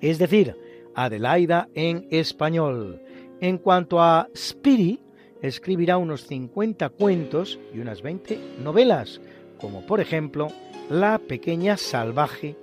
[0.00, 0.56] es decir,
[0.94, 3.00] Adelaida en español.
[3.40, 4.98] En cuanto a Spiri,
[5.42, 9.20] escribirá unos 50 cuentos y unas 20 novelas,
[9.60, 10.48] como por ejemplo
[10.88, 12.56] La pequeña salvaje,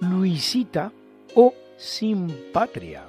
[0.00, 0.92] Luisita
[1.34, 3.04] o Sin Patria.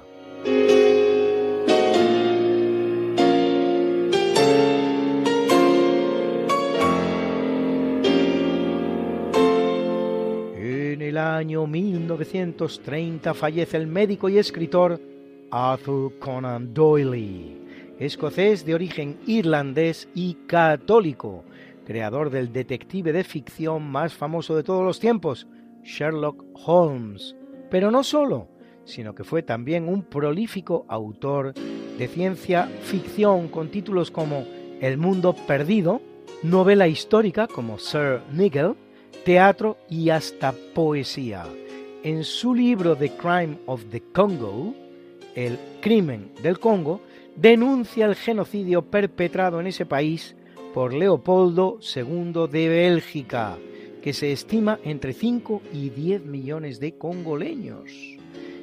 [10.56, 15.00] En el año 1930 fallece el médico y escritor
[15.52, 17.56] Arthur Conan Doyle,
[18.00, 21.44] escocés de origen irlandés y católico,
[21.86, 25.46] creador del detective de ficción más famoso de todos los tiempos,
[25.82, 27.36] Sherlock Holmes.
[27.70, 28.48] Pero no solo,
[28.84, 34.46] sino que fue también un prolífico autor de ciencia ficción con títulos como
[34.80, 36.00] El mundo perdido,
[36.42, 38.74] novela histórica como Sir Nigel,
[39.24, 41.44] teatro y hasta poesía.
[42.02, 44.74] En su libro The Crime of the Congo,
[45.34, 47.00] El crimen del Congo,
[47.36, 50.34] denuncia el genocidio perpetrado en ese país
[50.74, 53.58] por Leopoldo II de Bélgica,
[54.02, 57.90] que se estima entre 5 y 10 millones de congoleños.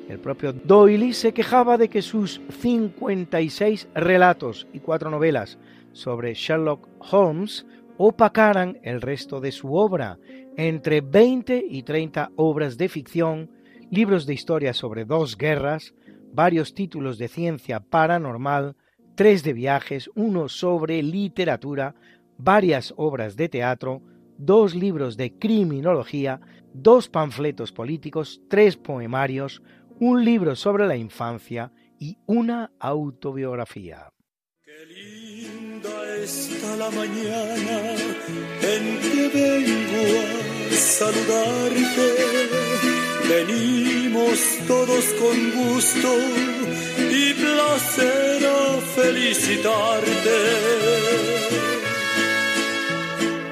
[0.09, 5.57] El propio Doyle se quejaba de que sus 56 relatos y cuatro novelas
[5.91, 7.65] sobre Sherlock Holmes
[7.97, 10.17] opacaran el resto de su obra,
[10.55, 13.49] entre 20 y 30 obras de ficción,
[13.89, 15.93] libros de historia sobre dos guerras,
[16.33, 18.75] varios títulos de ciencia paranormal,
[19.15, 21.95] tres de viajes, uno sobre literatura,
[22.37, 24.01] varias obras de teatro,
[24.37, 26.39] dos libros de criminología,
[26.73, 29.61] dos panfletos políticos, tres poemarios,
[29.99, 34.09] un libro sobre la infancia y una autobiografía.
[34.63, 37.95] Qué linda está la mañana
[38.61, 40.05] en que vengo
[40.69, 42.15] a saludarte.
[43.27, 46.15] Venimos todos con gusto
[47.11, 51.56] y placer a felicitarte.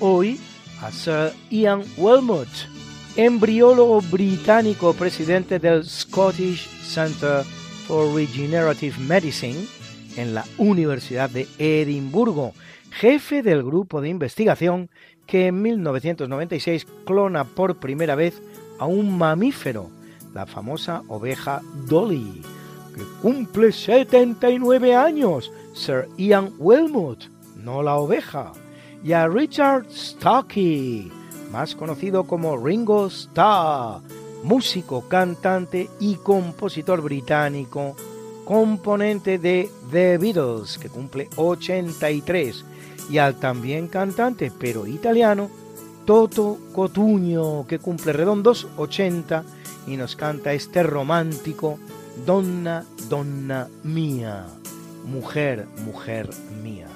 [0.00, 0.40] hoy
[0.82, 2.48] a Sir Ian Wilmot,
[3.14, 7.44] embriólogo británico presidente del Scottish Centre
[7.86, 9.66] for Regenerative Medicine
[10.16, 12.52] en la Universidad de Edimburgo,
[12.90, 14.90] jefe del grupo de investigación
[15.26, 18.42] que en 1996 clona por primera vez
[18.80, 19.88] a un mamífero,
[20.34, 22.42] la famosa oveja Dolly,
[22.96, 28.52] que cumple 79 años, Sir Ian Wilmot, no la oveja,
[29.04, 31.12] y a Richard Stockey,
[31.52, 34.00] más conocido como Ringo Starr,
[34.42, 37.94] músico, cantante y compositor británico,
[38.46, 42.64] componente de The Beatles, que cumple 83,
[43.10, 45.50] y al también cantante, pero italiano,
[46.06, 49.44] Toto Cotugno, que cumple redondos 80
[49.86, 51.78] y nos canta este romántico
[52.24, 54.46] Donna, Donna Mía,
[55.04, 56.30] mujer, mujer
[56.62, 56.88] mía.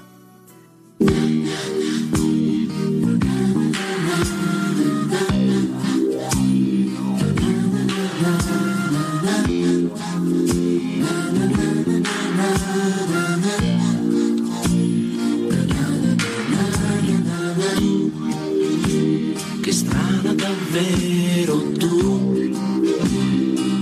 [20.78, 22.52] Davvero tu,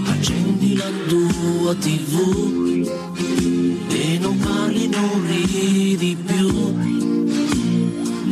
[0.06, 2.88] accendi la tua tv
[3.90, 6.48] e non parli, non ridi più,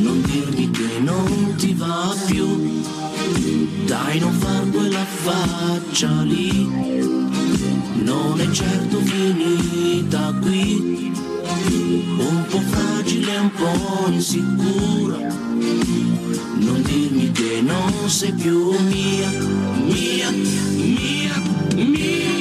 [0.03, 2.83] non dirmi che non ti va più,
[3.85, 6.67] dai non far quella faccia lì,
[8.03, 11.13] non è certo finita qui,
[12.19, 15.35] un po' fragile, un po' insicura
[16.65, 19.29] non dirmi che non sei più mia,
[19.87, 21.43] mia, mia,
[21.75, 22.34] mia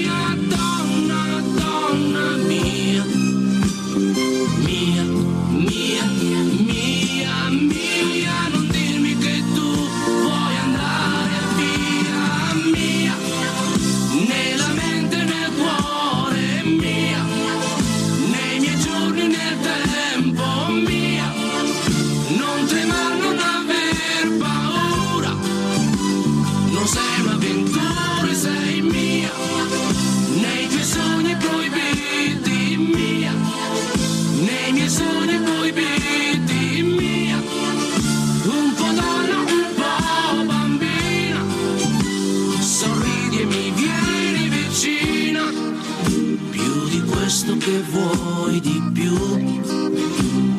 [47.74, 49.18] che vuoi di più,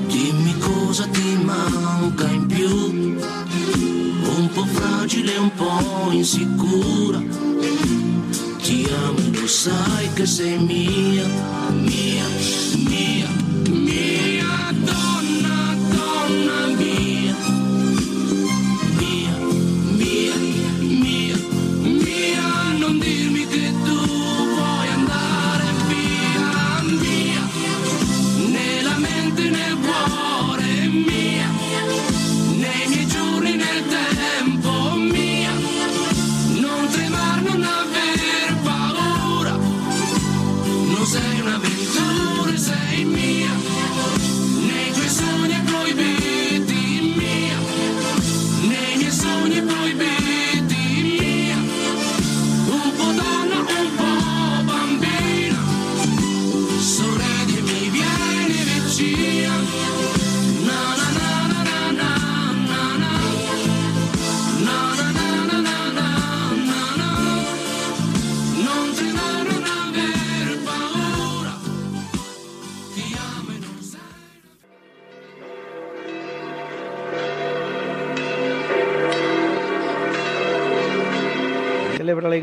[0.08, 2.68] dimmi cosa ti manca in più,
[4.36, 7.22] un po' fragile, un po' insicura.
[8.62, 11.24] Ti amo lo sai che sei mia,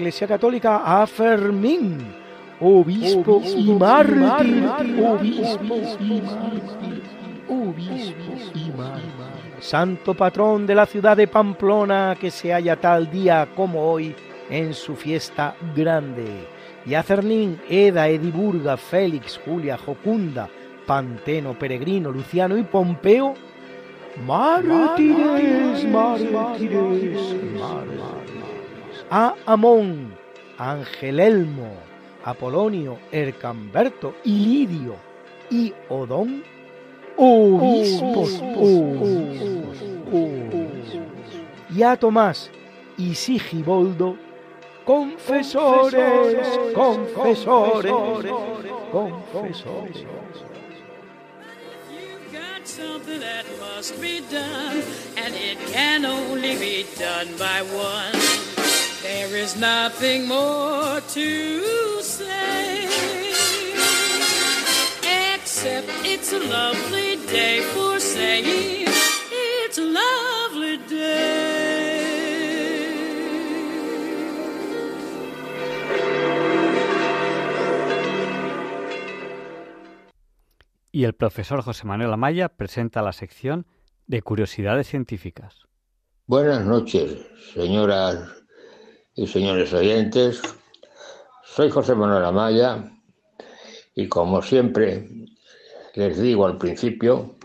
[0.01, 1.99] Iglesia Católica a Fermín,
[2.59, 4.67] obispo y mártir,
[4.99, 7.03] obispo y mártir,
[7.47, 9.11] obispo y mártir.
[9.59, 14.15] Santo patrón de la ciudad de Pamplona que se halla tal día como hoy
[14.49, 16.47] en su fiesta grande.
[16.83, 20.49] Y a Cernín, Eda, Ediburga, Félix, Julia, Jocunda,
[20.87, 23.35] Panteno, Peregrino, Luciano y Pompeo,
[24.25, 28.20] mártires, mártires, mártires.
[29.13, 30.15] A Amón,
[30.57, 31.73] Angelelmo,
[32.23, 34.95] Apolonio, Ercamberto y Lidio
[35.49, 36.41] y Odón,
[37.17, 38.41] obispos.
[41.75, 42.49] Y a Tomás
[42.97, 44.15] y Sigiboldo,
[44.85, 47.93] confesores, confesores,
[48.93, 50.05] confesores.
[52.31, 54.81] got something that must be done,
[55.17, 58.50] and it can only be done by one.
[59.01, 61.61] There is nothing more to
[62.03, 62.85] say,
[65.33, 68.85] except it's a lovely day for saying
[69.31, 71.31] it's a lovely day.
[80.91, 83.65] Y el profesor José Manuel Amaya presenta la sección
[84.05, 85.65] de curiosidades científicas.
[86.27, 87.25] Buenas noches,
[87.55, 88.40] señoras
[89.15, 90.41] y señores oyentes.
[91.43, 92.91] Soy José Manuel Amaya
[93.93, 95.07] y como siempre
[95.95, 97.35] les digo al principio,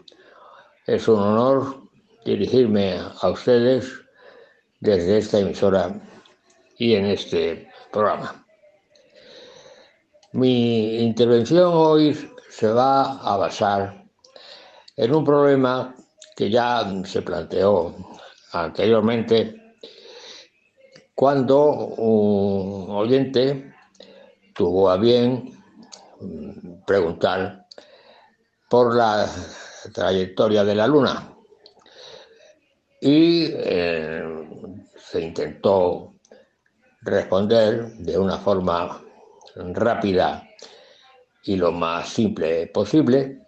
[0.86, 1.82] es un honor
[2.24, 3.92] dirigirme a ustedes
[4.80, 6.00] desde esta emisora
[6.78, 8.44] y en este programa.
[10.32, 14.04] Mi intervención hoy se va a basar
[14.96, 15.94] en un problema
[16.36, 17.94] que ya se planteó
[18.52, 19.65] anteriormente
[21.16, 23.72] cuando un oyente
[24.54, 25.50] tuvo a bien
[26.20, 27.66] mm, preguntar
[28.68, 29.26] por la
[29.94, 31.32] trayectoria de la Luna.
[33.00, 34.22] Y eh,
[34.98, 36.16] se intentó
[37.00, 39.00] responder de una forma
[39.54, 40.46] rápida
[41.44, 43.40] y lo más simple posible,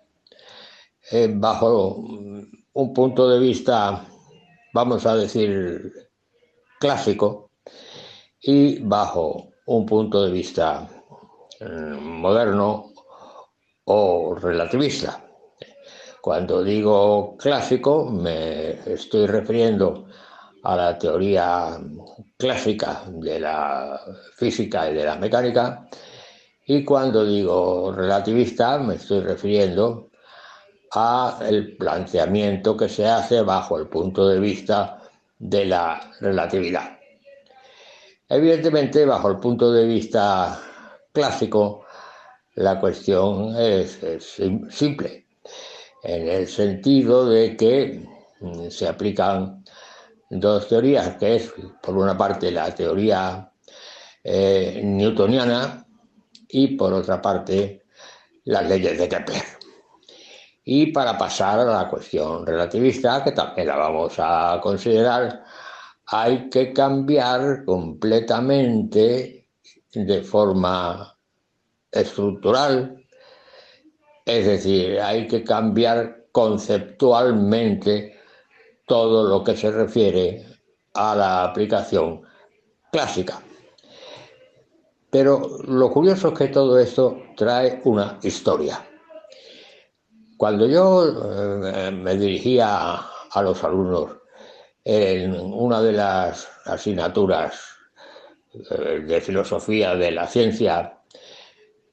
[1.11, 4.07] eh, bajo un punto de vista,
[4.73, 5.93] vamos a decir,
[6.79, 7.48] clásico,
[8.41, 10.89] y bajo un punto de vista
[11.61, 12.93] eh, moderno
[13.85, 15.25] o relativista.
[16.21, 20.07] Cuando digo clásico me estoy refiriendo
[20.63, 21.79] a la teoría
[22.37, 24.01] clásica de la
[24.35, 25.89] física y de la mecánica
[26.67, 30.11] y cuando digo relativista me estoy refiriendo
[30.93, 35.01] a el planteamiento que se hace bajo el punto de vista
[35.39, 36.98] de la relatividad.
[38.29, 40.61] Evidentemente, bajo el punto de vista
[41.13, 41.85] clásico,
[42.57, 45.27] la cuestión es, es sim- simple,
[46.03, 48.07] en el sentido de que
[48.41, 49.65] mm, se aplican
[50.31, 51.53] dos teorías, que es,
[51.83, 53.51] por una parte, la teoría
[54.23, 55.87] eh, newtoniana
[56.49, 57.85] y, por otra parte,
[58.45, 59.43] las leyes de Kepler.
[60.65, 65.45] Y para pasar a la cuestión relativista, que también la vamos a considerar,
[66.11, 69.47] hay que cambiar completamente
[69.93, 71.15] de forma
[71.91, 73.05] estructural,
[74.25, 78.19] es decir, hay que cambiar conceptualmente
[78.87, 80.47] todo lo que se refiere
[80.95, 82.23] a la aplicación
[82.91, 83.43] clásica.
[85.11, 88.83] Pero lo curioso es que todo esto trae una historia.
[90.39, 92.97] Cuando yo eh, me dirigía
[93.31, 94.18] a los alumnos
[94.91, 97.61] en una de las asignaturas
[98.55, 101.01] eh, de filosofía de la ciencia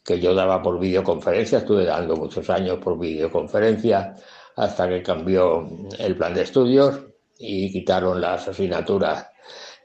[0.02, 4.16] que yo daba por videoconferencia, estuve dando muchos años por videoconferencia
[4.56, 5.68] hasta que cambió
[6.00, 7.02] el plan de estudios
[7.38, 9.28] y quitaron las asignaturas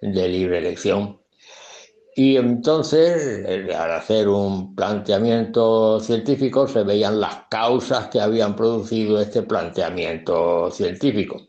[0.01, 1.20] de libre elección
[2.15, 9.20] y entonces, eh, al hacer un planteamiento científico, se veían las causas que habían producido
[9.20, 11.47] este planteamiento científico.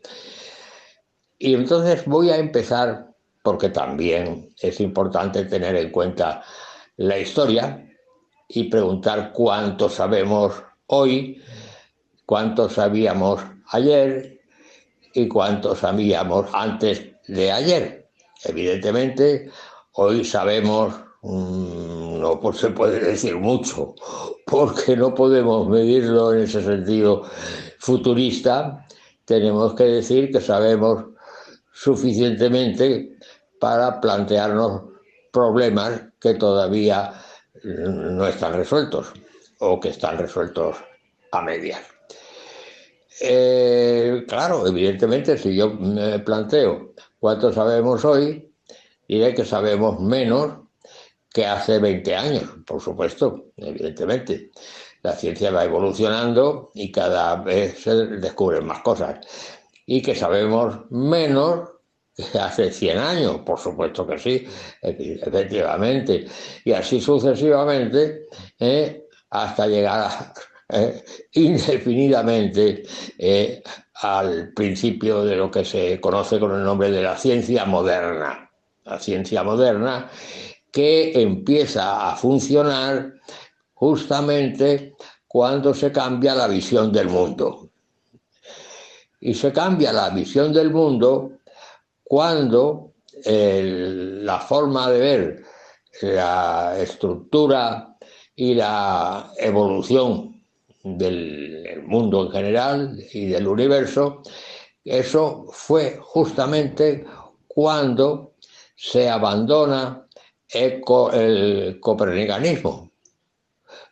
[1.42, 6.42] Y entonces voy a empezar, porque también es importante tener en cuenta
[6.96, 7.84] la historia
[8.48, 11.42] y preguntar cuánto sabemos hoy,
[12.26, 13.40] cuánto sabíamos
[13.70, 14.40] ayer
[15.14, 18.08] y cuánto sabíamos antes de ayer.
[18.44, 19.50] Evidentemente,
[19.94, 23.94] Hoy sabemos, mm, no se puede decir mucho,
[24.46, 27.24] porque no podemos medirlo en ese sentido
[27.78, 28.86] futurista.
[29.26, 31.11] Tenemos que decir que sabemos
[31.72, 33.16] suficientemente
[33.58, 34.82] para plantearnos
[35.32, 37.12] problemas que todavía
[37.64, 39.12] no están resueltos
[39.58, 40.76] o que están resueltos
[41.30, 41.80] a medias.
[43.20, 48.52] Eh, claro, evidentemente, si yo me planteo cuánto sabemos hoy,
[49.06, 50.58] diré que sabemos menos
[51.32, 54.50] que hace 20 años, por supuesto, evidentemente.
[55.02, 59.18] La ciencia va evolucionando y cada vez se descubren más cosas.
[59.86, 61.70] Y que sabemos menos
[62.14, 64.46] que hace 100 años, por supuesto que sí,
[64.80, 66.26] efectivamente.
[66.64, 68.26] Y así sucesivamente,
[68.58, 69.06] ¿eh?
[69.30, 70.10] hasta llegar
[70.68, 71.02] ¿eh?
[71.32, 72.84] indefinidamente
[73.18, 73.62] eh,
[73.94, 78.50] al principio de lo que se conoce con el nombre de la ciencia moderna
[78.84, 80.10] la ciencia moderna,
[80.70, 83.14] que empieza a funcionar
[83.74, 84.94] justamente
[85.26, 87.71] cuando se cambia la visión del mundo.
[89.22, 91.38] Y se cambia la visión del mundo
[92.02, 92.94] cuando
[93.24, 95.44] la forma de ver
[96.02, 97.96] la estructura
[98.34, 100.42] y la evolución
[100.82, 104.22] del mundo en general y del universo,
[104.84, 107.04] eso fue justamente
[107.46, 108.32] cuando
[108.74, 110.04] se abandona
[110.48, 110.80] el,
[111.80, 112.90] copernicanismo.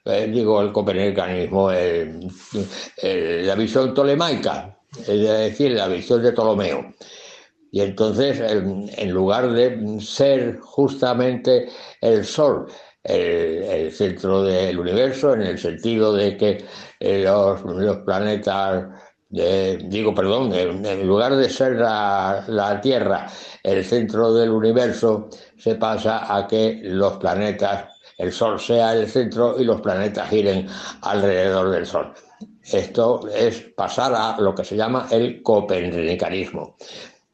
[0.04, 6.92] Eh, digo, el copernicanismo, la visión tolemaica, es decir, la visión de Ptolomeo.
[7.72, 11.68] Y entonces, en lugar de ser justamente
[12.00, 12.66] el Sol
[13.04, 16.64] el, centro del universo, en el sentido de que
[16.98, 18.88] eh, los, planetas,
[19.28, 23.26] digo, perdón, en, lugar de ser la Tierra
[23.62, 27.88] el centro del universo, se pasa a que los planetas,
[28.18, 30.66] el Sol sea el centro y los planetas giren
[31.02, 32.12] alrededor del Sol.
[32.62, 36.76] Esto es pasar a lo que se llama el copernicanismo.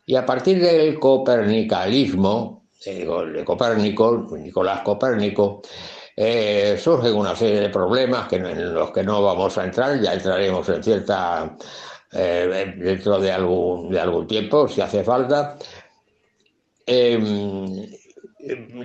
[0.06, 5.62] Y a partir del copernicalismo, de Copérnico, Nicolás Copérnico,
[6.16, 10.14] eh, surgen una serie de problemas que, en los que no vamos a entrar, ya
[10.14, 11.56] entraremos en cierta,
[12.12, 15.58] eh, dentro de algún, de algún tiempo, si hace falta,
[16.86, 17.90] Em,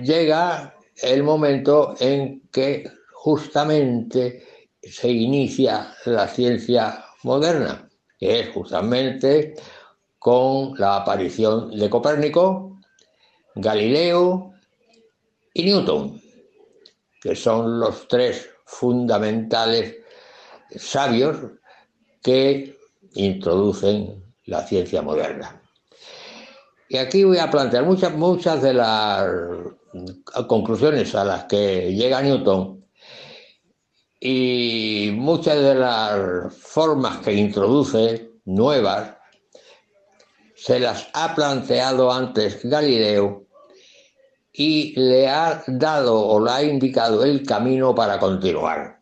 [0.02, 4.44] llega el momento en que justamente
[4.82, 7.88] se inicia la ciencia moderna,
[8.18, 9.54] que es justamente
[10.18, 12.80] con la aparición de Copérnico,
[13.54, 14.52] Galileo
[15.54, 16.20] y Newton,
[17.20, 19.96] que son los tres fundamentales
[20.76, 21.36] sabios
[22.22, 22.78] que
[23.14, 25.60] introducen la ciencia moderna.
[26.88, 29.26] Y aquí voy a plantear muchas, muchas de las
[30.46, 32.81] conclusiones a las que llega Newton
[34.24, 39.16] y muchas de las formas que introduce nuevas
[40.54, 43.48] se las ha planteado antes Galileo
[44.52, 49.00] y le ha dado o le ha indicado el camino para continuar.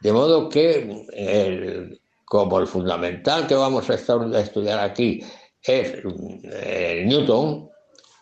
[0.00, 5.22] De modo que, como el fundamental que vamos a estudiar aquí
[5.62, 5.94] es
[6.42, 7.70] eh, Newton,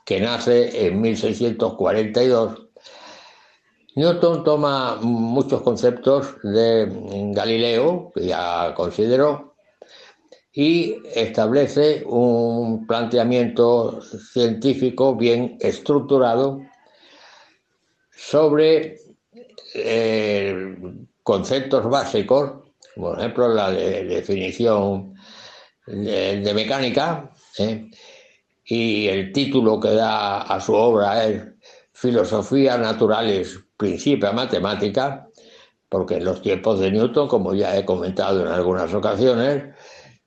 [0.05, 2.68] que nace en 1642.
[3.99, 6.87] Newton toma muchos conceptos de
[7.35, 9.57] Galileo, que ya consideró,
[10.53, 16.61] y establece un planteamiento científico bien estructurado
[18.13, 19.01] sobre
[19.75, 20.77] eh,
[21.25, 25.13] conceptos básicos, por ejemplo la definición
[25.89, 27.91] de, mecánica, ¿eh?
[28.65, 31.43] y el título que da a su obra es
[31.93, 35.27] Filosofía Naturalis Principia Matemática,
[35.89, 39.75] porque en los tiempos de Newton, como ya he comentado en algunas ocasiones,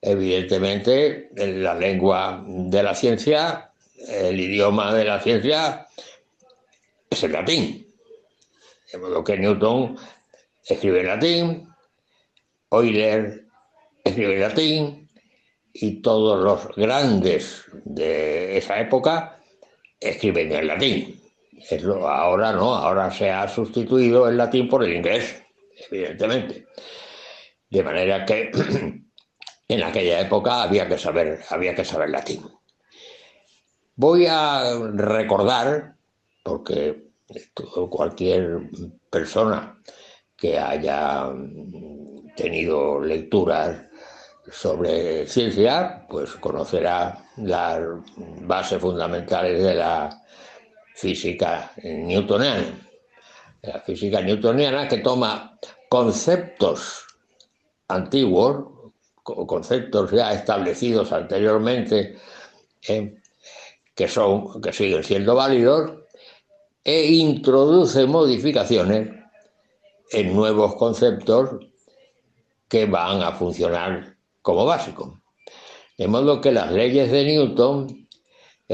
[0.01, 3.71] evidentemente la lengua de la ciencia,
[4.07, 5.85] el idioma de la ciencia
[7.09, 7.87] es el latín.
[8.91, 9.95] De modo que Newton
[10.65, 11.69] escribe en latín,
[12.71, 13.45] Euler
[14.03, 15.01] escribe en latín,
[15.73, 19.39] y todos los grandes de esa época
[19.99, 21.20] escriben en latín.
[21.69, 25.43] Es ahora no, ahora se ha sustituido el latín por el inglés,
[25.89, 26.67] evidentemente.
[27.69, 28.51] De manera que
[29.67, 32.43] en aquella época había que saber, había que saber latín.
[33.95, 35.95] Voy a recordar,
[36.43, 37.11] porque
[37.89, 38.69] cualquier
[39.09, 39.79] persona
[40.35, 41.31] que haya
[42.35, 43.85] tenido lecturas
[44.51, 47.79] sobre ciencia, pues conocerá las
[48.41, 50.20] bases fundamentales de la
[50.95, 52.89] física newtoniana.
[53.63, 55.57] La física newtoniana que toma
[55.89, 57.05] conceptos
[57.87, 58.93] antiguos,
[59.23, 62.17] conceptos ya establecidos anteriormente,
[62.87, 63.15] eh,
[63.93, 65.91] que, son, que siguen siendo válidos,
[66.83, 69.09] e introduce modificaciones
[70.11, 71.49] en nuevos conceptos
[72.67, 75.21] que van a funcionar como básico.
[75.97, 78.00] De modo que las leyes de Newton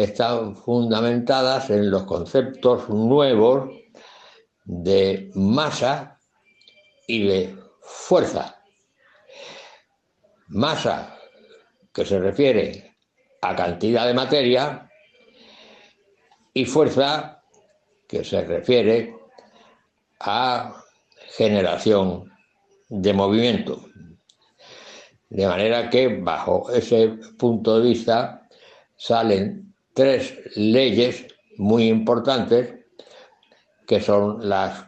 [0.04, 3.70] están fundamentadas en los conceptos nuevos
[4.64, 6.20] de masa
[7.08, 8.62] y de fuerza.
[10.50, 11.18] Masa,
[11.92, 12.96] que se refiere
[13.42, 14.88] a cantidad de materia,
[16.54, 17.42] y fuerza,
[18.08, 19.16] que se refiere
[20.20, 20.76] a
[21.38, 22.32] generación
[22.90, 23.90] de movimiento.
[25.30, 28.48] De manera que bajo ese punto de vista
[28.96, 29.67] salen
[29.98, 31.26] tres leyes
[31.58, 32.72] muy importantes
[33.88, 34.86] que son las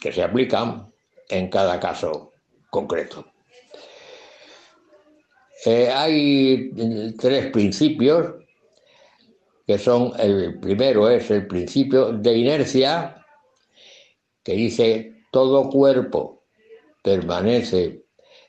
[0.00, 0.88] que se aplican
[1.28, 2.32] en cada caso
[2.70, 3.26] concreto.
[5.66, 6.70] Eh, hay
[7.18, 8.34] tres principios
[9.66, 13.16] que son, el primero es el principio de inercia,
[14.44, 16.44] que dice todo cuerpo
[17.02, 18.04] permanece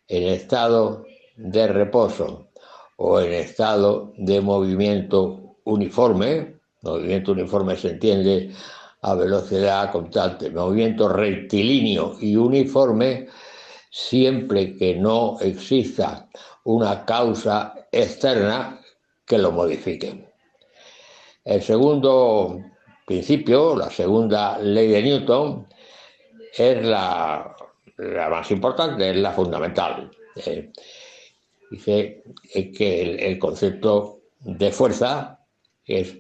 [0.08, 1.08] en estado
[1.38, 2.52] de reposo
[2.98, 8.52] o en estado de movimiento uniforme, movimiento uniforme se entiende
[9.02, 13.28] a velocidad constante, movimiento rectilíneo y uniforme,
[13.90, 16.28] siempre que no exista
[16.64, 18.80] una causa externa
[19.26, 20.34] que lo modifique.
[21.44, 22.62] El segundo
[23.06, 25.68] principio, la segunda ley de Newton,
[26.56, 27.56] es la,
[27.98, 30.10] más importante, es la fundamental.
[30.36, 30.72] Eh,
[31.70, 35.40] dice que el, concepto de fuerza
[35.86, 36.18] es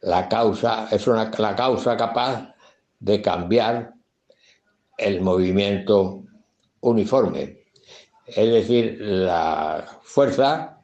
[0.00, 2.54] la causa, es una, la causa capaz
[2.98, 3.94] de cambiar
[4.98, 6.24] el movimiento
[6.80, 7.64] uniforme.
[8.26, 10.80] Es decir, la fuerza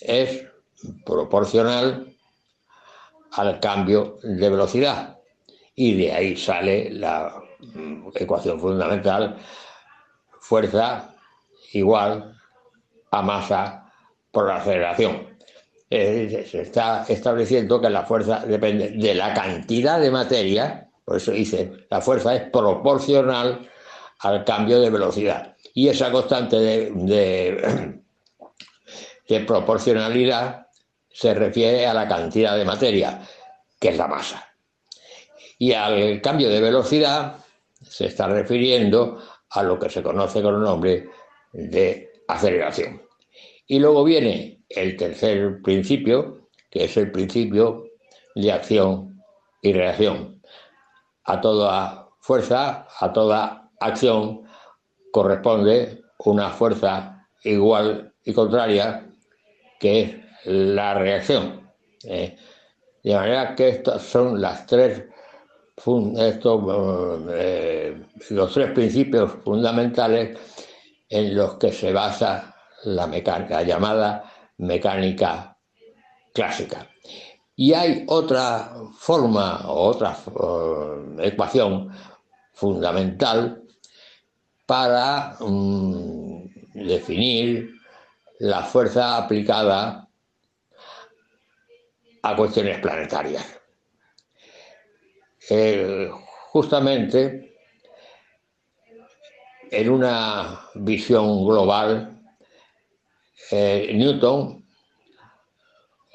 [0.00, 0.46] es
[1.04, 2.16] proporcional
[3.32, 5.18] al cambio de velocidad.
[5.74, 7.40] Y de ahí sale la
[8.14, 9.36] ecuación fundamental,
[10.40, 11.14] fuerza
[11.72, 12.36] igual
[13.10, 13.92] a masa
[14.30, 15.37] por aceleración.
[15.90, 21.86] Se está estableciendo que la fuerza depende de la cantidad de materia, por eso dice,
[21.90, 23.66] la fuerza es proporcional
[24.18, 25.56] al cambio de velocidad.
[25.72, 28.00] Y esa constante de,
[29.28, 30.66] de, proporcionalidad
[31.10, 33.22] se refiere a la cantidad de materia,
[33.80, 34.52] que es la masa.
[35.58, 37.36] Y al cambio de velocidad
[37.80, 41.08] se está refiriendo a lo que se conoce con el nombre
[41.52, 43.00] de aceleración.
[43.66, 47.84] Y luego viene el tercer principio, que es el principio
[48.34, 49.22] de acción
[49.62, 50.42] y reacción.
[51.24, 54.42] A toda fuerza, a toda acción
[55.12, 59.06] corresponde una fuerza igual y contraria,
[59.80, 61.70] que es la reacción.
[62.04, 62.36] ¿eh?
[63.02, 65.04] de manera que estas son las tres
[66.18, 66.62] estos,
[67.30, 70.36] eh, los tres principios fundamentales
[71.08, 72.54] en los que se basa
[72.84, 74.27] la, mecánica, llamada
[74.58, 75.56] mecánica
[76.34, 76.88] clásica.
[77.56, 81.90] Y hay otra forma o otra eh, ecuación
[82.52, 83.62] fundamental
[84.66, 86.44] para mm,
[86.74, 87.72] definir
[88.38, 90.08] la fuerza aplicada
[92.22, 93.44] a cuestiones planetarias.
[96.52, 97.48] Justamente
[99.70, 102.17] en una visión global,
[103.50, 104.64] eh, Newton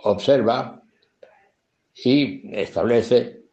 [0.04, 0.82] observa
[1.96, 3.44] y establece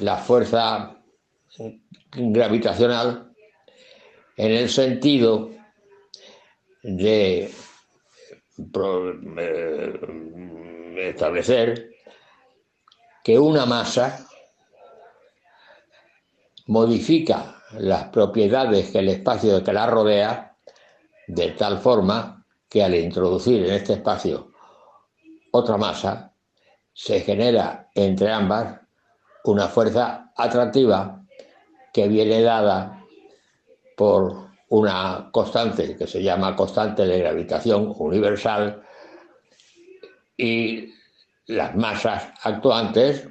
[0.00, 0.96] la fuerza
[2.12, 3.32] gravitacional
[4.36, 5.50] en el sentido
[6.82, 7.50] de
[9.38, 10.00] eh,
[10.96, 11.90] establecer
[13.22, 14.26] que una masa
[16.66, 20.56] modifica las propiedades que el espacio que la rodea
[21.26, 22.39] de tal forma
[22.70, 24.52] que al introducir en este espacio
[25.50, 26.32] otra masa
[26.92, 28.80] se genera entre ambas
[29.44, 31.22] una fuerza atractiva
[31.92, 33.04] que viene dada
[33.96, 38.82] por una constante que se llama constante de gravitación universal
[40.36, 40.94] y
[41.46, 43.28] las masas actuantes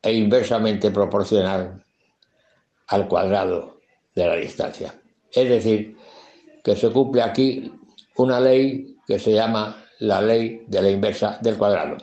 [0.00, 1.84] e inversamente proporcional
[2.86, 3.80] al cuadrado
[4.14, 4.94] de la distancia.
[5.30, 5.98] Es decir,
[6.68, 7.72] que se cumple aquí
[8.18, 11.96] una ley que se llama la ley de la inversa del cuadrado.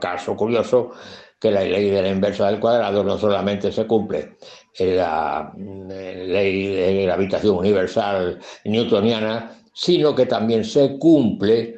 [0.00, 0.92] Caso curioso
[1.38, 4.36] que la ley de la inversa del cuadrado no solamente se cumple
[4.78, 11.76] en la ley de gravitación universal newtoniana, sino que también se cumple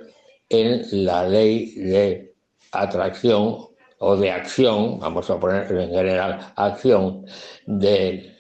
[0.48, 2.32] en la ley de
[2.70, 3.58] atracción
[3.98, 7.26] o de acción, vamos a poner en general acción,
[7.66, 8.36] de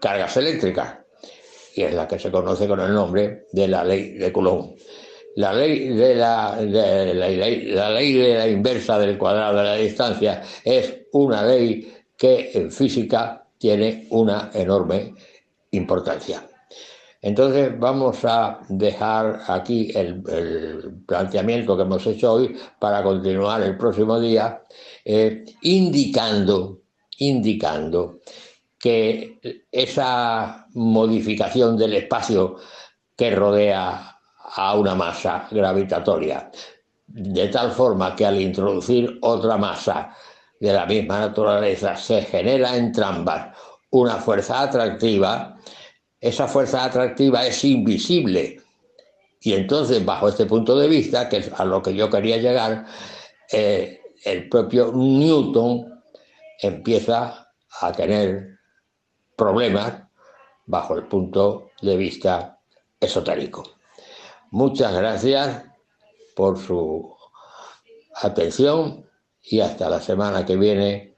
[0.00, 0.98] cargas eléctricas,
[1.76, 4.74] y es la que se conoce con el nombre de la ley de Coulomb.
[5.36, 11.02] La ley de la, la ley de la inversa del cuadrado de la distancia es
[11.12, 15.14] una ley que en física tiene una enorme
[15.72, 16.42] importancia.
[17.20, 20.22] Entonces vamos a dejar aquí el,
[21.06, 24.62] planteamiento que hemos hecho hoy para continuar el próximo día,
[25.04, 26.80] eh, indicando,
[27.18, 28.20] indicando
[28.86, 32.54] que esa modificación del espacio
[33.16, 34.16] que rodea
[34.54, 36.52] a una masa gravitatoria,
[37.08, 40.14] de tal forma que al introducir otra masa
[40.60, 43.58] de la misma naturaleza se genera entre ambas
[43.90, 45.58] una fuerza atractiva,
[46.20, 48.60] esa fuerza atractiva es invisible.
[49.40, 52.86] Y entonces, bajo este punto de vista, que es a lo que yo quería llegar,
[53.50, 55.92] eh, el propio Newton
[56.62, 57.48] empieza
[57.80, 58.55] a tener
[59.36, 60.02] problemas
[60.66, 62.58] bajo el punto de vista
[62.98, 63.62] esotérico.
[64.50, 65.64] Muchas gracias
[66.34, 67.16] por su
[68.22, 69.08] atención
[69.42, 71.14] y hasta la semana que viene,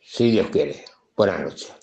[0.00, 0.84] si Dios quiere.
[1.16, 1.74] Buenas noches.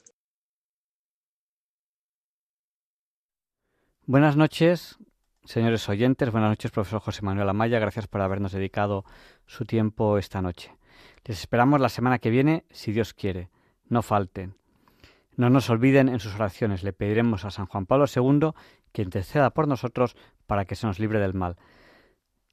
[4.05, 4.97] Buenas noches,
[5.43, 6.31] señores oyentes.
[6.31, 7.79] Buenas noches, profesor José Manuel Amaya.
[7.79, 9.05] Gracias por habernos dedicado
[9.45, 10.75] su tiempo esta noche.
[11.23, 13.49] Les esperamos la semana que viene, si Dios quiere.
[13.87, 14.60] No falten.
[15.41, 16.83] No nos olviden en sus oraciones.
[16.83, 18.51] Le pediremos a San Juan Pablo II
[18.91, 20.15] que interceda por nosotros
[20.45, 21.57] para que se nos libre del mal.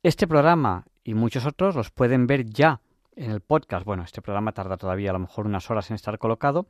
[0.03, 2.81] Este programa y muchos otros los pueden ver ya
[3.15, 3.85] en el podcast.
[3.85, 6.67] Bueno, este programa tarda todavía a lo mejor unas horas en estar colocado,